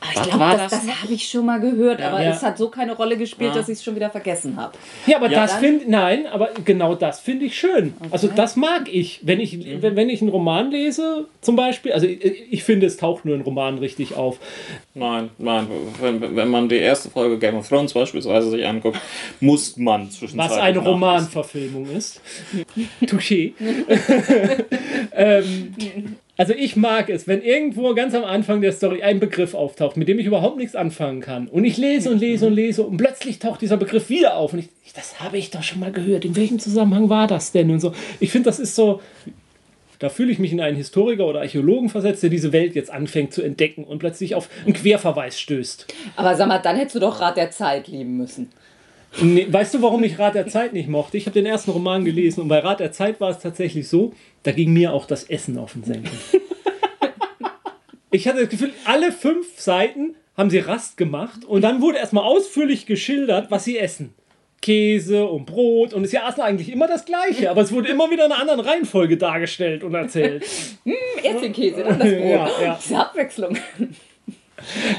ah, 0.00 0.06
ich 0.14 0.22
glaube, 0.22 0.38
das, 0.56 0.70
das 0.72 0.86
das 0.86 1.02
habe 1.02 1.12
ich 1.12 1.28
schon 1.28 1.46
mal 1.46 1.58
gehört, 1.60 2.00
aber 2.02 2.22
Ja. 2.22 2.30
es 2.30 2.42
hat 2.42 2.58
so 2.58 2.68
keine 2.68 2.94
Rolle 2.96 3.16
gespielt, 3.16 3.50
Ja. 3.50 3.56
dass 3.60 3.68
ich 3.68 3.78
es 3.78 3.84
schon 3.84 3.94
wieder 3.96 4.10
vergessen 4.10 4.56
habe. 4.56 4.76
Ja, 5.06 5.16
aber 5.16 5.30
Ja, 5.30 5.42
das 5.42 5.54
finde 5.54 5.90
nein, 5.90 6.26
aber 6.26 6.50
genau 6.64 6.94
das 6.94 7.20
finde 7.20 7.46
ich 7.46 7.58
schön. 7.58 7.94
Also 8.10 8.28
das 8.28 8.56
mag 8.56 8.88
ich, 8.92 9.20
wenn 9.22 9.40
ich 9.40 9.56
Mhm. 9.56 9.82
wenn, 9.82 9.96
wenn 9.96 10.08
ich 10.08 10.20
einen 10.20 10.30
Roman 10.30 10.70
lese, 10.70 11.26
zum 11.40 11.56
Beispiel. 11.56 11.92
Also 11.92 12.06
ich, 12.06 12.24
ich 12.52 12.64
finde, 12.64 12.86
es 12.86 12.96
taucht 12.96 13.24
nur 13.24 13.34
ein 13.34 13.40
Roman 13.42 13.78
richtig 13.78 14.14
auf. 14.16 14.38
Nein, 14.94 15.30
nein, 15.38 15.66
wenn, 16.00 16.36
wenn 16.36 16.48
man 16.48 16.68
die 16.68 16.76
erste 16.76 17.10
Folge 17.10 17.38
Game 17.38 17.56
of 17.56 17.68
Thrones 17.68 17.92
beispielsweise 17.94 18.50
sich 18.50 18.66
anguckt, 18.66 18.98
muss 19.40 19.76
man 19.76 20.10
zwischenzeitlich 20.10 20.56
Was 20.58 20.58
eine. 20.64 20.78
Romanverfilmung 20.78 21.90
ist. 21.90 22.20
Touché. 23.04 23.52
ähm, 25.14 25.74
also 26.38 26.52
ich 26.52 26.76
mag 26.76 27.08
es, 27.08 27.26
wenn 27.26 27.42
irgendwo 27.42 27.94
ganz 27.94 28.14
am 28.14 28.24
Anfang 28.24 28.60
der 28.60 28.72
Story 28.72 29.02
ein 29.02 29.20
Begriff 29.20 29.54
auftaucht, 29.54 29.96
mit 29.96 30.06
dem 30.06 30.18
ich 30.18 30.26
überhaupt 30.26 30.58
nichts 30.58 30.76
anfangen 30.76 31.20
kann. 31.20 31.48
Und 31.48 31.64
ich 31.64 31.78
lese 31.78 32.10
und 32.10 32.18
lese 32.18 32.46
und 32.46 32.52
lese 32.52 32.82
und 32.82 32.98
plötzlich 32.98 33.38
taucht 33.38 33.62
dieser 33.62 33.78
Begriff 33.78 34.10
wieder 34.10 34.36
auf. 34.36 34.52
Und 34.52 34.58
ich, 34.58 34.68
das 34.92 35.20
habe 35.20 35.38
ich 35.38 35.50
doch 35.50 35.62
schon 35.62 35.80
mal 35.80 35.92
gehört. 35.92 36.24
In 36.26 36.36
welchem 36.36 36.58
Zusammenhang 36.58 37.08
war 37.08 37.26
das 37.26 37.52
denn? 37.52 37.70
Und 37.70 37.80
so. 37.80 37.92
Ich 38.20 38.30
finde, 38.30 38.50
das 38.50 38.58
ist 38.58 38.74
so. 38.74 39.00
Da 39.98 40.10
fühle 40.10 40.30
ich 40.30 40.38
mich 40.38 40.52
in 40.52 40.60
einen 40.60 40.76
Historiker 40.76 41.26
oder 41.26 41.40
Archäologen 41.40 41.88
versetzt, 41.88 42.22
der 42.22 42.28
diese 42.28 42.52
Welt 42.52 42.74
jetzt 42.74 42.90
anfängt 42.90 43.32
zu 43.32 43.40
entdecken 43.40 43.82
und 43.82 43.98
plötzlich 43.98 44.34
auf 44.34 44.50
einen 44.66 44.74
Querverweis 44.74 45.40
stößt. 45.40 45.86
Aber 46.16 46.36
sag 46.36 46.48
mal, 46.48 46.58
dann 46.58 46.76
hättest 46.76 46.96
du 46.96 47.00
doch 47.00 47.22
Rat 47.22 47.38
der 47.38 47.50
Zeit 47.50 47.88
lieben 47.88 48.18
müssen. 48.18 48.50
Nee, 49.22 49.46
weißt 49.48 49.74
du, 49.74 49.82
warum 49.82 50.04
ich 50.04 50.18
Rat 50.18 50.34
der 50.34 50.46
Zeit 50.46 50.72
nicht 50.72 50.88
mochte? 50.88 51.16
Ich 51.16 51.26
habe 51.26 51.34
den 51.34 51.46
ersten 51.46 51.70
Roman 51.70 52.04
gelesen 52.04 52.42
und 52.42 52.48
bei 52.48 52.58
Rat 52.58 52.80
der 52.80 52.92
Zeit 52.92 53.20
war 53.20 53.30
es 53.30 53.38
tatsächlich 53.38 53.88
so, 53.88 54.12
da 54.42 54.52
ging 54.52 54.72
mir 54.72 54.92
auch 54.92 55.06
das 55.06 55.24
Essen 55.24 55.58
auf 55.58 55.72
den 55.72 55.84
Senkel. 55.84 56.12
Ich 58.10 58.28
hatte 58.28 58.40
das 58.40 58.48
Gefühl, 58.48 58.72
alle 58.84 59.12
fünf 59.12 59.58
Seiten 59.58 60.14
haben 60.36 60.50
sie 60.50 60.58
Rast 60.58 60.96
gemacht 60.96 61.44
und 61.44 61.62
dann 61.62 61.80
wurde 61.80 61.98
erstmal 61.98 62.24
ausführlich 62.24 62.86
geschildert, 62.86 63.50
was 63.50 63.64
sie 63.64 63.78
essen. 63.78 64.14
Käse 64.62 65.26
und 65.26 65.46
Brot 65.46 65.92
und 65.92 66.06
sie 66.06 66.18
aßen 66.18 66.42
eigentlich 66.42 66.72
immer 66.72 66.88
das 66.88 67.04
Gleiche, 67.04 67.50
aber 67.50 67.60
es 67.60 67.72
wurde 67.72 67.88
immer 67.88 68.10
wieder 68.10 68.26
in 68.26 68.32
einer 68.32 68.40
anderen 68.40 68.60
Reihenfolge 68.60 69.16
dargestellt 69.16 69.84
und 69.84 69.94
erzählt. 69.94 70.44
Erdbeerkäse, 71.22 71.84
dann 71.84 71.98
das 71.98 72.08
Brot. 72.10 72.20
Ja, 72.20 72.50
ja. 72.62 72.78
Diese 72.82 72.98
Abwechslung. 72.98 73.56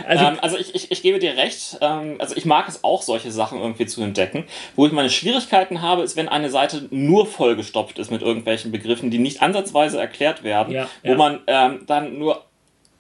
Also, 0.07 0.25
ähm, 0.25 0.37
also 0.41 0.57
ich, 0.57 0.75
ich, 0.75 0.91
ich 0.91 1.01
gebe 1.01 1.19
dir 1.19 1.35
recht, 1.37 1.77
ähm, 1.81 2.15
also 2.19 2.35
ich 2.35 2.45
mag 2.45 2.67
es 2.67 2.83
auch, 2.83 3.01
solche 3.01 3.31
Sachen 3.31 3.59
irgendwie 3.59 3.85
zu 3.85 4.01
entdecken. 4.01 4.45
Wo 4.75 4.85
ich 4.85 4.91
meine 4.91 5.09
Schwierigkeiten 5.09 5.81
habe, 5.81 6.03
ist, 6.03 6.15
wenn 6.15 6.29
eine 6.29 6.49
Seite 6.49 6.87
nur 6.91 7.25
vollgestopft 7.25 7.99
ist 7.99 8.11
mit 8.11 8.21
irgendwelchen 8.21 8.71
Begriffen, 8.71 9.11
die 9.11 9.19
nicht 9.19 9.41
ansatzweise 9.41 9.99
erklärt 9.99 10.43
werden, 10.43 10.73
Ja, 10.73 10.89
wo 11.03 11.11
ja. 11.11 11.17
man 11.17 11.39
ähm, 11.47 11.79
dann 11.85 12.17
nur 12.17 12.43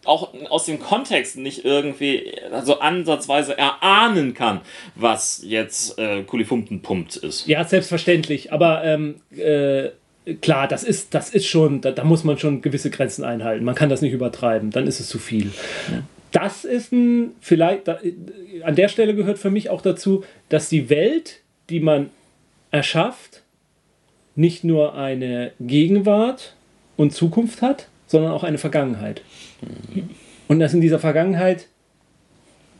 auch 0.05 0.33
aus 0.49 0.65
dem 0.65 0.79
Kontext 0.79 1.37
nicht 1.37 1.65
irgendwie 1.65 2.33
so 2.63 2.79
ansatzweise 2.79 3.57
erahnen 3.57 4.33
kann, 4.33 4.61
was 4.95 5.41
jetzt 5.43 5.99
äh, 5.99 6.23
Kulifumpenpumpt 6.23 7.17
ist. 7.17 7.47
Ja, 7.47 7.63
selbstverständlich. 7.65 8.53
Aber 8.53 8.83
ähm, 8.83 9.21
äh, 9.35 9.89
klar, 10.41 10.67
das 10.67 10.83
ist, 10.83 11.13
das 11.13 11.29
ist 11.29 11.47
schon, 11.47 11.81
da, 11.81 11.91
da 11.91 12.03
muss 12.03 12.23
man 12.23 12.37
schon 12.37 12.61
gewisse 12.61 12.89
Grenzen 12.89 13.23
einhalten. 13.23 13.65
Man 13.65 13.75
kann 13.75 13.89
das 13.89 14.01
nicht 14.01 14.13
übertreiben, 14.13 14.71
dann 14.71 14.87
ist 14.87 14.99
es 14.99 15.09
zu 15.09 15.19
viel. 15.19 15.51
Das 16.37 16.65
ist 16.65 16.91
ein, 16.91 17.31
vielleicht, 17.41 17.89
an 17.89 18.75
der 18.75 18.89
Stelle 18.89 19.15
gehört 19.15 19.39
für 19.39 19.49
mich 19.49 19.71
auch 19.71 19.81
dazu, 19.81 20.23
dass 20.49 20.69
die 20.69 20.87
Welt, 20.91 21.41
die 21.71 21.79
man 21.79 22.11
erschafft, 22.69 23.41
nicht 24.35 24.63
nur 24.63 24.93
eine 24.93 25.53
Gegenwart 25.59 26.53
und 26.95 27.11
Zukunft 27.11 27.63
hat, 27.63 27.87
sondern 28.05 28.33
auch 28.33 28.43
eine 28.43 28.59
Vergangenheit. 28.59 29.23
Und 30.47 30.59
dass 30.59 30.75
in 30.75 30.81
dieser 30.81 30.99
Vergangenheit 30.99 31.69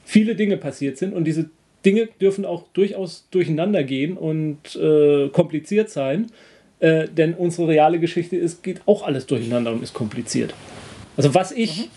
viele 0.06 0.36
Dinge 0.36 0.58
passiert 0.58 1.00
sind 1.00 1.16
und 1.16 1.24
diese 1.24 1.50
Dinge 1.84 2.10
dürfen 2.22 2.46
auch 2.46 2.66
durchaus 2.74 3.28
durcheinander 3.32 3.84
gehen 3.84 4.18
und 4.18 4.76
äh, 4.76 5.30
kompliziert 5.30 5.90
sein, 5.90 6.28
äh, 6.80 7.08
denn 7.08 7.34
unsere 7.34 7.70
reale 7.70 8.00
Geschichte 8.00 8.36
ist, 8.36 8.62
geht 8.62 8.82
auch 8.86 9.02
alles 9.02 9.26
durcheinander 9.26 9.72
und 9.72 9.82
ist 9.82 9.96
kompliziert. 9.96 10.54
Also 11.16 11.34
was 11.34 11.52
ich, 11.52 11.90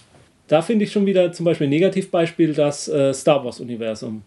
da 0.51 0.63
finde 0.63 0.85
ich 0.85 0.91
schon 0.91 1.07
wieder 1.07 1.33
zum 1.33 1.45
Beispiel 1.45 1.69
ein 1.69 1.71
Negativbeispiel, 1.71 2.55
das 2.55 2.89
äh, 2.89 3.15
Star 3.15 3.45
Wars-Universum 3.45 4.23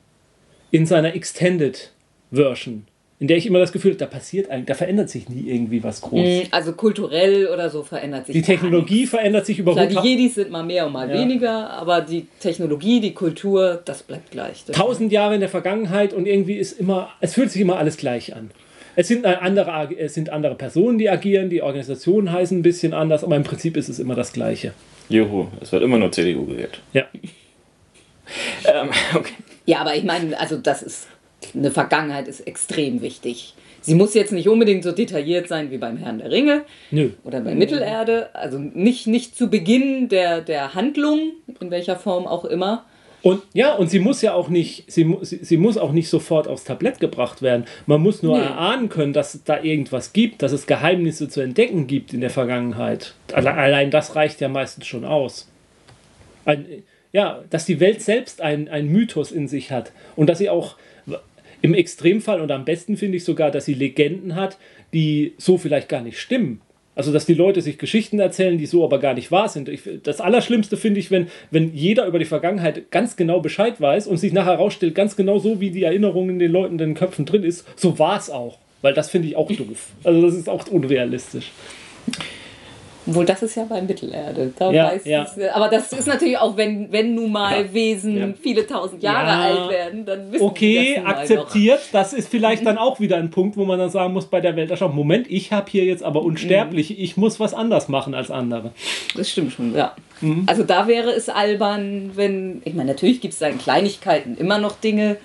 in 0.72 0.86
seiner 0.86 1.14
Extended 1.16 1.92
Version, 2.32 2.86
in 3.20 3.28
der 3.28 3.36
ich 3.36 3.46
immer 3.46 3.60
das 3.60 3.74
Gefühl 3.74 3.92
habe, 3.92 4.00
da 4.00 4.06
passiert 4.06 4.50
eigentlich, 4.50 4.68
da 4.68 4.74
verändert 4.74 5.10
sich 5.10 5.28
nie 5.28 5.50
irgendwie 5.50 5.84
was 5.84 6.00
groß. 6.00 6.46
Also 6.52 6.72
kulturell 6.74 7.48
oder 7.48 7.70
so 7.70 7.84
verändert 7.84 8.26
sich 8.28 8.34
Die 8.34 8.42
Technologie 8.42 9.06
verändert 9.06 9.46
sich 9.46 9.60
über 9.60 9.74
Klar, 9.74 9.88
die 9.88 10.00
Jedis 10.00 10.36
sind 10.36 10.50
mal 10.50 10.64
mehr 10.64 10.88
und 10.88 10.94
mal 10.94 11.10
Ja. 11.10 11.22
weniger, 11.22 11.70
aber 11.72 12.00
die 12.00 12.26
Technologie, 12.40 13.02
die 13.02 13.14
Kultur, 13.14 13.82
das 13.84 14.02
bleibt 14.02 14.32
gleich. 14.32 14.64
Das 14.66 14.78
tausend 14.78 15.12
Jahre 15.12 15.36
in 15.36 15.42
der 15.42 15.50
Vergangenheit 15.50 16.14
und 16.14 16.26
irgendwie 16.26 16.56
ist 16.56 16.80
immer, 16.80 17.10
es 17.20 17.34
fühlt 17.34 17.52
sich 17.52 17.62
immer 17.62 17.78
alles 17.78 17.98
gleich 17.98 18.34
an. 18.34 18.50
Es 18.96 19.10
sind 19.10 19.26
äh, 19.26 19.36
andere, 19.42 19.90
es 19.98 20.14
sind 20.14 20.30
andere 20.30 20.56
Personen, 20.56 20.98
die 21.00 21.10
agieren, 21.10 21.50
die 21.50 21.62
Organisationen 21.62 22.32
heißen 22.32 22.60
ein 22.60 22.62
bisschen 22.64 22.94
anders, 22.94 23.26
aber 23.26 23.36
im 23.36 23.44
Prinzip 23.44 23.76
ist 23.76 23.90
es 23.90 24.00
immer 24.00 24.16
das 24.16 24.32
Gleiche. 24.32 24.74
Juhu, 25.10 25.48
es 25.62 25.72
wird 25.72 25.84
immer 25.84 25.98
nur 25.98 26.12
CDU 26.12 26.46
gewählt. 26.46 26.82
Ja. 26.94 27.06
Ähm, 28.66 28.90
okay. 29.14 29.34
Ja, 29.66 29.80
aber 29.80 29.96
ich 29.96 30.06
meine, 30.06 30.40
also 30.40 30.58
das 30.58 30.82
ist, 30.82 31.08
eine 31.54 31.72
Vergangenheit 31.72 32.30
ist 32.30 32.40
extrem 32.48 33.02
wichtig. 33.02 33.54
Sie 33.82 33.96
muss 33.96 34.14
jetzt 34.14 34.32
nicht 34.32 34.48
unbedingt 34.48 34.84
so 34.84 34.94
detailliert 34.94 35.50
sein 35.50 35.70
wie 35.70 35.78
beim 35.78 35.98
Herrn 35.98 36.20
der 36.20 36.32
Ringe 36.32 36.64
Nö. 36.90 37.12
oder 37.26 37.42
bei 37.42 37.54
Mittelerde. 37.54 38.34
Also 38.34 38.58
nicht, 38.58 39.08
nicht 39.08 39.36
zu 39.36 39.50
Beginn 39.50 40.08
der, 40.08 40.40
der 40.40 40.74
Handlung, 40.74 41.34
in 41.60 41.70
welcher 41.70 41.98
Form 41.98 42.26
auch 42.26 42.46
immer. 42.46 42.86
Und 43.24 43.42
ja, 43.54 43.74
und 43.74 43.90
sie 43.90 44.00
muss 44.00 44.22
ja 44.22 44.34
auch 44.34 44.50
nicht, 44.50 44.92
sie, 44.92 45.18
sie, 45.22 45.56
muss 45.56 45.78
auch 45.78 45.94
nicht 45.94 46.10
sofort 46.10 46.46
aufs 46.48 46.66
Tablett 46.66 47.00
gebracht 47.00 47.42
werden. 47.42 47.64
Man 47.86 48.02
muss 48.02 48.22
nur 48.22 48.38
Nee. 48.38 48.44
erahnen 48.44 48.90
können, 48.90 49.14
dass 49.14 49.34
es 49.34 49.44
da 49.46 49.64
irgendwas 49.64 50.12
gibt, 50.12 50.42
dass 50.42 50.52
es 50.52 50.68
Geheimnisse 50.68 51.30
zu 51.30 51.40
entdecken 51.40 51.88
gibt 51.88 52.14
in 52.14 52.20
der 52.20 52.30
Vergangenheit. 52.30 53.16
Alle, 53.32 53.54
allein 53.54 53.92
das 53.92 54.18
reicht 54.18 54.42
ja 54.42 54.50
meistens 54.50 54.88
schon 54.88 55.06
aus. 55.06 55.50
Ein, 56.44 56.66
ja, 57.14 57.44
dass 57.50 57.66
die 57.66 57.80
Welt 57.80 58.02
selbst 58.02 58.42
ein, 58.42 58.68
ein 58.68 58.88
Mythos 58.88 59.32
in 59.32 59.48
sich 59.48 59.72
hat 59.72 59.94
und 60.18 60.28
dass 60.28 60.40
sie 60.40 60.50
auch 60.50 60.76
im 61.62 61.74
Extremfall 61.74 62.42
und 62.42 62.52
am 62.52 62.66
besten 62.66 62.98
finde 62.98 63.16
ich 63.18 63.24
sogar, 63.24 63.50
dass 63.52 63.64
sie 63.64 63.74
Legenden 63.74 64.36
hat, 64.36 64.58
die 64.92 65.34
so 65.38 65.58
vielleicht 65.58 65.88
gar 65.88 66.02
nicht 66.02 66.20
stimmen. 66.20 66.60
Also, 66.96 67.12
dass 67.12 67.26
die 67.26 67.34
Leute 67.34 67.62
sich 67.62 67.78
Geschichten 67.78 68.20
erzählen, 68.20 68.58
die 68.58 68.66
so 68.66 68.84
aber 68.84 69.00
gar 69.00 69.14
nicht 69.14 69.32
wahr 69.32 69.50
sind. 69.50 69.68
Ich, 69.68 69.82
das 70.04 70.22
Allerschlimmste 70.22 70.78
finde 70.78 71.00
ich, 71.00 71.10
wenn, 71.10 71.28
wenn 71.50 71.74
jeder 71.74 72.06
über 72.06 72.20
die 72.20 72.26
Vergangenheit 72.26 72.92
ganz 72.92 73.16
genau 73.16 73.40
Bescheid 73.40 73.82
weiß 73.82 74.08
und 74.08 74.18
sich 74.18 74.34
nachher 74.34 74.54
herausstellt, 74.54 74.94
ganz 74.94 75.16
genau 75.16 75.40
so, 75.40 75.60
wie 75.60 75.72
die 75.72 75.84
Erinnerung 75.84 76.30
in 76.30 76.40
den 76.40 76.52
Leuten, 76.52 76.74
in 76.74 76.78
den 76.78 76.94
Köpfen 76.94 77.26
drin 77.26 77.44
ist, 77.44 77.68
so 77.76 77.98
war 77.98 78.18
es 78.18 78.30
auch. 78.30 78.60
Weil 78.82 78.94
das 78.94 79.10
finde 79.10 79.28
ich 79.30 79.36
auch 79.36 79.52
doof. 79.52 79.88
Also, 80.04 80.22
das 80.22 80.36
ist 80.36 80.50
auch 80.50 80.68
unrealistisch. 80.68 81.52
Obwohl, 83.06 83.26
das 83.26 83.44
ist 83.44 83.56
ja 83.56 83.66
bei 83.66 83.82
Mittelerde. 83.82 84.54
Da 84.58 84.72
Ja, 84.72 84.94
ja. 85.04 85.24
es- 85.24 85.38
aber 85.54 85.68
das 85.68 85.92
ist 85.92 86.08
natürlich 86.08 86.38
auch, 86.38 86.56
wenn, 86.56 86.92
wenn 86.92 87.16
nun 87.16 87.32
mal 87.32 87.66
Ja, 87.66 87.74
Wesen 87.74 88.34
viele 88.42 88.66
tausend 88.66 89.04
Jahre 89.04 89.28
Ja. 89.28 89.42
alt 89.42 89.70
werden, 89.70 90.06
dann 90.06 90.32
wissen 90.32 90.46
Okay, 90.46 90.96
das 91.04 91.06
akzeptiert. 91.06 91.80
Das 91.92 92.14
ist 92.14 92.30
vielleicht 92.30 92.66
dann 92.66 92.78
auch 92.78 93.00
wieder 93.00 93.18
ein 93.18 93.30
Punkt, 93.32 93.58
wo 93.58 93.66
man 93.66 93.78
dann 93.80 93.90
sagen 93.90 94.14
muss 94.14 94.28
bei 94.28 94.40
der 94.42 94.56
Welterschau, 94.56 94.90
Moment, 94.90 95.28
ich 95.30 95.52
habe 95.52 95.70
hier 95.70 95.84
jetzt 95.86 96.04
aber 96.04 96.24
Unsterbliche, 96.24 96.94
ich 96.94 97.18
muss 97.18 97.40
was 97.40 97.54
anders 97.54 97.90
machen 97.90 98.14
als 98.14 98.32
andere. 98.32 98.64
Noch. 98.68 98.72
Das 99.18 99.30
stimmt 99.30 99.52
schon, 99.54 99.76
ja. 99.76 99.94
Mhm. 100.22 100.44
Also 100.48 100.64
da 100.64 100.88
wäre 100.88 101.12
es 101.12 101.28
albern, 101.30 102.12
wenn, 102.16 102.62
ich 102.66 102.74
meine, 102.74 102.92
natürlich 102.92 103.20
gibt 103.20 103.34
es 103.34 103.40
da 103.40 103.48
in 103.48 103.58
Kleinigkeiten 103.58 104.38
immer 104.38 104.58
noch 104.60 104.80
Dinge, 104.80 105.18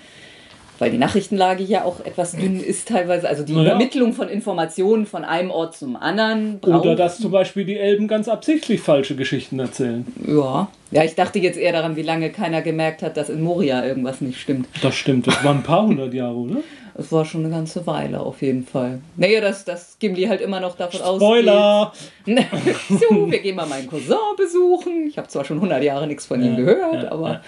weil 0.79 0.91
die 0.91 0.97
Nachrichtenlage 0.97 1.63
ja 1.63 1.83
auch 1.83 1.99
etwas 2.05 2.31
dünn 2.31 2.59
ist 2.59 2.87
teilweise. 2.87 3.27
Also 3.27 3.43
die 3.43 3.53
Na 3.53 3.63
ja. 3.63 3.69
Übermittlung 3.69 4.13
von 4.13 4.29
Informationen 4.29 5.05
von 5.05 5.23
einem 5.23 5.51
Ort 5.51 5.75
zum 5.75 5.95
anderen 5.95 6.59
braucht. 6.59 6.85
Oder 6.85 6.95
dass 6.95 7.19
zum 7.19 7.31
Beispiel 7.31 7.65
die 7.65 7.77
Elben 7.77 8.07
ganz 8.07 8.27
absichtlich 8.27 8.81
falsche 8.81 9.15
Geschichten 9.15 9.59
erzählen. 9.59 10.05
Ja. 10.25 10.69
ja, 10.91 11.03
ich 11.03 11.15
dachte 11.15 11.39
jetzt 11.39 11.57
eher 11.57 11.73
daran, 11.73 11.95
wie 11.95 12.01
lange 12.01 12.31
keiner 12.31 12.61
gemerkt 12.61 13.03
hat, 13.03 13.17
dass 13.17 13.29
in 13.29 13.41
Moria 13.41 13.85
irgendwas 13.85 14.21
nicht 14.21 14.39
stimmt. 14.39 14.67
Das 14.81 14.95
stimmt, 14.95 15.27
das 15.27 15.43
waren 15.43 15.57
ein 15.57 15.63
paar 15.63 15.85
hundert 15.85 16.13
Jahre, 16.13 16.35
oder? 16.35 16.57
Es 16.99 17.13
war 17.13 17.23
schon 17.23 17.45
eine 17.45 17.53
ganze 17.53 17.87
Weile 17.87 18.19
auf 18.19 18.41
jeden 18.41 18.65
Fall. 18.65 18.99
Naja, 19.15 19.39
dass, 19.39 19.63
dass 19.63 19.97
Gimli 19.99 20.25
halt 20.25 20.41
immer 20.41 20.59
noch 20.59 20.75
davon 20.75 21.01
ausgeht. 21.01 21.27
Spoiler! 21.29 21.93
so, 22.89 23.31
wir 23.31 23.39
gehen 23.39 23.55
mal 23.55 23.67
meinen 23.67 23.87
Cousin 23.87 24.17
besuchen. 24.35 25.07
Ich 25.07 25.17
habe 25.17 25.29
zwar 25.29 25.45
schon 25.45 25.57
100 25.57 25.81
Jahre 25.81 26.07
nichts 26.07 26.25
von 26.25 26.43
ihm 26.43 26.57
gehört, 26.57 27.03
ja, 27.03 27.11
aber 27.11 27.29
Ja, 27.29 27.41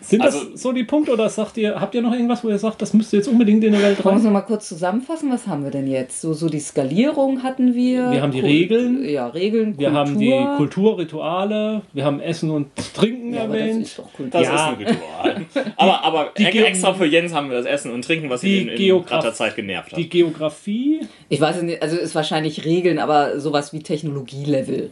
Sind 0.00 0.20
also 0.20 0.44
das 0.44 0.60
so 0.60 0.72
die 0.72 0.82
Punkte 0.84 1.12
oder 1.12 1.28
sagt 1.28 1.56
ihr, 1.56 1.80
habt 1.80 1.94
ihr 1.94 2.02
noch 2.02 2.12
irgendwas, 2.12 2.42
wo 2.44 2.48
ihr 2.48 2.58
sagt, 2.58 2.82
das 2.82 2.92
müsste 2.92 3.16
jetzt 3.16 3.28
unbedingt 3.28 3.62
in 3.64 3.72
der 3.72 3.80
Welt 3.80 4.04
wollen 4.04 4.18
wir 4.18 4.24
rein? 4.26 4.32
mal 4.32 4.40
kurz 4.42 4.68
zusammenfassen? 4.68 5.30
Was 5.30 5.46
haben 5.46 5.62
wir 5.64 5.70
denn 5.70 5.86
jetzt? 5.88 6.20
So, 6.20 6.32
so 6.34 6.48
die 6.48 6.58
Skalierung 6.60 7.42
hatten 7.44 7.74
wir. 7.74 8.10
Wir 8.10 8.20
haben 8.20 8.32
die 8.32 8.40
Kult- 8.40 8.52
Regeln. 8.52 9.08
Ja, 9.08 9.28
Regeln, 9.28 9.78
Wir 9.78 9.88
Kultur. 9.90 9.98
haben 10.00 10.18
die 10.18 10.56
Kulturrituale, 10.56 11.82
wir 11.92 12.04
haben 12.04 12.20
Essen 12.20 12.50
und 12.50 12.66
Trinken 12.94 13.32
Ja, 13.34 13.44
aber 13.44 13.52
das 13.54 13.62
erwähnt. 13.62 13.82
ist 13.84 13.98
doch 13.98 14.12
Kultur. 14.12 14.40
das 14.40 14.48
Ja. 14.48 14.54
ist 14.54 14.60
ein 14.62 14.74
Ritual. 14.74 15.46
aber 15.76 16.04
aber 16.04 16.30
Die 16.36 16.44
Ge- 16.44 16.62
extra 16.64 16.92
für 16.92 17.06
Jens 17.06 17.32
haben 17.32 17.48
wir 17.48 17.56
das 17.56 17.66
Essen 17.66 17.92
und 17.92 18.04
Trinken, 18.04 18.28
was 18.28 18.42
ihn 18.44 18.68
in, 18.68 18.76
in 18.76 19.32
Zeit 19.32 19.54
genervt 19.56 19.92
hat. 19.92 19.98
Die 19.98 20.08
Geografie, 20.08 21.00
Ich 21.28 21.40
weiß 21.40 21.56
es 21.58 21.62
nicht, 21.62 21.82
also 21.82 21.96
ist 21.96 22.14
wahrscheinlich 22.14 22.64
Regeln, 22.64 22.98
aber 22.98 23.38
sowas 23.40 23.72
wie 23.72 23.80
Technologielevel 23.80 24.90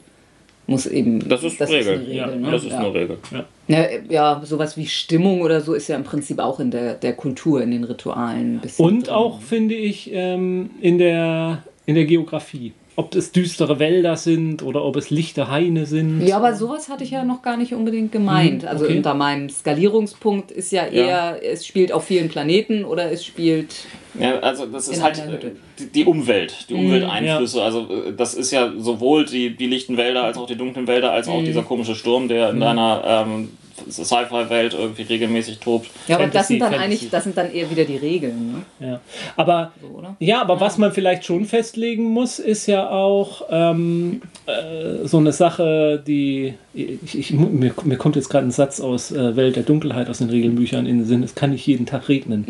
muss 0.71 0.87
eben. 0.87 1.29
das 1.29 1.43
ist 1.43 1.61
Regel. 1.61 2.01
eine 2.01 2.15
Ja, 2.15 2.27
ne? 2.29 2.51
das 2.51 2.65
ist 2.65 2.71
ja. 2.71 2.79
eine 2.79 2.95
Regel. 2.95 3.19
Ja, 3.67 3.87
ja, 4.09 4.43
sowas 4.45 4.77
wie 4.77 4.87
Stimmung 4.87 5.43
oder 5.43 5.61
so 5.61 5.75
ist 5.75 5.89
ja 5.89 5.97
im 5.97 6.05
Prinzip 6.05 6.39
auch 6.39 6.61
in 6.61 6.71
der, 6.71 6.95
der 6.95 7.13
Kultur, 7.15 7.61
in 7.61 7.73
den 7.73 7.85
Ritualen. 7.85 8.57
ein 8.57 8.61
bisschen 8.61 8.85
Und 8.87 9.07
drin. 9.09 9.15
auch, 9.15 9.41
finde 9.41 9.75
ich, 9.75 10.11
ähm, 10.13 10.71
in, 10.81 10.99
der, 10.99 11.65
in 11.87 11.97
der 11.97 12.05
Geografie. 12.05 12.73
Ob 12.97 13.15
es 13.15 13.33
düstere 13.33 13.79
Wälder 13.79 14.17
sind 14.17 14.63
oder 14.63 14.85
ob 14.85 14.97
es 14.97 15.11
lichte 15.11 15.49
Haine 15.51 15.87
sind. 15.87 16.21
Ja, 16.27 16.37
aber 16.37 16.55
sowas 16.55 16.89
hatte 16.89 17.05
ich 17.05 17.13
ja 17.13 17.25
noch 17.25 17.41
gar 17.41 17.57
nicht 17.57 17.73
unbedingt 17.73 18.13
gemeint. 18.13 18.63
Hm, 18.63 18.69
Also 18.69 18.85
okay. 18.85 18.97
unter 18.99 19.15
meinem 19.15 19.49
Skalierungspunkt 19.49 20.51
ist 20.51 20.71
ja 20.73 20.85
eher, 20.87 21.07
Ja. 21.07 21.37
es 21.37 21.67
spielt 21.67 21.93
auf 21.93 22.05
vielen 22.05 22.29
Planeten 22.29 22.85
oder 22.85 23.11
es 23.11 23.25
spielt. 23.25 23.75
Ja, 24.19 24.41
also 24.41 24.67
das 24.67 24.89
ist 24.89 25.03
halt 25.03 25.19
äh, 25.19 25.53
die, 25.95 26.05
Umwelt, 26.05 26.67
die 26.69 26.75
Mhm, 26.75 26.81
Umwelteinflüsse. 26.87 27.63
Also 27.63 27.81
äh, 27.89 28.13
das 28.15 28.35
ist 28.35 28.51
ja 28.51 28.71
sowohl 28.77 29.25
die, 29.25 29.57
die 29.57 29.67
lichten 29.67 29.97
Wälder 29.97 30.25
als 30.25 30.37
auch 30.37 30.47
die 30.47 30.57
dunklen 30.57 30.87
Wälder, 30.87 31.13
als 31.13 31.27
Mhm. 31.27 31.33
auch 31.33 31.45
dieser 31.45 31.63
komische 31.63 31.95
Sturm, 31.95 32.29
der 32.29 32.51
in 32.51 32.61
deiner 32.61 33.03
ähm, 33.27 33.49
Sci-Fi-Welt 33.89 34.75
irgendwie 34.75 35.03
regelmäßig 35.03 35.59
tobt. 35.59 35.89
Ja, 36.09 36.17
aber 36.17 36.25
das 36.27 36.33
Fantasy, 36.33 36.53
sind 36.55 36.61
dann 36.61 36.71
Fantasy. 36.73 36.85
eigentlich, 36.95 37.11
das 37.11 37.25
sind 37.25 37.37
dann 37.37 37.53
eher 37.53 37.71
wieder 37.71 37.85
die 37.85 37.97
Regeln, 37.97 38.65
ne? 38.81 38.87
Ja. 38.89 39.01
Aber, 39.37 39.73
So, 39.81 40.03
ja, 40.19 40.41
aber 40.41 40.61
was 40.61 40.79
man 40.79 40.93
vielleicht 40.93 41.25
schon 41.25 41.45
festlegen 41.45 42.05
muss, 42.05 42.39
ist 42.39 42.67
ja 42.67 42.89
auch 42.91 43.43
ähm, 43.51 44.23
äh, 44.47 45.07
so 45.07 45.19
eine 45.19 45.33
Sache, 45.33 46.03
die. 46.07 46.55
Ich, 46.73 47.19
ich, 47.19 47.33
mir, 47.33 47.73
mir 47.83 47.97
kommt 47.97 48.15
jetzt 48.17 48.29
gerade 48.29 48.47
ein 48.47 48.53
Satz 48.53 48.81
aus 48.81 49.11
äh, 49.11 49.35
Welt 49.37 49.57
der 49.57 49.65
Dunkelheit 49.65 50.09
aus 50.09 50.19
den 50.19 50.31
Regelbüchern 50.31 50.87
in 50.87 50.99
den 50.99 51.07
Sinn: 51.07 51.23
Es 51.23 51.35
kann 51.35 51.51
nicht 51.51 51.67
jeden 51.67 51.85
Tag 51.87 52.09
regnen. 52.09 52.45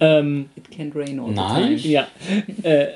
Ähm, 0.00 0.46
It 0.56 0.64
can't 0.78 0.94
rain 0.94 1.18
all 1.18 1.28
the 1.28 1.34
Nein. 1.34 1.76
time. 1.78 1.92
ja. 1.92 2.06
Äh, 2.62 2.86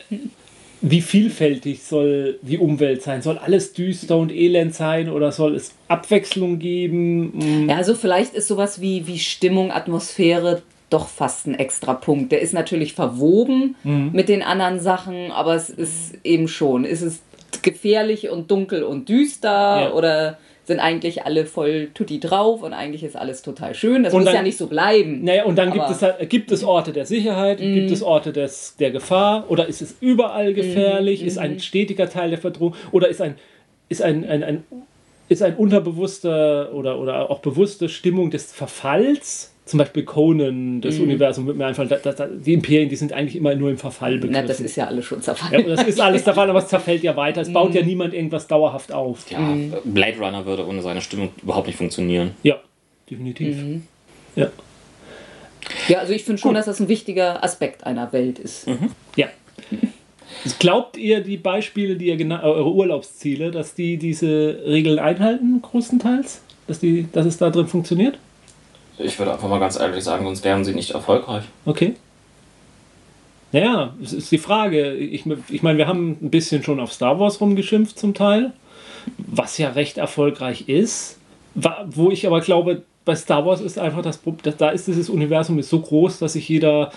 wie 0.80 1.00
vielfältig 1.00 1.82
soll 1.82 2.38
die 2.42 2.58
Umwelt 2.58 3.02
sein? 3.02 3.22
Soll 3.22 3.38
alles 3.38 3.72
düster 3.72 4.16
und 4.16 4.32
elend 4.32 4.74
sein 4.74 5.08
oder 5.10 5.32
soll 5.32 5.54
es 5.56 5.72
Abwechslung 5.88 6.58
geben? 6.58 7.32
Mm, 7.64 7.68
Ja, 7.68 7.76
also 7.76 7.94
vielleicht 7.94 8.34
ist 8.34 8.48
sowas 8.48 8.80
wie, 8.80 9.06
wie 9.06 9.18
Stimmung, 9.18 9.70
Atmosphäre 9.72 10.62
doch 10.90 11.08
fast 11.08 11.46
ein 11.46 11.54
extra 11.54 11.92
Punkt. 11.94 12.32
Der 12.32 12.40
ist 12.40 12.54
natürlich 12.54 12.94
verwoben 12.94 13.74
Mhm. 13.84 14.10
mit 14.12 14.28
den 14.28 14.42
anderen 14.42 14.80
Sachen, 14.80 15.30
aber 15.32 15.54
es 15.54 15.68
ist 15.68 16.14
eben 16.24 16.48
schon, 16.48 16.84
ist 16.84 17.02
es 17.02 17.20
gefährlich 17.62 18.30
und 18.30 18.50
dunkel 18.50 18.82
und 18.84 19.08
düster 19.08 19.48
Ja. 19.88 19.92
oder 19.92 20.38
sind 20.68 20.78
eigentlich 20.78 21.24
alle 21.24 21.44
voll 21.46 21.88
tutti 21.94 22.20
drauf 22.20 22.62
und 22.62 22.72
eigentlich 22.72 23.02
ist 23.02 23.16
alles 23.16 23.42
total 23.42 23.74
schön. 23.74 24.04
Das 24.04 24.12
Und 24.14 24.20
muss 24.20 24.26
dann- 24.26 24.36
ja 24.36 24.42
nicht 24.42 24.56
so 24.56 24.68
bleiben. 24.68 25.24
Naja, 25.24 25.44
und 25.44 25.56
dann 25.56 25.72
gibt 25.72 25.90
es, 25.90 26.00
halt- 26.02 26.30
gibt 26.30 26.52
es 26.52 26.62
Orte 26.62 26.92
der 26.92 27.04
Sicherheit, 27.06 27.58
Mhm. 27.58 27.74
gibt 27.74 27.90
es 27.90 28.02
Orte 28.02 28.32
des, 28.32 28.76
der 28.78 28.92
Gefahr 28.92 29.46
oder 29.48 29.66
ist 29.66 29.82
es 29.82 29.96
überall 30.00 30.54
gefährlich, 30.54 31.22
ist 31.24 31.36
Mhm. 31.36 31.42
ein 31.42 31.60
stetiger 31.60 32.08
Teil 32.08 32.30
der 32.30 32.38
Verdrohung 32.38 32.74
oder 32.92 33.08
ist 33.08 33.20
ein, 33.20 33.34
ist 33.88 34.00
ein, 34.02 34.24
ein, 34.28 34.44
ein, 34.44 34.62
ist 35.28 35.42
ein 35.42 35.56
unterbewusster 35.56 36.72
oder, 36.74 36.98
oder 37.00 37.30
auch 37.30 37.40
bewusste 37.40 37.88
Stimmung 37.88 38.30
des 38.30 38.52
Verfalls? 38.52 39.52
Zum 39.68 39.78
Beispiel 39.78 40.04
Conan, 40.04 40.80
das 40.80 40.98
Universum 40.98 41.46
wird 41.46 41.56
mir 41.58 41.66
einfach, 41.66 41.86
da, 41.86 41.96
da, 41.98 42.26
die 42.26 42.54
Imperien, 42.54 42.88
die 42.88 42.96
sind 42.96 43.12
eigentlich 43.12 43.36
immer 43.36 43.54
nur 43.54 43.68
im 43.70 43.76
Verfall 43.78 44.14
Na, 44.16 44.20
begriffen. 44.22 44.46
das 44.48 44.60
ist 44.60 44.76
ja 44.76 44.86
alles 44.86 45.04
schon 45.04 45.18
ja, 45.18 45.24
zerfallen. 45.24 45.64
und 45.66 45.70
das 45.70 45.86
ist 45.86 46.00
alles 46.00 46.24
der 46.24 46.32
Fall, 46.34 46.48
aber 46.48 46.58
es 46.60 46.68
zerfällt 46.68 47.02
ja 47.02 47.14
weiter. 47.16 47.42
Es 47.42 47.48
Mhm. 47.48 47.52
baut 47.52 47.74
ja 47.74 47.82
niemand 47.82 48.14
irgendwas 48.14 48.46
dauerhaft 48.46 48.92
auf. 48.92 49.30
Ja, 49.30 49.38
Blade 49.84 50.18
Runner 50.18 50.46
würde 50.46 50.66
ohne 50.66 50.80
seine 50.82 51.00
Stimmung 51.02 51.30
überhaupt 51.42 51.66
nicht 51.66 51.76
funktionieren. 51.76 52.30
Ja, 52.42 52.56
definitiv. 53.10 53.56
Mhm. 53.56 53.82
Ja. 54.36 54.50
Ja, 55.88 55.98
also 55.98 56.12
ich 56.14 56.24
finde 56.24 56.40
schon, 56.40 56.54
dass 56.54 56.64
das 56.66 56.80
ein 56.80 56.88
wichtiger 56.88 57.44
Aspekt 57.44 57.84
einer 57.84 58.10
Welt 58.12 58.38
ist. 58.38 58.66
Ja. 59.16 59.26
Glaubt 60.58 60.96
ihr, 60.96 61.20
die 61.20 61.36
Beispiele, 61.36 61.96
die 61.96 62.06
ihr 62.06 62.16
genannt, 62.16 62.44
eure 62.44 62.72
Urlaubsziele, 62.72 63.50
dass 63.50 63.74
die 63.74 63.96
diese 63.96 64.60
Regeln 64.66 64.98
einhalten, 64.98 65.60
größtenteils? 65.62 66.42
Dass, 66.68 66.78
die, 66.80 67.06
dass 67.12 67.26
es 67.26 67.38
da 67.38 67.50
drin 67.50 67.66
funktioniert? 67.66 68.18
Ich 68.98 69.18
würde 69.18 69.32
einfach 69.32 69.48
mal 69.48 69.60
ganz 69.60 69.78
ehrlich 69.78 70.02
sagen, 70.02 70.24
sonst 70.24 70.44
wären 70.44 70.64
sie 70.64 70.74
nicht 70.74 70.90
erfolgreich. 70.90 71.44
Okay. 71.64 71.94
Naja, 73.52 73.94
es 74.02 74.12
ist 74.12 74.30
die 74.30 74.38
Frage. 74.38 74.94
Ich, 74.94 75.24
ich 75.48 75.62
meine, 75.62 75.78
wir 75.78 75.86
haben 75.86 76.18
ein 76.20 76.30
bisschen 76.30 76.62
schon 76.62 76.80
auf 76.80 76.92
Star 76.92 77.18
Wars 77.18 77.40
rumgeschimpft 77.40 77.98
zum 77.98 78.14
Teil, 78.14 78.52
was 79.16 79.56
ja 79.58 79.70
recht 79.70 79.98
erfolgreich 79.98 80.68
ist. 80.68 81.18
Wo 81.86 82.10
ich 82.10 82.26
aber 82.26 82.40
glaube, 82.40 82.82
bei 83.04 83.16
Star 83.16 83.46
Wars 83.46 83.60
ist 83.60 83.78
einfach 83.78 84.02
das 84.02 84.18
Problem, 84.18 84.54
da 84.58 84.68
ist 84.68 84.86
dieses 84.86 85.08
Universum 85.08 85.58
ist 85.58 85.70
so 85.70 85.80
groß, 85.80 86.18
dass 86.18 86.34
sich 86.34 86.48
jeder 86.48 86.92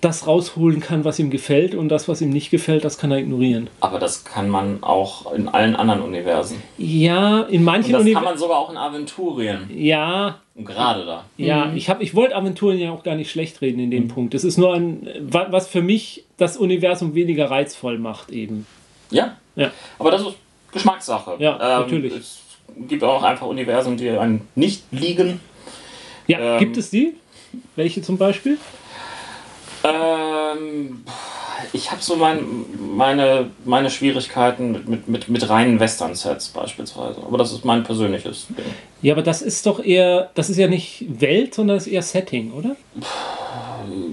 das 0.00 0.26
rausholen 0.28 0.78
kann, 0.80 1.04
was 1.04 1.18
ihm 1.18 1.28
gefällt 1.30 1.74
und 1.74 1.88
das, 1.88 2.06
was 2.08 2.20
ihm 2.20 2.30
nicht 2.30 2.50
gefällt, 2.50 2.84
das 2.84 2.98
kann 2.98 3.10
er 3.10 3.18
ignorieren. 3.18 3.68
Aber 3.80 3.98
das 3.98 4.24
kann 4.24 4.48
man 4.48 4.82
auch 4.84 5.32
in 5.32 5.48
allen 5.48 5.74
anderen 5.74 6.02
Universen. 6.02 6.62
Ja, 6.76 7.40
in 7.42 7.64
manchen 7.64 7.90
das 7.92 7.98
kann 8.02 8.06
Universen. 8.06 8.24
man 8.24 8.38
sogar 8.38 8.58
auch 8.58 8.70
in 8.70 8.76
Aventurien. 8.76 9.68
Ja, 9.74 10.38
Und 10.54 10.66
gerade 10.66 11.04
da. 11.04 11.24
ja, 11.36 11.72
ich, 11.74 11.90
hab- 11.90 12.00
ich 12.00 12.14
wollte 12.14 12.36
Aventuren 12.36 12.78
ja 12.78 12.92
auch 12.92 13.02
gar 13.02 13.16
nicht 13.16 13.30
schlecht 13.30 13.60
reden 13.60 13.80
in 13.80 13.90
dem 13.90 14.06
Punkt. 14.06 14.34
Es 14.34 14.44
ist 14.44 14.56
nur 14.56 14.72
ein, 14.74 15.08
wa- 15.20 15.48
was 15.50 15.66
für 15.66 15.82
mich 15.82 16.24
das 16.36 16.56
Universum 16.56 17.14
weniger 17.16 17.50
reizvoll 17.50 17.98
macht, 17.98 18.30
eben. 18.30 18.66
Ja. 19.10 19.36
Ja. 19.56 19.72
Aber 19.98 20.12
das 20.12 20.22
ist 20.22 20.34
Geschmackssache. 20.70 21.32
Ähm, 21.32 21.40
Ja, 21.42 21.58
natürlich. 21.80 22.14
Es 22.14 22.38
gibt 22.88 23.02
auch 23.02 23.24
einfach 23.24 23.46
Universen, 23.48 23.96
die 23.96 24.10
einem 24.10 24.42
nicht 24.54 24.84
liegen. 24.92 25.40
Ja, 26.28 26.38
Ähm, 26.54 26.58
gibt 26.60 26.76
es 26.76 26.90
die? 26.90 27.14
Welche 27.74 28.02
zum 28.02 28.16
Beispiel? 28.18 28.58
Ähm, 29.94 31.04
ich 31.72 31.90
habe 31.90 32.02
so 32.02 32.16
mein, 32.16 32.40
meine, 32.96 33.50
meine 33.64 33.90
Schwierigkeiten 33.90 34.72
mit, 34.72 34.88
mit, 34.88 35.08
mit, 35.08 35.28
mit 35.28 35.48
reinen 35.48 35.80
Western-Sets 35.80 36.48
beispielsweise. 36.48 37.20
Aber 37.26 37.38
das 37.38 37.52
ist 37.52 37.64
mein 37.64 37.82
persönliches 37.84 38.46
Ding. 38.48 38.64
Ja, 39.02 39.14
aber 39.14 39.22
das 39.22 39.42
ist 39.42 39.66
doch 39.66 39.82
eher, 39.82 40.30
das 40.34 40.50
ist 40.50 40.56
ja 40.56 40.68
nicht 40.68 41.04
Welt, 41.20 41.54
sondern 41.54 41.76
das 41.76 41.86
ist 41.86 41.92
eher 41.92 42.02
Setting, 42.02 42.52
oder? 42.52 42.76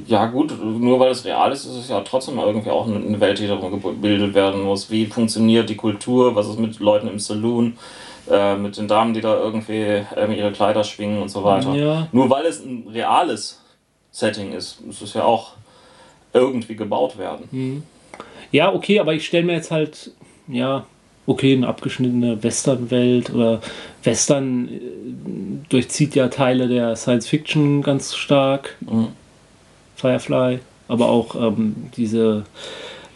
Ja, 0.07 0.26
gut, 0.28 0.53
nur 0.63 0.99
weil 0.99 1.11
es 1.11 1.26
real 1.26 1.51
ist, 1.51 1.65
ist 1.65 1.76
es 1.76 1.89
ja 1.89 2.01
trotzdem 2.01 2.38
irgendwie 2.38 2.69
auch 2.69 2.88
eine 2.88 3.19
Welt, 3.19 3.39
die 3.39 3.47
darum 3.47 3.82
gebildet 3.82 4.34
werden 4.34 4.63
muss. 4.63 4.89
Wie 4.89 5.05
funktioniert 5.05 5.69
die 5.69 5.76
Kultur? 5.76 6.36
Was 6.36 6.47
ist 6.47 6.59
mit 6.59 6.80
Leuten 6.80 7.07
im 7.07 7.19
Saloon? 7.19 7.78
Äh, 8.30 8.55
mit 8.55 8.76
den 8.78 8.88
Damen, 8.88 9.13
die 9.13 9.21
da 9.21 9.38
irgendwie 9.38 10.03
ähm, 10.15 10.32
ihre 10.32 10.51
Kleider 10.51 10.84
schwingen 10.84 11.21
und 11.21 11.30
so 11.30 11.43
weiter. 11.43 11.76
Ja. 11.76 12.07
Nur 12.11 12.30
weil 12.30 12.45
es 12.45 12.59
ein 12.59 12.88
reales 12.91 13.61
Setting 14.11 14.53
ist, 14.53 14.84
muss 14.84 15.01
es 15.01 15.13
ja 15.13 15.23
auch 15.23 15.51
irgendwie 16.39 16.75
gebaut 16.75 17.17
werden. 17.17 17.83
Ja, 18.51 18.73
okay, 18.73 18.99
aber 18.99 19.13
ich 19.13 19.25
stelle 19.25 19.45
mir 19.45 19.53
jetzt 19.53 19.71
halt, 19.71 20.11
ja, 20.47 20.86
okay, 21.27 21.53
eine 21.53 21.67
abgeschnittene 21.67 22.43
Western-Welt 22.43 23.33
oder 23.33 23.61
Western 24.03 24.67
äh, 24.67 24.79
durchzieht 25.69 26.15
ja 26.15 26.27
Teile 26.27 26.67
der 26.67 26.95
Science-Fiction 26.95 27.81
ganz 27.81 28.15
stark. 28.15 28.77
Mhm. 28.81 29.07
Firefly, 29.95 30.59
aber 30.88 31.09
auch 31.09 31.36
ähm, 31.36 31.75
diese 31.95 32.45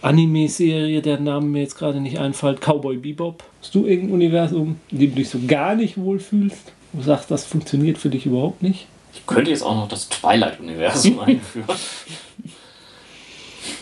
Anime-Serie, 0.01 1.01
der 1.01 1.19
Name 1.19 1.45
mir 1.45 1.61
jetzt 1.61 1.77
gerade 1.77 1.99
nicht 1.99 2.19
einfällt, 2.19 2.61
Cowboy 2.61 2.97
Bebop. 2.97 3.43
Hast 3.61 3.75
du 3.75 3.85
irgendein 3.85 4.15
Universum, 4.15 4.79
in 4.91 4.99
dem 4.99 5.09
du 5.11 5.15
dich 5.17 5.29
so 5.29 5.39
gar 5.45 5.75
nicht 5.75 5.97
wohlfühlst? 5.97 6.71
Du 6.93 7.01
sagst, 7.01 7.29
das 7.29 7.45
funktioniert 7.45 7.97
für 7.97 8.09
dich 8.09 8.25
überhaupt 8.25 8.63
nicht? 8.63 8.87
Ich 9.13 9.25
könnte 9.27 9.51
jetzt 9.51 9.61
auch 9.61 9.75
noch 9.75 9.87
das 9.87 10.07
Twilight-Universum 10.09 11.19
einführen. 11.25 11.67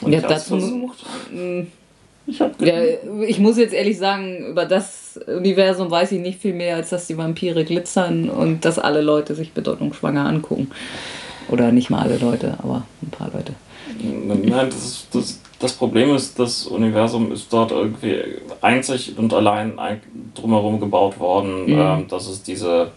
Und 0.01 0.11
Ja, 0.13 0.21
dazu- 0.21 0.59
versucht. 0.59 1.05
Mm, 1.31 1.61
Ich 2.29 2.39
Ja, 2.39 2.81
ich 3.25 3.39
muss 3.39 3.57
jetzt 3.57 3.73
ehrlich 3.73 3.97
sagen, 3.97 4.47
über 4.49 4.65
das 4.65 5.17
Universum 5.27 5.89
weiß 5.89 6.11
ich 6.11 6.19
nicht 6.19 6.41
viel 6.41 6.53
mehr, 6.53 6.75
als 6.75 6.89
dass 6.89 7.07
die 7.07 7.17
Vampire 7.17 7.63
glitzern 7.63 8.29
und 8.29 8.65
dass 8.65 8.77
alle 8.79 8.99
Leute 9.01 9.33
sich 9.33 9.53
bedeutungsschwanger 9.53 10.25
angucken. 10.25 10.69
Oder 11.49 11.71
nicht 11.71 11.89
mal 11.89 12.01
alle 12.01 12.17
Leute, 12.17 12.55
aber 12.61 12.83
ein 13.01 13.09
paar 13.11 13.29
Leute. 13.33 13.53
Nein, 14.03 14.67
das, 14.69 14.83
ist, 14.85 15.07
das, 15.13 15.39
das 15.59 15.71
Problem 15.73 16.13
ist, 16.13 16.37
das 16.37 16.67
Universum 16.67 17.31
ist 17.31 17.51
dort 17.53 17.71
irgendwie 17.71 18.17
einzig 18.59 19.17
und 19.17 19.33
allein 19.33 19.79
ein- 19.79 20.01
drumherum 20.35 20.81
gebaut 20.81 21.17
worden, 21.21 21.63
Mhm. 21.67 21.79
ähm, 21.79 22.07
dass 22.09 22.27
es 22.27 22.43
diese 22.43 22.91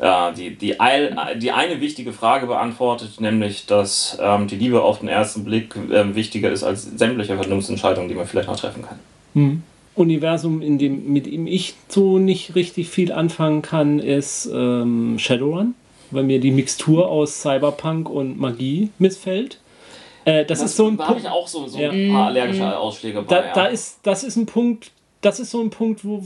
ja, 0.00 0.30
die, 0.32 0.54
die, 0.56 0.80
Eil, 0.80 1.14
die 1.36 1.52
eine 1.52 1.80
wichtige 1.80 2.12
Frage 2.12 2.46
beantwortet, 2.46 3.20
nämlich, 3.20 3.66
dass 3.66 4.18
ähm, 4.20 4.46
die 4.46 4.56
Liebe 4.56 4.82
auf 4.82 5.00
den 5.00 5.08
ersten 5.08 5.44
Blick 5.44 5.74
ähm, 5.92 6.14
wichtiger 6.14 6.50
ist 6.50 6.62
als 6.62 6.84
sämtliche 6.96 7.36
Vernunftsentscheidungen, 7.36 8.08
die 8.08 8.14
man 8.14 8.26
vielleicht 8.26 8.48
noch 8.48 8.58
treffen 8.58 8.82
kann. 8.82 9.62
Universum, 9.94 10.62
in 10.62 10.78
dem, 10.78 11.12
mit 11.12 11.26
dem 11.26 11.46
ich 11.46 11.74
so 11.88 12.18
nicht 12.18 12.54
richtig 12.54 12.88
viel 12.88 13.12
anfangen 13.12 13.60
kann, 13.62 13.98
ist 13.98 14.46
ähm, 14.52 15.18
Shadowrun, 15.18 15.74
weil 16.10 16.22
mir 16.24 16.40
die 16.40 16.50
Mixtur 16.50 17.08
aus 17.08 17.42
Cyberpunk 17.42 18.08
und 18.08 18.40
Magie 18.40 18.90
missfällt. 18.98 19.60
Äh, 20.24 20.44
das, 20.44 20.62
ist 20.62 20.76
so 20.76 20.86
ein 20.88 20.96
da 20.96 21.04
habe 21.04 21.14
Punkt. 21.14 21.26
ich 21.26 21.30
auch 21.30 21.46
so, 21.46 21.66
so 21.66 21.78
Ja. 21.78 21.90
ein 21.90 22.12
paar 22.12 22.26
allergische 22.28 22.78
Ausschläge 22.78 23.22
bei. 23.22 23.34
Da, 23.34 23.46
ja. 23.46 23.52
da 23.54 23.66
ist, 23.66 23.98
das 24.02 24.24
ist 24.24 24.36
ein 24.36 24.46
Punkt, 24.46 24.90
das 25.20 25.40
ist 25.40 25.50
so 25.50 25.60
ein 25.60 25.70
Punkt, 25.70 26.04
wo 26.04 26.22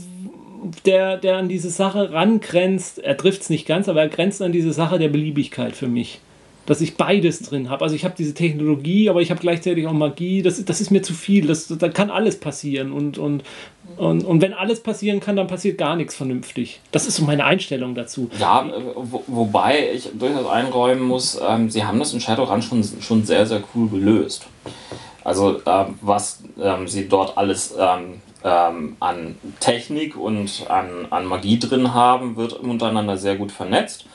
der, 0.85 1.17
der 1.17 1.37
an 1.37 1.47
diese 1.49 1.69
Sache 1.69 2.11
rangrenzt. 2.11 2.99
Er 2.99 3.17
trifft 3.17 3.41
es 3.43 3.49
nicht 3.49 3.65
ganz, 3.67 3.87
aber 3.89 4.01
er 4.01 4.09
grenzt 4.09 4.41
an 4.41 4.51
diese 4.51 4.73
Sache 4.73 4.99
der 4.99 5.09
Beliebigkeit 5.09 5.75
für 5.75 5.87
mich. 5.87 6.19
Dass 6.67 6.81
ich 6.81 6.97
beides 6.97 7.41
drin 7.41 7.69
habe. 7.69 7.83
Also 7.83 7.95
ich 7.95 8.03
habe 8.05 8.15
diese 8.17 8.33
Technologie, 8.33 9.07
aber 9.07 9.21
ich 9.21 9.29
habe 9.29 9.39
gleichzeitig 9.39 9.85
auch 9.85 9.93
Magie. 9.93 10.41
Das, 10.41 10.57
ist- 10.57 10.67
das 10.67 10.81
ist 10.81 10.89
mir 10.89 11.03
zu 11.03 11.13
viel. 11.13 11.45
Das, 11.45 11.67
da 11.67 11.89
kann 11.89 12.09
alles 12.09 12.39
passieren. 12.39 12.91
Und, 12.91 13.19
und, 13.19 13.43
und, 13.97 14.23
und 14.25 14.41
wenn 14.41 14.53
alles 14.55 14.79
passieren 14.79 15.19
kann, 15.19 15.35
dann 15.35 15.45
passiert 15.45 15.77
gar 15.77 15.95
nichts 15.95 16.15
vernünftig. 16.15 16.79
Das 16.91 17.05
ist 17.07 17.17
so 17.17 17.23
meine 17.25 17.45
Einstellung 17.45 17.93
dazu. 17.93 18.31
Ja, 18.39 18.67
wo, 18.95 19.23
wobei 19.27 19.91
ich 19.93 20.09
durchaus 20.17 20.47
einräumen 20.47 21.03
muss, 21.03 21.39
ähm, 21.47 21.69
sie 21.69 21.83
haben 21.83 21.99
das 21.99 22.13
in 22.13 22.19
Shadowrun 22.19 22.63
schon, 22.63 22.83
schon 22.99 23.23
sehr, 23.25 23.45
sehr 23.45 23.61
cool 23.75 23.87
gelöst. 23.87 24.47
Also 25.23 25.61
ähm, 25.67 25.99
was 26.01 26.41
ähm, 26.59 26.87
sie 26.87 27.07
dort 27.07 27.37
alles 27.37 27.75
ähm, 27.79 28.21
ähm, 28.45 28.95
an 28.99 29.35
Technik 29.59 30.15
und 30.15 30.67
an, 30.69 31.07
an 31.09 31.25
Magie 31.25 31.59
drin 31.59 31.93
haben, 31.93 32.37
wird 32.37 32.53
untereinander 32.53 33.17
sehr 33.17 33.35
gut 33.35 33.51
vernetzt 33.51 34.05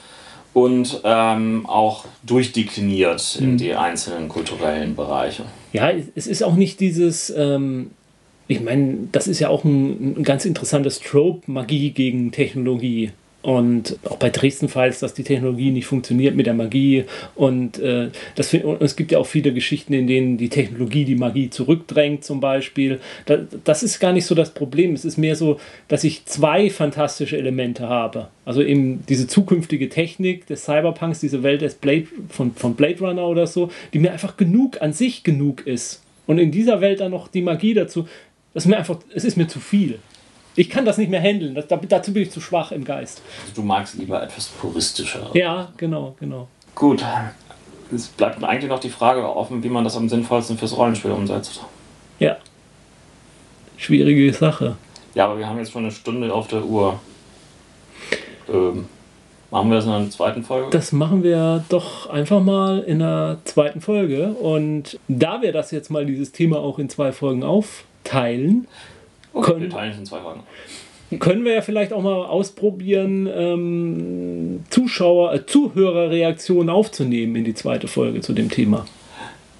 und 0.54 1.00
ähm, 1.04 1.66
auch 1.66 2.06
durchdekliniert 2.22 3.36
in 3.40 3.56
die 3.56 3.74
einzelnen 3.74 4.28
kulturellen 4.28 4.94
Bereiche. 4.94 5.44
Ja, 5.72 5.92
es 6.14 6.26
ist 6.26 6.42
auch 6.42 6.54
nicht 6.54 6.80
dieses, 6.80 7.30
ähm, 7.36 7.90
ich 8.46 8.60
meine, 8.60 9.08
das 9.12 9.28
ist 9.28 9.40
ja 9.40 9.48
auch 9.48 9.64
ein, 9.64 10.16
ein 10.18 10.22
ganz 10.22 10.44
interessantes 10.44 11.00
Trope, 11.00 11.50
Magie 11.50 11.90
gegen 11.90 12.32
Technologie. 12.32 13.10
Und 13.42 13.98
auch 14.04 14.18
bei 14.18 14.28
Dresden 14.28 14.68
Files, 14.68 15.00
dass 15.00 15.14
die 15.14 15.24
Technologie 15.24 15.70
nicht 15.70 15.86
funktioniert 15.86 16.36
mit 16.36 16.46
der 16.46 16.52
Magie. 16.52 17.04
Und, 17.34 17.78
äh, 17.78 18.10
das, 18.34 18.52
und 18.52 18.82
es 18.82 18.96
gibt 18.96 19.12
ja 19.12 19.18
auch 19.18 19.26
viele 19.26 19.54
Geschichten, 19.54 19.94
in 19.94 20.06
denen 20.06 20.36
die 20.36 20.50
Technologie 20.50 21.06
die 21.06 21.14
Magie 21.14 21.48
zurückdrängt, 21.48 22.22
zum 22.22 22.40
Beispiel. 22.40 23.00
Da, 23.24 23.38
das 23.64 23.82
ist 23.82 23.98
gar 23.98 24.12
nicht 24.12 24.26
so 24.26 24.34
das 24.34 24.52
Problem. 24.52 24.92
Es 24.92 25.06
ist 25.06 25.16
mehr 25.16 25.36
so, 25.36 25.58
dass 25.88 26.04
ich 26.04 26.26
zwei 26.26 26.68
fantastische 26.68 27.38
Elemente 27.38 27.88
habe. 27.88 28.28
Also 28.44 28.62
eben 28.62 29.06
diese 29.08 29.26
zukünftige 29.26 29.88
Technik 29.88 30.46
des 30.46 30.64
Cyberpunks, 30.64 31.20
diese 31.20 31.42
Welt 31.42 31.62
des 31.62 31.76
Blade, 31.76 32.08
von, 32.28 32.52
von 32.52 32.74
Blade 32.74 32.98
Runner 33.00 33.26
oder 33.26 33.46
so, 33.46 33.70
die 33.94 34.00
mir 34.00 34.12
einfach 34.12 34.36
genug, 34.36 34.82
an 34.82 34.92
sich 34.92 35.24
genug 35.24 35.66
ist. 35.66 36.02
Und 36.26 36.38
in 36.38 36.50
dieser 36.50 36.82
Welt 36.82 37.00
dann 37.00 37.12
noch 37.12 37.28
die 37.28 37.42
Magie 37.42 37.72
dazu, 37.72 38.06
das 38.52 38.64
ist 38.64 38.68
mir 38.68 38.76
einfach, 38.76 38.98
es 39.14 39.24
ist 39.24 39.36
mir 39.36 39.48
zu 39.48 39.60
viel. 39.60 39.98
Ich 40.56 40.68
kann 40.68 40.84
das 40.84 40.98
nicht 40.98 41.10
mehr 41.10 41.20
handeln. 41.22 41.54
Das, 41.54 41.66
da- 41.68 41.76
dazu 41.76 42.12
bin 42.12 42.22
ich 42.24 42.30
zu 42.30 42.40
schwach 42.40 42.72
im 42.72 42.84
Geist. 42.84 43.22
Also 43.42 43.54
du 43.54 43.62
magst 43.62 43.94
lieber 43.94 44.22
etwas 44.22 44.46
puristischer. 44.48 45.30
Ja, 45.34 45.72
genau, 45.76 46.14
genau. 46.18 46.48
Gut. 46.74 47.04
Es 47.94 48.08
bleibt 48.08 48.42
eigentlich 48.44 48.70
noch 48.70 48.80
die 48.80 48.90
Frage 48.90 49.24
offen, 49.34 49.62
wie 49.62 49.68
man 49.68 49.84
das 49.84 49.96
am 49.96 50.08
sinnvollsten 50.08 50.56
fürs 50.58 50.76
Rollenspiel 50.76 51.10
umsetzt. 51.12 51.60
Ja. 52.18 52.36
Schwierige 53.76 54.32
Sache. 54.32 54.76
Ja, 55.14 55.26
aber 55.26 55.38
wir 55.38 55.46
haben 55.48 55.58
jetzt 55.58 55.72
schon 55.72 55.82
eine 55.82 55.90
Stunde 55.92 56.32
auf 56.32 56.46
der 56.48 56.64
Uhr. 56.64 57.00
Ähm, 58.52 58.86
machen 59.50 59.70
wir 59.70 59.76
das 59.76 59.86
in 59.86 59.90
einer 59.92 60.10
zweiten 60.10 60.44
Folge? 60.44 60.68
Das 60.70 60.92
machen 60.92 61.22
wir 61.22 61.64
doch 61.68 62.08
einfach 62.10 62.40
mal 62.40 62.80
in 62.80 62.98
der 63.00 63.38
zweiten 63.44 63.80
Folge. 63.80 64.28
Und 64.34 64.98
da 65.08 65.42
wir 65.42 65.52
das 65.52 65.70
jetzt 65.70 65.90
mal 65.90 66.06
dieses 66.06 66.30
Thema 66.32 66.58
auch 66.58 66.78
in 66.78 66.88
zwei 66.88 67.10
Folgen 67.12 67.42
aufteilen, 67.42 68.68
okay, 69.32 69.52
können- 69.52 69.62
wir 69.62 69.70
teilen 69.70 69.92
es 69.92 69.98
in 69.98 70.06
zwei 70.06 70.20
Folgen. 70.20 70.40
können 71.18 71.44
wir 71.44 71.54
ja 71.54 71.62
vielleicht 71.62 71.92
auch 71.92 72.02
mal 72.02 72.24
ausprobieren, 72.26 73.28
ähm, 73.32 74.60
Zuschauer, 74.70 75.34
äh, 75.34 75.46
Zuhörerreaktionen 75.46 76.70
aufzunehmen 76.70 77.36
in 77.36 77.44
die 77.44 77.54
zweite 77.54 77.88
Folge 77.88 78.20
zu 78.20 78.32
dem 78.32 78.50
Thema. 78.50 78.86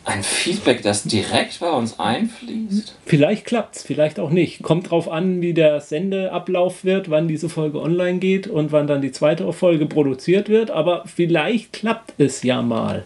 Ein 0.05 0.23
Feedback, 0.23 0.83
das 0.83 1.05
direkt 1.05 1.61
bei 1.61 1.71
uns 1.71 2.01
einfließt. 2.01 2.97
Vielleicht 3.05 3.45
klappt's, 3.45 3.83
vielleicht 3.83 4.19
auch 4.19 4.31
nicht. 4.31 4.63
Kommt 4.63 4.91
drauf 4.91 5.11
an, 5.11 5.43
wie 5.43 5.53
der 5.53 5.81
Sendeablauf 5.81 6.85
wird, 6.85 7.11
wann 7.11 7.29
diese 7.29 7.49
Folge 7.51 7.81
online 7.81 8.19
geht 8.19 8.47
und 8.47 8.73
wann 8.73 8.87
dann 8.87 9.03
die 9.03 9.13
zweite 9.13 9.53
Folge 9.53 9.87
produziert 9.87 10.49
wird. 10.49 10.71
Aber 10.71 11.05
vielleicht 11.07 11.73
klappt 11.75 12.15
es 12.19 12.43
ja 12.43 12.63
mal. 12.63 13.05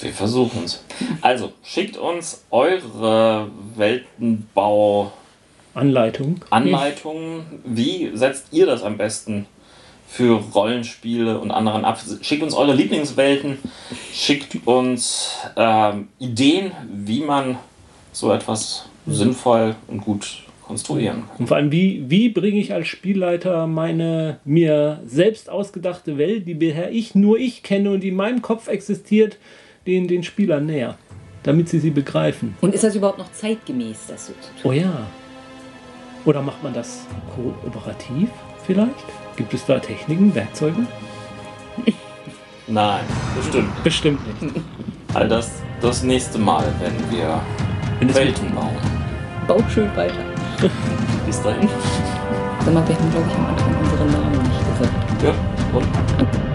Wir 0.00 0.12
versuchen 0.12 0.64
es. 0.64 0.84
Also, 1.22 1.52
schickt 1.64 1.96
uns 1.96 2.44
eure 2.50 3.48
Weltenbau-Anleitungen. 3.74 6.40
Anleitung. 6.50 7.46
Wie 7.64 8.12
setzt 8.14 8.52
ihr 8.52 8.66
das 8.66 8.84
am 8.84 8.96
besten 8.96 9.46
für 10.06 10.40
Rollenspiele 10.54 11.40
und 11.40 11.50
anderen 11.50 11.84
ab? 11.84 12.00
Schickt 12.22 12.44
uns 12.44 12.54
eure 12.54 12.74
Lieblingswelten. 12.74 13.58
Schickt 14.12 14.64
uns 14.66 15.36
ähm, 15.56 16.06
Ideen, 16.18 16.70
wie 16.92 17.20
man 17.20 17.58
so 18.12 18.32
etwas 18.32 18.88
sinnvoll 19.06 19.74
und 19.88 20.00
gut 20.00 20.44
konstruieren 20.62 21.24
kann. 21.26 21.36
Und 21.38 21.48
vor 21.48 21.56
allem, 21.56 21.72
wie, 21.72 22.04
wie 22.08 22.28
bringe 22.28 22.60
ich 22.60 22.72
als 22.72 22.86
Spielleiter 22.86 23.66
meine 23.66 24.38
mir 24.44 25.02
selbst 25.06 25.50
ausgedachte 25.50 26.18
Welt, 26.18 26.46
die 26.46 26.54
bisher 26.54 26.92
ich 26.92 27.16
nur 27.16 27.36
ich 27.38 27.64
kenne 27.64 27.90
und 27.90 28.00
die 28.00 28.08
in 28.08 28.16
meinem 28.16 28.42
Kopf 28.42 28.68
existiert, 28.68 29.38
den, 29.88 30.06
den 30.06 30.22
Spielern 30.22 30.66
näher, 30.66 30.96
damit 31.42 31.70
sie 31.70 31.80
sie 31.80 31.90
begreifen. 31.90 32.54
Und 32.60 32.74
ist 32.74 32.84
das 32.84 32.94
überhaupt 32.94 33.18
noch 33.18 33.32
zeitgemäß, 33.32 34.06
das 34.08 34.26
so 34.26 34.32
zu 34.34 34.62
tun? 34.62 34.70
Oh 34.70 34.72
ja. 34.72 35.06
Oder 36.26 36.42
macht 36.42 36.62
man 36.62 36.74
das 36.74 37.06
kooperativ 37.34 38.28
vielleicht? 38.66 38.92
Gibt 39.36 39.54
es 39.54 39.64
da 39.64 39.78
Techniken, 39.78 40.34
Werkzeuge? 40.34 40.86
Nein, 42.66 43.00
bestimmt. 43.34 43.82
Bestimmt 43.82 44.42
nicht. 44.42 44.56
All 45.14 45.26
das 45.26 45.62
das 45.80 46.02
nächste 46.02 46.38
Mal, 46.38 46.64
wenn 46.80 47.16
wir 47.16 47.40
Wenn 47.98 48.14
Welten 48.14 48.54
bauen. 48.54 48.76
Baut 49.46 49.64
schön 49.70 49.88
weiter. 49.96 50.14
Bis 51.26 51.40
dahin. 51.40 51.66
Sag 52.62 52.74
mal, 52.74 52.86
wir 52.86 52.94
haben, 52.94 53.10
glaube 53.10 53.26
ich, 53.26 53.36
am 53.36 53.46
Anfang 53.46 53.80
unseren 53.80 54.12
Namen 54.12 54.42
nicht 54.42 54.78
gesagt. 54.78 55.22
Ja, 55.22 55.34
und? 55.72 56.47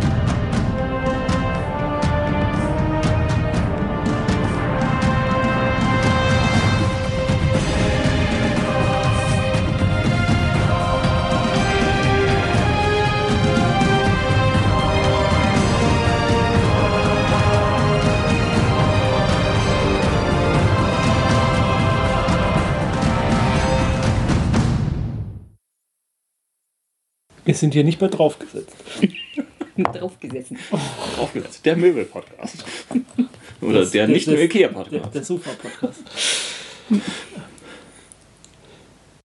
Wir 27.54 27.58
sind 27.60 27.76
hier 27.76 27.84
nicht 27.84 28.02
mehr 28.02 28.10
draufgesetzt. 28.10 28.76
Draufgesessen. 29.78 30.58
Aufgesetzt. 31.20 31.64
Der 31.64 31.76
Möbel-Podcast. 31.76 32.66
Oder 33.62 33.86
der 33.86 34.08
nicht 34.08 34.26
nur 34.26 34.38
Der, 34.38 34.46
Ikea-Podcast. 34.46 35.14
der 35.14 35.24
Sofa-Podcast. 35.24 36.02